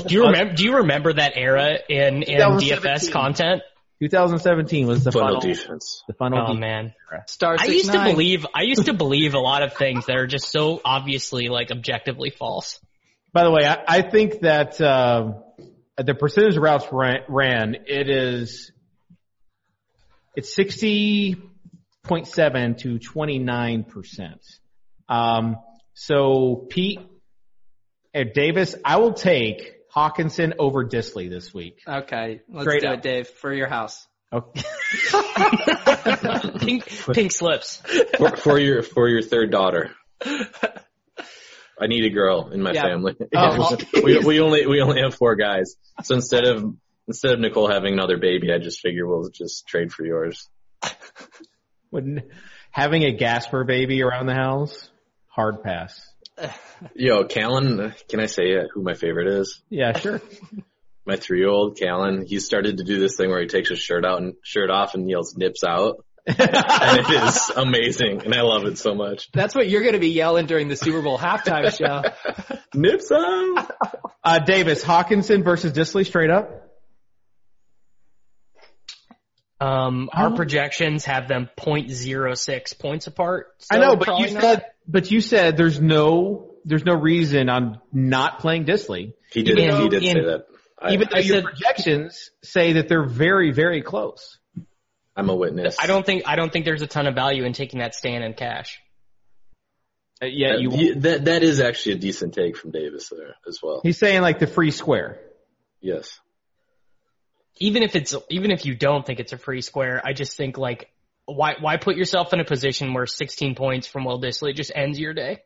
Do 0.07 0.15
you 0.15 0.27
remember? 0.27 0.55
Do 0.55 0.65
you 0.65 0.77
remember 0.79 1.13
that 1.15 1.33
era 1.37 1.79
in 1.89 2.23
in 2.23 2.39
DFS 2.39 3.11
content? 3.11 3.63
2017 4.01 4.87
was 4.87 5.05
the 5.05 5.13
Funnel 5.13 5.41
funnel. 5.41 5.41
defense. 5.41 6.03
The 6.09 6.15
funnel. 6.15 6.39
Oh 6.41 6.55
defense. 6.55 6.61
man, 6.61 6.95
Star 7.27 7.55
I 7.59 7.67
six 7.67 7.75
used 7.75 7.93
to 7.93 8.03
believe 8.05 8.47
I 8.55 8.63
used 8.63 8.87
to 8.87 8.93
believe 9.05 9.35
a 9.35 9.39
lot 9.39 9.63
of 9.63 9.75
things 9.75 10.07
that 10.07 10.17
are 10.17 10.27
just 10.27 10.51
so 10.51 10.81
obviously 10.85 11.49
like 11.49 11.71
objectively 11.71 12.31
false. 12.31 12.81
By 13.33 13.45
the 13.45 13.51
way, 13.51 13.65
I, 13.65 13.83
I 13.87 14.03
think 14.03 14.41
that 14.41 14.81
uh, 14.81 15.33
the 15.97 16.15
percentage 16.15 16.57
of 16.57 16.63
routes 16.63 16.87
ran, 16.93 17.21
ran 17.29 17.77
it 17.87 18.11
is 18.11 18.71
it's 20.37 20.55
60.7 20.57 22.79
to 22.79 22.99
29 22.99 23.85
percent. 23.85 24.41
Um, 25.09 25.57
so 25.95 26.67
Pete 26.69 26.99
uh, 28.15 28.25
Davis, 28.35 28.75
I 28.85 28.97
will 28.99 29.15
take 29.15 29.73
Hockenson 29.95 30.55
over 30.59 30.85
Dissly 30.85 31.31
this 31.31 31.55
week. 31.55 31.81
Okay, 31.87 32.41
let's 32.49 32.65
Straight 32.65 32.81
do 32.83 32.89
up. 32.89 32.95
it, 32.99 33.03
Dave, 33.03 33.29
for 33.29 33.53
your 33.53 33.69
house. 33.69 34.07
Okay. 34.33 34.63
pink 36.59 36.87
pink 37.13 37.31
slips. 37.33 37.77
For, 38.19 38.37
for 38.37 38.59
your 38.59 38.83
for 38.83 39.09
your 39.09 39.23
third 39.23 39.51
daughter. 39.53 39.93
I 41.81 41.87
need 41.87 42.05
a 42.05 42.11
girl 42.11 42.51
in 42.51 42.63
my 42.63 42.73
Yeah. 42.73 42.83
family. 42.83 43.17
Oh, 43.35 43.77
we, 44.03 44.19
we 44.19 44.41
only 44.41 44.67
we 44.67 44.81
only 44.81 45.03
have 45.03 45.15
four 45.15 45.37
guys, 45.37 45.77
so 46.03 46.15
instead 46.15 46.45
of 46.45 46.75
instead 47.07 47.33
of 47.33 47.41
Nicole 47.41 47.71
having 47.71 47.93
another 47.93 48.19
baby, 48.19 48.53
I 48.53 48.59
just 48.59 48.81
figure 48.81 49.07
we'll 49.07 49.31
just 49.31 49.67
trade 49.67 49.93
for 49.93 50.05
yours. 50.05 50.49
When 51.91 52.25
having 52.73 53.05
a 53.05 53.13
Gaspar 53.13 53.63
baby 53.63 54.03
around 54.03 54.27
the 54.27 54.35
house, 54.35 54.91
hard 55.29 55.63
pass. 55.63 56.13
Yo, 56.97 57.23
Callan, 57.23 57.95
can 58.09 58.19
I 58.19 58.27
say 58.27 58.57
uh, 58.57 58.65
who 58.75 58.83
my 58.83 58.95
favorite 58.95 59.29
is? 59.29 59.63
Yeah, 59.71 59.97
sure. 59.97 60.21
My 61.07 61.15
three-year-old 61.15 61.77
Callan. 61.77 62.25
He 62.27 62.41
started 62.41 62.79
to 62.79 62.83
do 62.83 62.99
this 62.99 63.17
thing 63.17 63.29
where 63.29 63.41
he 63.41 63.47
takes 63.47 63.69
his 63.69 63.79
shirt 63.79 64.07
out 64.07 64.23
and 64.23 64.35
shirt 64.43 64.71
off 64.71 64.95
and 64.95 65.09
yells 65.09 65.37
"nips 65.37 65.63
out," 65.63 66.05
and 66.27 66.39
it 66.39 67.11
is 67.11 67.51
amazing, 67.55 68.23
and 68.25 68.35
I 68.35 68.41
love 68.41 68.65
it 68.65 68.79
so 68.79 68.95
much. 68.95 69.31
That's 69.31 69.55
what 69.55 69.69
you're 69.69 69.83
going 69.83 69.93
to 69.93 70.01
be 70.01 70.09
yelling 70.09 70.47
during 70.47 70.67
the 70.69 70.77
Super 70.77 71.03
Bowl 71.03 71.19
halftime 71.19 71.77
show. 71.77 72.59
Nips 72.75 73.13
out. 73.13 73.71
Uh, 74.25 74.39
Davis, 74.39 74.83
Hockenson 74.83 75.45
versus 75.45 75.73
Dissly 75.75 76.07
straight 76.07 76.31
up. 76.31 76.64
Um, 79.61 80.11
our 80.13 80.33
projections 80.35 81.05
have 81.07 81.29
them 81.29 81.49
0.06 81.57 82.79
points 82.79 83.07
apart. 83.07 83.55
so 83.59 83.77
I 83.77 83.79
know, 83.81 83.97
but 83.97 84.19
you 84.19 84.33
not. 84.35 84.43
said, 84.43 84.65
but 84.87 85.11
you 85.11 85.21
said 85.21 85.57
there's 85.57 85.81
no, 85.81 86.55
there's 86.65 86.85
no 86.85 86.95
reason 86.95 87.49
on 87.49 87.81
not 87.93 88.41
playing 88.41 88.65
Dissly, 88.67 89.15
He 89.31 89.43
did. 89.43 89.59
Even 89.59 89.75
he 89.77 89.81
though 89.83 89.89
did 89.89 90.03
say 90.03 90.11
in- 90.11 90.27
that. 90.27 90.47
I, 90.79 90.93
even 90.93 91.09
though 91.11 91.17
I 91.17 91.21
your 91.21 91.37
said- 91.37 91.45
projections 91.45 92.31
say 92.43 92.75
that 92.75 92.89
they're 92.89 93.07
very, 93.07 93.53
very 93.53 93.81
close. 93.81 94.39
I'm 95.17 95.31
a 95.31 95.35
witness. 95.35 95.77
I 95.81 95.87
don't 95.87 96.05
think 96.05 96.25
I 96.27 96.35
don't 96.35 96.53
think 96.53 96.65
there's 96.65 96.83
a 96.83 96.89
ton 96.89 97.07
of 97.07 97.15
value 97.15 97.45
in 97.45 97.53
taking 97.53 97.79
that 97.79 97.95
stand 97.95 98.25
in 98.25 98.35
cash. 98.35 98.81
Uh, 100.21 100.27
yeah, 100.27 100.57
you. 100.57 100.71
you- 100.73 100.95
that 100.97 101.27
that 101.27 101.43
is 101.45 101.61
actually 101.61 101.93
a 101.95 101.99
decent 101.99 102.35
take 102.35 102.57
from 102.57 102.73
Davis 102.73 103.09
there 103.11 103.37
as 103.47 103.61
well. 103.63 103.81
He's 103.85 103.97
saying 103.99 104.21
like 104.23 104.41
the 104.41 104.49
free 104.49 104.73
square. 104.73 105.21
Yes. 105.81 106.19
Even 107.59 107.83
if 107.83 107.95
it's 107.95 108.15
even 108.31 108.51
if 108.51 108.67
you 108.67 108.75
don't 108.75 109.07
think 109.07 109.21
it's 109.21 109.33
a 109.33 109.39
free 109.39 109.61
square, 109.61 110.03
I 110.05 110.13
just 110.13 110.37
think 110.37 110.59
like 110.59 110.91
why 111.27 111.55
why 111.61 111.77
put 111.77 111.97
yourself 111.97 112.33
in 112.33 112.41
a 112.41 112.45
position 112.45 112.95
where 112.95 113.07
16 113.07 113.55
points 113.55 113.87
from 113.87 114.05
Will 114.05 114.21
Dissly 114.21 114.55
just 114.55 114.73
ends 114.75 114.99
your 114.99 115.15
day? 115.15 115.39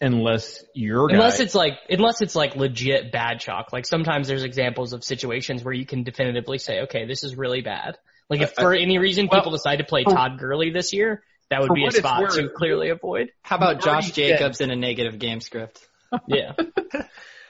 Unless 0.00 0.62
you're 0.74 1.08
Unless 1.08 1.40
it's 1.40 1.54
like, 1.54 1.78
unless 1.88 2.20
it's 2.20 2.34
like 2.36 2.54
legit 2.54 3.12
bad 3.12 3.40
chalk. 3.40 3.72
Like 3.72 3.86
sometimes 3.86 4.28
there's 4.28 4.44
examples 4.44 4.92
of 4.92 5.02
situations 5.02 5.64
where 5.64 5.72
you 5.72 5.86
can 5.86 6.02
definitively 6.02 6.58
say, 6.58 6.82
okay, 6.82 7.06
this 7.06 7.24
is 7.24 7.34
really 7.34 7.62
bad. 7.62 7.96
Like 8.28 8.42
if 8.42 8.52
I- 8.58 8.62
for 8.62 8.74
any 8.74 8.98
reason 8.98 9.26
well, 9.30 9.40
people 9.40 9.52
decide 9.52 9.76
to 9.76 9.84
play 9.84 10.04
for- 10.04 10.12
Todd 10.12 10.38
Gurley 10.38 10.70
this 10.70 10.92
year, 10.92 11.22
that 11.48 11.62
would 11.62 11.72
be 11.72 11.86
a 11.86 11.90
spot 11.90 12.20
worth- 12.20 12.34
to 12.34 12.48
clearly 12.50 12.90
avoid. 12.90 13.30
How 13.40 13.56
about 13.56 13.82
Josh 13.82 14.06
said- 14.06 14.14
Jacobs 14.14 14.60
in 14.60 14.70
a 14.70 14.76
negative 14.76 15.18
game 15.18 15.40
script? 15.40 15.80
Yeah. 16.28 16.52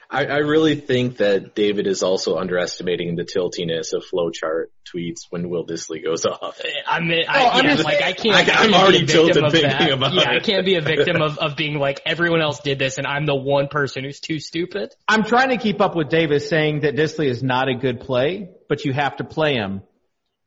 I, 0.09 0.25
I 0.25 0.37
really 0.37 0.75
think 0.75 1.17
that 1.17 1.53
David 1.53 1.85
is 1.85 2.01
also 2.01 2.37
underestimating 2.37 3.15
the 3.17 3.23
tiltiness 3.25 3.91
of 3.93 4.05
flowchart 4.05 4.67
tweets 4.85 5.21
when 5.29 5.49
Will 5.49 5.65
Dissly 5.65 6.01
goes 6.03 6.25
off. 6.25 6.61
Eh, 6.63 6.67
eh, 6.69 6.71
I 6.87 6.99
mean, 7.01 7.25
No, 7.27 7.33
I, 7.33 7.49
I'm 7.59 7.65
yeah, 7.65 7.71
just 7.75 7.83
like 7.83 8.01
I 8.01 8.13
can't. 8.13 8.35
I- 8.35 8.39
I 8.39 8.43
can't 8.45 8.57
I'm 8.59 8.67
be 8.69 8.73
already 8.75 8.99
victim 8.99 9.25
tilted 9.25 9.43
of 9.43 9.51
thinking 9.51 9.69
that. 9.69 9.91
about 9.91 10.13
Yeah, 10.13 10.29
I 10.29 10.39
can't 10.39 10.65
be 10.65 10.75
a 10.75 10.81
victim 10.81 11.21
of 11.21 11.37
of 11.39 11.57
being 11.57 11.77
like 11.77 12.01
everyone 12.05 12.41
else 12.41 12.59
did 12.59 12.79
this 12.79 12.97
and 12.97 13.05
I'm 13.05 13.25
the 13.25 13.35
one 13.35 13.67
person 13.67 14.03
who's 14.05 14.19
too 14.21 14.39
stupid. 14.39 14.93
I'm 15.07 15.23
trying 15.23 15.49
to 15.49 15.57
keep 15.57 15.81
up 15.81 15.95
with 15.95 16.09
Davis 16.09 16.47
saying 16.49 16.81
that 16.81 16.95
Dissly 16.95 17.27
is 17.27 17.43
not 17.43 17.67
a 17.67 17.75
good 17.75 17.99
play, 17.99 18.49
but 18.69 18.85
you 18.85 18.93
have 18.93 19.17
to 19.17 19.23
play 19.25 19.55
him. 19.55 19.81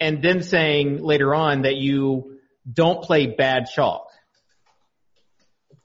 And 0.00 0.22
then 0.22 0.42
saying 0.42 1.02
later 1.02 1.34
on 1.34 1.62
that 1.62 1.76
you 1.76 2.38
don't 2.72 3.02
play 3.02 3.26
bad 3.26 3.66
chalk. 3.66 4.06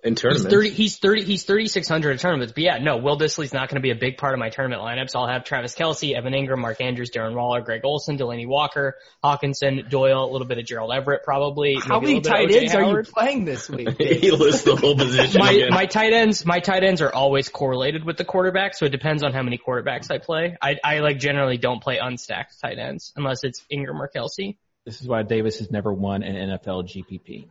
In 0.06 0.16
He's 0.16 0.44
thirty. 0.44 0.70
He's 0.70 0.98
thirty. 0.98 1.24
He's 1.24 1.46
thirty 1.46 1.66
six 1.68 1.90
hundred 1.90 2.12
in 2.12 2.18
tournaments. 2.20 2.54
But 2.54 2.64
yeah, 2.64 2.78
no, 2.78 2.98
Will 2.98 3.18
Dissly's 3.18 3.54
not 3.54 3.70
going 3.70 3.78
to 3.78 3.82
be 3.82 3.90
a 3.90 3.96
big 3.96 4.18
part 4.18 4.34
of 4.36 4.40
my 4.40 4.50
tournament 4.50 4.80
lineups. 4.84 5.16
I'll 5.16 5.28
have 5.28 5.46
Travis 5.46 5.74
Kelce, 5.74 6.16
Evan 6.16 6.32
Engram, 6.34 6.60
Mark 6.60 6.80
Andrews, 6.80 7.10
Darren 7.10 7.34
Waller, 7.34 7.62
Greg 7.62 7.82
Olsen, 7.84 8.16
Delanie 8.16 8.48
Walker, 8.48 8.98
Hockenson, 9.24 9.90
Doyle, 9.90 10.24
a 10.24 10.32
little 10.32 10.46
bit 10.46 10.60
of 10.60 10.66
Gerald 10.66 10.92
Everett, 10.94 11.24
probably. 11.24 11.78
How 11.82 12.00
many 12.00 12.22
tight 12.22 12.52
ends 12.52 12.76
O.J. 12.76 12.84
are 12.84 12.98
you 13.00 13.04
playing 13.04 13.46
this 13.46 13.68
week? 13.72 14.00
he 14.00 14.30
lists 14.30 14.62
the 14.62 14.76
whole 14.76 14.96
position 14.96 15.40
My 15.40 15.52
again. 15.54 15.70
my 15.72 15.88
tight 15.88 16.14
ends 16.14 16.46
my 16.46 16.60
tight 16.60 16.84
ends 16.84 17.02
are 17.02 17.12
always 17.12 17.50
correlated 17.50 18.04
with 18.04 18.18
the 18.18 18.26
quarterback, 18.26 18.76
so 18.76 18.86
it 18.86 18.92
depends 18.92 19.24
on 19.24 19.34
how 19.34 19.42
many 19.42 19.58
quarterbacks 19.58 20.12
I 20.12 20.20
play. 20.20 20.56
I 20.62 20.78
I 20.84 21.00
like 21.00 21.18
generally 21.18 21.58
don't 21.58 21.82
play 21.82 21.98
unstacked 21.98 22.60
tight 22.62 22.78
ends 22.78 23.12
unless 23.16 23.44
it's 23.44 23.66
Engram 23.74 24.00
or 24.00 24.08
Kelce. 24.16 24.58
This 24.86 25.02
is 25.02 25.08
why 25.08 25.24
Davis 25.24 25.58
has 25.58 25.72
never 25.72 25.92
won 25.92 26.22
an 26.22 26.36
NFL 26.36 26.84
GPP. 26.88 27.48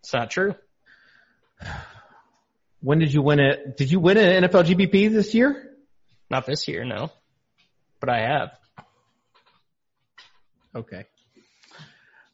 It's 0.00 0.12
not 0.12 0.30
true. 0.30 0.54
When 2.80 2.98
did 2.98 3.12
you 3.12 3.22
win 3.22 3.40
it? 3.40 3.76
Did 3.76 3.90
you 3.90 4.00
win 4.00 4.16
an 4.16 4.44
NFL 4.44 4.64
GPP 4.64 5.12
this 5.12 5.34
year? 5.34 5.70
Not 6.30 6.46
this 6.46 6.68
year, 6.68 6.84
no. 6.84 7.10
but 8.00 8.08
I 8.08 8.20
have. 8.20 8.50
Okay. 10.74 11.04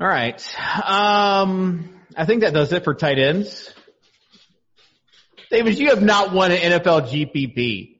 All 0.00 0.06
right. 0.06 0.40
Um, 0.84 2.00
I 2.16 2.26
think 2.26 2.42
that 2.42 2.52
does 2.52 2.72
it 2.72 2.84
for 2.84 2.94
tight 2.94 3.18
ends. 3.18 3.72
Davis, 5.50 5.78
you 5.78 5.90
have 5.90 6.02
not 6.02 6.32
won 6.32 6.50
an 6.50 6.58
NFL 6.58 7.10
GPP. 7.10 7.98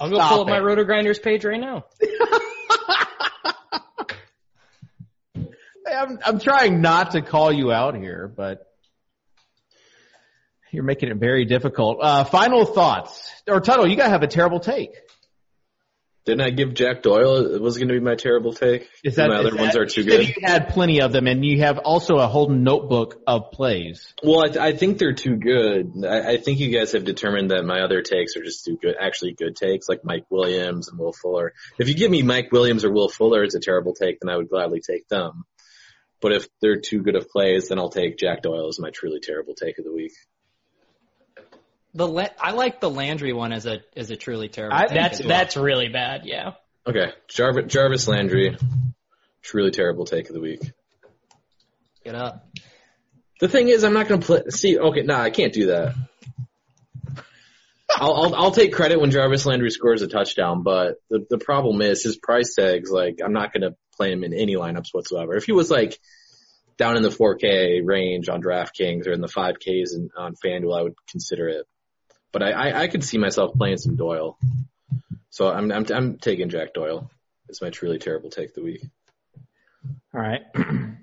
I'll 0.00 0.08
go 0.08 0.16
Stop 0.16 0.30
pull 0.30 0.40
up 0.40 0.48
my 0.48 0.58
it. 0.58 0.62
RotoGrinders 0.62 1.22
page 1.22 1.44
right 1.44 1.60
now. 1.60 1.84
I'm, 5.86 6.18
I'm 6.24 6.38
trying 6.40 6.80
not 6.80 7.12
to 7.12 7.22
call 7.22 7.52
you 7.52 7.70
out 7.70 7.94
here, 7.94 8.32
but 8.34 8.66
you're 10.74 10.84
making 10.84 11.10
it 11.10 11.16
very 11.16 11.44
difficult. 11.44 11.98
Uh, 12.02 12.24
final 12.24 12.64
thoughts. 12.64 13.30
Or 13.48 13.60
Tuttle, 13.60 13.88
you 13.88 13.96
gotta 13.96 14.10
have 14.10 14.22
a 14.22 14.28
terrible 14.28 14.60
take. 14.60 14.90
Didn't 16.24 16.40
I 16.40 16.50
give 16.50 16.72
Jack 16.72 17.02
Doyle? 17.02 17.54
It 17.54 17.60
was 17.60 17.76
going 17.76 17.88
to 17.88 17.94
be 17.94 18.00
my 18.00 18.14
terrible 18.14 18.54
take. 18.54 18.88
Is 19.02 19.16
that, 19.16 19.28
my 19.28 19.36
other 19.36 19.54
ones 19.54 19.76
are 19.76 19.84
too 19.84 20.04
good. 20.04 20.26
You 20.26 20.34
had 20.42 20.70
plenty 20.70 21.02
of 21.02 21.12
them, 21.12 21.26
and 21.26 21.44
you 21.44 21.60
have 21.60 21.76
also 21.76 22.14
a 22.16 22.26
whole 22.26 22.48
notebook 22.48 23.20
of 23.26 23.50
plays. 23.52 24.14
Well, 24.22 24.42
I, 24.42 24.68
I 24.68 24.72
think 24.72 24.96
they're 24.96 25.12
too 25.12 25.36
good. 25.36 25.92
I, 26.02 26.32
I 26.32 26.36
think 26.38 26.60
you 26.60 26.74
guys 26.74 26.92
have 26.92 27.04
determined 27.04 27.50
that 27.50 27.66
my 27.66 27.80
other 27.80 28.00
takes 28.00 28.38
are 28.38 28.42
just 28.42 28.64
too 28.64 28.78
good, 28.80 28.94
actually 28.98 29.34
good 29.34 29.54
takes, 29.54 29.86
like 29.86 30.00
Mike 30.02 30.24
Williams 30.30 30.88
and 30.88 30.98
Will 30.98 31.12
Fuller. 31.12 31.52
If 31.78 31.88
you 31.88 31.94
give 31.94 32.10
me 32.10 32.22
Mike 32.22 32.50
Williams 32.52 32.86
or 32.86 32.90
Will 32.90 33.10
Fuller 33.10 33.42
as 33.42 33.54
a 33.54 33.60
terrible 33.60 33.92
take, 33.92 34.20
then 34.20 34.32
I 34.32 34.38
would 34.38 34.48
gladly 34.48 34.80
take 34.80 35.06
them. 35.08 35.44
But 36.22 36.32
if 36.32 36.48
they're 36.62 36.80
too 36.80 37.02
good 37.02 37.16
of 37.16 37.28
plays, 37.28 37.68
then 37.68 37.78
I'll 37.78 37.90
take 37.90 38.16
Jack 38.16 38.40
Doyle 38.40 38.68
as 38.68 38.80
my 38.80 38.88
truly 38.88 39.20
terrible 39.20 39.54
take 39.54 39.78
of 39.78 39.84
the 39.84 39.92
week. 39.92 40.12
The 41.94 42.06
La- 42.08 42.28
I 42.40 42.52
like 42.52 42.80
the 42.80 42.90
Landry 42.90 43.32
one 43.32 43.52
as 43.52 43.66
a 43.66 43.78
as 43.96 44.10
a 44.10 44.16
truly 44.16 44.48
terrible. 44.48 44.76
I- 44.76 44.88
That's 44.88 45.20
well. 45.20 45.28
that's 45.28 45.56
really 45.56 45.88
bad. 45.88 46.22
Yeah. 46.24 46.52
Okay, 46.86 47.12
Jarvis, 47.28 47.72
Jarvis 47.72 48.08
Landry, 48.08 48.58
truly 49.42 49.70
terrible 49.70 50.04
take 50.04 50.28
of 50.28 50.34
the 50.34 50.40
week. 50.40 50.60
get 52.04 52.14
up. 52.14 52.46
The 53.40 53.48
thing 53.48 53.68
is, 53.68 53.84
I'm 53.84 53.94
not 53.94 54.06
going 54.06 54.20
to 54.20 54.26
play. 54.26 54.42
See, 54.50 54.78
okay, 54.78 55.02
nah, 55.02 55.20
I 55.20 55.30
can't 55.30 55.52
do 55.52 55.66
that. 55.66 55.94
I'll, 57.90 58.12
I'll 58.14 58.34
I'll 58.34 58.50
take 58.50 58.72
credit 58.72 59.00
when 59.00 59.10
Jarvis 59.10 59.46
Landry 59.46 59.70
scores 59.70 60.02
a 60.02 60.08
touchdown, 60.08 60.62
but 60.62 60.96
the 61.10 61.24
the 61.30 61.38
problem 61.38 61.80
is 61.80 62.02
his 62.02 62.16
price 62.16 62.54
tags. 62.54 62.90
Like, 62.90 63.20
I'm 63.24 63.32
not 63.32 63.52
going 63.52 63.62
to 63.62 63.76
play 63.96 64.10
him 64.12 64.24
in 64.24 64.32
any 64.34 64.56
lineups 64.56 64.88
whatsoever. 64.92 65.36
If 65.36 65.44
he 65.44 65.52
was 65.52 65.70
like 65.70 65.98
down 66.76 66.96
in 66.96 67.02
the 67.04 67.08
4K 67.10 67.82
range 67.84 68.28
on 68.28 68.42
DraftKings 68.42 69.06
or 69.06 69.12
in 69.12 69.20
the 69.20 69.28
5Ks 69.28 69.94
and 69.94 70.10
on 70.18 70.34
FanDuel, 70.44 70.76
I 70.76 70.82
would 70.82 70.94
consider 71.08 71.48
it. 71.48 71.66
But 72.34 72.42
I, 72.42 72.50
I 72.50 72.80
I 72.82 72.88
could 72.88 73.04
see 73.04 73.16
myself 73.16 73.54
playing 73.54 73.78
some 73.78 73.96
Doyle. 73.96 74.36
So 75.30 75.48
I'm 75.48 75.72
I'm 75.72 75.86
I'm 75.90 76.18
taking 76.18 76.50
Jack 76.50 76.74
Doyle. 76.74 77.10
It's 77.48 77.62
my 77.62 77.70
truly 77.70 77.98
terrible 77.98 78.28
take 78.28 78.48
of 78.48 78.54
the 78.56 78.62
week. 78.62 78.82
All 80.12 80.20
right. 80.20 80.42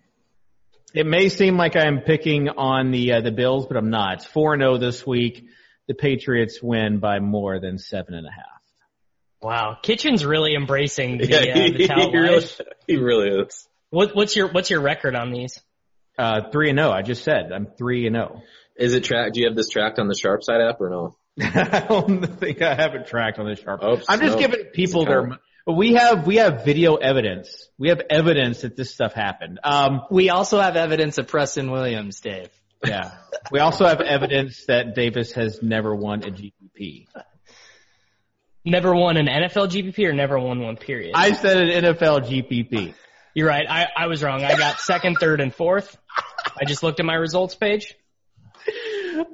It 0.93 1.05
may 1.05 1.29
seem 1.29 1.55
like 1.55 1.77
I'm 1.77 2.01
picking 2.01 2.49
on 2.49 2.91
the 2.91 3.13
uh, 3.13 3.21
the 3.21 3.31
Bills, 3.31 3.65
but 3.65 3.77
I'm 3.77 3.91
not. 3.91 4.15
It's 4.15 4.27
4-0 4.27 4.77
this 4.81 5.07
week. 5.07 5.45
The 5.87 5.93
Patriots 5.93 6.61
win 6.61 6.99
by 6.99 7.19
more 7.19 7.61
than 7.61 7.77
seven 7.77 8.13
and 8.13 8.27
a 8.27 8.29
half. 8.29 8.61
Wow. 9.41 9.77
Kitchen's 9.81 10.25
really 10.25 10.53
embracing 10.53 11.17
the, 11.17 11.27
Yeah, 11.29 11.37
uh, 11.37 11.53
the 11.53 11.77
he, 11.77 11.87
tout 11.87 12.09
he 12.11 12.17
really 12.17 12.45
he 12.87 12.97
really 12.97 13.29
is. 13.29 13.69
What, 13.89 14.13
what's 14.17 14.35
your 14.35 14.51
what's 14.51 14.69
your 14.69 14.81
record 14.81 15.15
on 15.15 15.31
these? 15.31 15.61
Uh, 16.17 16.49
three 16.51 16.69
and 16.69 16.77
zero. 16.77 16.91
I 16.91 17.03
just 17.03 17.23
said 17.23 17.53
I'm 17.53 17.67
three 17.77 18.05
and 18.07 18.17
oh. 18.17 18.27
zero. 18.27 18.41
Is 18.75 18.93
it 18.93 19.05
track? 19.05 19.31
Do 19.31 19.39
you 19.39 19.47
have 19.47 19.55
this 19.55 19.69
tracked 19.69 19.97
on 19.97 20.09
the 20.09 20.15
SharpSide 20.15 20.69
app 20.69 20.81
or 20.81 20.89
no? 20.89 21.15
I 21.55 21.85
don't 21.87 22.25
think 22.39 22.61
I 22.61 22.75
have 22.75 22.95
it 22.95 23.07
tracked 23.07 23.39
on 23.39 23.47
this 23.47 23.59
sharp. 23.59 23.83
Oops, 23.83 24.05
I'm 24.07 24.19
just 24.19 24.33
no. 24.33 24.39
giving 24.39 24.65
people 24.73 25.05
their. 25.05 25.27
count. 25.27 25.41
But 25.65 25.73
we 25.73 25.93
have 25.93 26.25
we 26.25 26.37
have 26.37 26.65
video 26.65 26.95
evidence. 26.95 27.69
We 27.77 27.89
have 27.89 28.01
evidence 28.09 28.61
that 28.61 28.75
this 28.75 28.93
stuff 28.93 29.13
happened. 29.13 29.59
Um, 29.63 30.01
We 30.09 30.29
also 30.29 30.59
have 30.59 30.75
evidence 30.75 31.17
of 31.19 31.27
Preston 31.27 31.69
Williams, 31.71 32.19
Dave. 32.19 32.49
yeah. 32.83 33.11
We 33.51 33.59
also 33.59 33.85
have 33.85 34.01
evidence 34.01 34.65
that 34.65 34.95
Davis 34.95 35.33
has 35.33 35.61
never 35.61 35.95
won 35.95 36.23
a 36.23 36.31
GPP. 36.31 37.07
Never 38.65 38.93
won 38.93 39.17
an 39.17 39.27
NFL 39.27 39.69
GPP 39.69 40.07
or 40.07 40.13
never 40.13 40.39
won 40.39 40.61
one 40.61 40.77
period. 40.77 41.11
I 41.15 41.33
said 41.33 41.57
an 41.57 41.83
NFL 41.83 42.27
GPP. 42.27 42.93
You're 43.33 43.47
right. 43.47 43.65
I, 43.67 43.87
I 43.95 44.07
was 44.07 44.21
wrong. 44.23 44.43
I 44.43 44.55
got 44.55 44.79
second, 44.79 45.17
third, 45.19 45.41
and 45.41 45.53
fourth. 45.53 45.97
I 46.59 46.65
just 46.65 46.83
looked 46.83 46.99
at 46.99 47.05
my 47.05 47.15
results 47.15 47.55
page. 47.55 47.95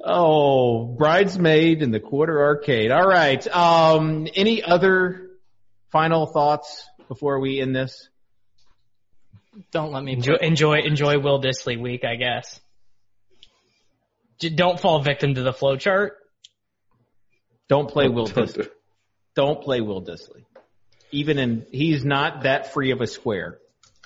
Oh, 0.04 0.84
bridesmaid 0.84 1.82
in 1.82 1.90
the 1.90 2.00
quarter 2.00 2.40
arcade. 2.42 2.90
All 2.90 3.06
right. 3.06 3.46
Um, 3.48 4.26
any 4.34 4.62
other 4.62 5.30
final 5.90 6.26
thoughts 6.26 6.86
before 7.08 7.40
we 7.40 7.60
end 7.60 7.74
this? 7.74 8.08
Don't 9.72 9.92
let 9.92 10.04
me 10.04 10.12
Enjoy, 10.12 10.36
enjoy, 10.36 10.78
enjoy 10.80 11.18
Will 11.18 11.40
Dissly 11.40 11.80
week, 11.80 12.04
I 12.04 12.16
guess. 12.16 12.60
J- 14.38 14.50
Don't 14.50 14.78
fall 14.78 15.00
victim 15.02 15.34
to 15.34 15.42
the 15.42 15.52
flow 15.52 15.76
chart. 15.76 16.16
Don't 17.68 17.90
play 17.90 18.08
Will 18.08 18.26
Dissly. 18.26 18.68
Don't 19.34 19.62
play 19.62 19.80
Will 19.80 20.02
Dissly. 20.02 20.44
Even 21.10 21.38
in, 21.38 21.66
he's 21.70 22.04
not 22.04 22.42
that 22.42 22.72
free 22.72 22.92
of 22.92 23.00
a 23.00 23.06
square. 23.06 23.58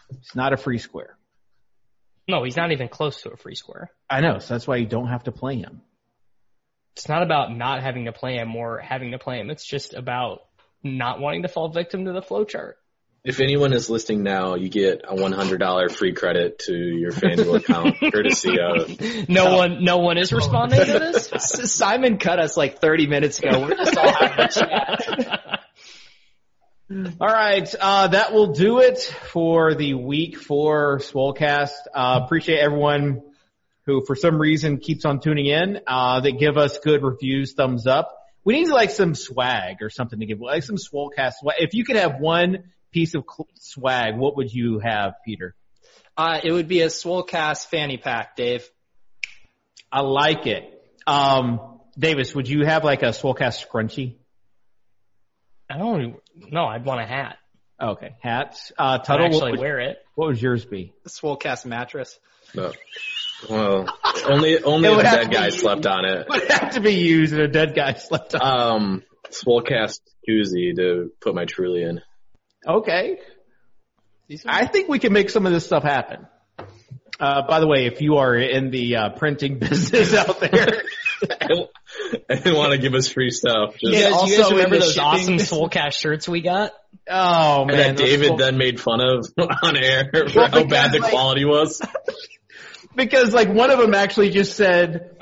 He's 0.08 0.34
not 0.34 0.52
a 0.52 0.56
free 0.56 0.78
square. 0.78 1.16
No, 2.32 2.44
he's 2.44 2.56
not 2.56 2.72
even 2.72 2.88
close 2.88 3.20
to 3.22 3.30
a 3.30 3.36
free 3.36 3.54
square. 3.54 3.90
I 4.08 4.22
know, 4.22 4.38
so 4.38 4.54
that's 4.54 4.66
why 4.66 4.76
you 4.76 4.86
don't 4.86 5.08
have 5.08 5.24
to 5.24 5.32
play 5.32 5.56
him. 5.56 5.82
It's 6.96 7.06
not 7.06 7.22
about 7.22 7.54
not 7.54 7.82
having 7.82 8.06
to 8.06 8.12
play 8.12 8.36
him 8.36 8.56
or 8.56 8.78
having 8.78 9.10
to 9.10 9.18
play 9.18 9.38
him. 9.38 9.50
It's 9.50 9.66
just 9.66 9.92
about 9.92 10.40
not 10.82 11.20
wanting 11.20 11.42
to 11.42 11.48
fall 11.48 11.68
victim 11.68 12.06
to 12.06 12.12
the 12.12 12.22
flow 12.22 12.44
chart. 12.44 12.78
If 13.22 13.40
anyone 13.40 13.74
is 13.74 13.90
listening 13.90 14.22
now, 14.22 14.54
you 14.54 14.70
get 14.70 15.02
a 15.06 15.14
$100 15.14 15.94
free 15.94 16.14
credit 16.14 16.60
to 16.60 16.74
your 16.74 17.12
FanDuel 17.12 17.56
account, 17.56 17.96
courtesy 18.12 18.56
of. 18.58 19.28
No 19.28 19.54
one, 19.54 19.84
no 19.84 19.98
one 19.98 20.16
is 20.16 20.32
responding 20.32 20.80
to 20.86 20.98
this. 20.98 21.30
Simon 21.70 22.16
cut 22.16 22.40
us 22.40 22.56
like 22.56 22.80
30 22.80 23.08
minutes 23.08 23.40
ago. 23.40 23.60
We're 23.60 23.76
just 23.76 23.96
all 23.98 24.10
having 24.10 24.40
a 24.40 24.48
chat. 24.48 25.42
All 26.92 27.26
right, 27.26 27.74
uh, 27.80 28.08
that 28.08 28.34
will 28.34 28.48
do 28.48 28.80
it 28.80 28.98
for 28.98 29.74
the 29.74 29.94
week 29.94 30.36
four 30.36 30.98
Swolecast. 30.98 31.70
Uh, 31.94 32.20
appreciate 32.22 32.58
everyone 32.58 33.22
who, 33.86 34.04
for 34.04 34.14
some 34.14 34.38
reason, 34.38 34.76
keeps 34.76 35.06
on 35.06 35.20
tuning 35.20 35.46
in. 35.46 35.80
Uh, 35.86 36.20
that 36.20 36.32
give 36.32 36.58
us 36.58 36.78
good 36.78 37.02
reviews, 37.02 37.54
thumbs 37.54 37.86
up. 37.86 38.14
We 38.44 38.54
need 38.54 38.68
like 38.68 38.90
some 38.90 39.14
swag 39.14 39.76
or 39.80 39.88
something 39.88 40.20
to 40.20 40.26
give, 40.26 40.40
like 40.40 40.64
some 40.64 40.76
Swolecast 40.76 41.34
swag. 41.40 41.56
If 41.60 41.72
you 41.72 41.84
could 41.84 41.96
have 41.96 42.20
one 42.20 42.64
piece 42.90 43.14
of 43.14 43.24
cl- 43.26 43.48
swag, 43.54 44.18
what 44.18 44.36
would 44.36 44.52
you 44.52 44.78
have, 44.80 45.14
Peter? 45.24 45.54
Uh, 46.14 46.40
it 46.44 46.52
would 46.52 46.68
be 46.68 46.82
a 46.82 46.88
Swolecast 46.88 47.68
fanny 47.68 47.96
pack, 47.96 48.36
Dave. 48.36 48.68
I 49.90 50.00
like 50.00 50.46
it. 50.46 50.64
Um, 51.06 51.80
Davis, 51.98 52.34
would 52.34 52.48
you 52.48 52.66
have 52.66 52.84
like 52.84 53.02
a 53.02 53.12
Swolecast 53.12 53.66
scrunchie? 53.66 54.16
I 55.70 55.78
don't. 55.78 56.16
No, 56.36 56.64
I'd 56.64 56.84
want 56.84 57.00
a 57.00 57.06
hat. 57.06 57.36
Okay, 57.80 58.14
hats. 58.20 58.72
Uh, 58.78 58.98
I'd 59.06 59.20
actually 59.20 59.52
would, 59.52 59.60
wear 59.60 59.80
it. 59.80 59.98
what 60.14 60.28
would 60.28 60.40
yours 60.40 60.64
be? 60.64 60.92
A 61.04 61.08
Swolecast 61.08 61.66
mattress. 61.66 62.18
No. 62.54 62.72
Well, 63.48 63.86
only 64.24 64.62
only 64.62 64.88
if 64.88 64.98
a 64.98 65.02
dead 65.02 65.32
guy 65.32 65.46
used. 65.46 65.60
slept 65.60 65.86
on 65.86 66.04
it. 66.04 66.26
Would 66.28 66.48
have 66.48 66.74
to 66.74 66.80
be 66.80 66.94
used 66.94 67.32
and 67.32 67.42
a 67.42 67.48
dead 67.48 67.74
guy 67.74 67.94
slept 67.94 68.34
on. 68.36 68.42
Um, 68.42 69.02
Swolecast 69.30 70.00
koozie 70.28 70.76
to 70.76 71.10
put 71.20 71.34
my 71.34 71.44
Truly 71.44 71.82
in. 71.82 72.00
Okay. 72.68 73.18
I 74.46 74.66
think 74.66 74.88
we 74.88 74.98
can 74.98 75.12
make 75.12 75.30
some 75.30 75.46
of 75.46 75.52
this 75.52 75.66
stuff 75.66 75.82
happen. 75.82 76.26
Uh, 77.18 77.46
by 77.46 77.60
the 77.60 77.66
way, 77.66 77.86
if 77.86 78.00
you 78.00 78.16
are 78.16 78.36
in 78.36 78.70
the 78.70 78.96
uh, 78.96 79.08
printing 79.10 79.58
business 79.58 80.14
out 80.14 80.40
there, 80.40 80.82
I 81.30 81.46
don't- 81.46 81.70
I 82.30 82.34
didn't 82.36 82.56
want 82.56 82.72
to 82.72 82.78
give 82.78 82.94
us 82.94 83.08
free 83.08 83.30
stuff. 83.30 83.72
Just, 83.74 83.82
You 83.84 83.92
guys, 83.92 84.08
you 84.10 84.14
also 84.14 84.42
guys 84.42 84.50
remember 84.52 84.78
those 84.78 84.92
shipping 84.94 85.04
awesome 85.04 85.36
business. 85.36 85.58
Swolecast 85.58 85.92
shirts 85.92 86.28
we 86.28 86.40
got? 86.40 86.72
oh 87.10 87.64
man, 87.64 87.78
and 87.90 87.98
that 87.98 88.02
David 88.04 88.28
cool- 88.28 88.36
then 88.38 88.56
made 88.58 88.80
fun 88.80 89.00
of 89.00 89.26
on 89.62 89.76
air 89.76 90.08
for 90.12 90.24
Well, 90.34 90.48
how 90.50 90.64
bad 90.64 90.92
the 90.92 90.98
like- 91.00 91.10
quality 91.10 91.44
was. 91.44 91.80
because 92.96 93.32
like 93.34 93.48
one 93.52 93.70
of 93.70 93.78
them 93.78 93.94
actually 93.94 94.30
just 94.30 94.56
said 94.56 95.16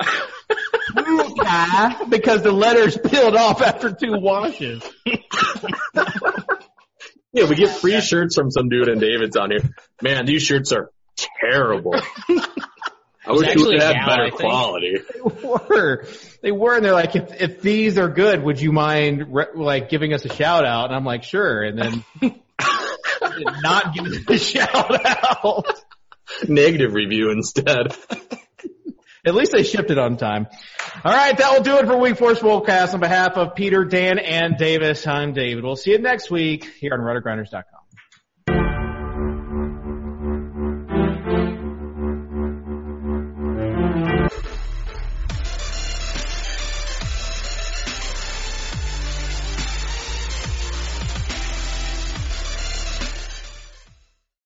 "Swolecast" 0.92 2.10
because 2.10 2.42
the 2.42 2.52
letters 2.52 2.96
peeled 2.98 3.36
off 3.36 3.62
after 3.62 3.92
two 3.92 4.12
washes. 4.18 4.82
Yeah, 7.32 7.48
we 7.48 7.54
get 7.54 7.70
free 7.78 8.00
shirts 8.00 8.34
from 8.34 8.50
some 8.50 8.68
dude 8.68 8.88
and 8.88 9.00
David's 9.00 9.36
on 9.36 9.52
here. 9.52 9.60
Man, 10.02 10.26
these 10.26 10.42
shirts 10.42 10.72
are 10.72 10.90
terrible. 11.16 11.94
I 13.30 13.32
wish 13.32 13.48
actually 13.48 13.76
we 13.76 13.80
a 13.80 13.84
had 13.84 13.92
gal, 13.94 14.06
better 14.08 14.30
quality. 14.30 14.98
They 15.14 15.46
were, 15.46 16.06
they 16.42 16.52
were, 16.52 16.74
and 16.76 16.84
they're 16.84 16.92
like, 16.92 17.14
if 17.16 17.40
if 17.40 17.60
these 17.62 17.98
are 17.98 18.08
good, 18.08 18.42
would 18.42 18.60
you 18.60 18.72
mind 18.72 19.34
re- 19.34 19.46
like 19.54 19.88
giving 19.88 20.12
us 20.12 20.24
a 20.24 20.34
shout 20.34 20.64
out? 20.64 20.86
And 20.86 20.94
I'm 20.94 21.04
like, 21.04 21.22
sure. 21.22 21.62
And 21.62 21.78
then 21.78 22.04
did 22.20 22.32
not 23.62 23.94
give 23.94 24.06
us 24.06 24.18
a 24.28 24.38
shout 24.38 25.06
out. 25.06 25.66
Negative 26.48 26.92
review 26.92 27.30
instead. 27.30 27.94
At 29.26 29.34
least 29.34 29.52
they 29.52 29.64
shipped 29.64 29.90
it 29.90 29.98
on 29.98 30.16
time. 30.16 30.46
All 31.04 31.12
right, 31.12 31.36
that 31.36 31.52
will 31.52 31.62
do 31.62 31.76
it 31.76 31.86
for 31.86 31.98
Week 31.98 32.16
Four 32.16 32.32
Swolecast. 32.32 32.94
On 32.94 33.00
behalf 33.00 33.32
of 33.36 33.54
Peter, 33.54 33.84
Dan, 33.84 34.18
and 34.18 34.56
Davis, 34.56 35.06
I'm 35.06 35.34
David. 35.34 35.62
We'll 35.62 35.76
see 35.76 35.90
you 35.90 35.98
next 35.98 36.30
week 36.30 36.64
here 36.64 36.94
on 36.94 37.00
RotoGrinders.com. 37.00 37.79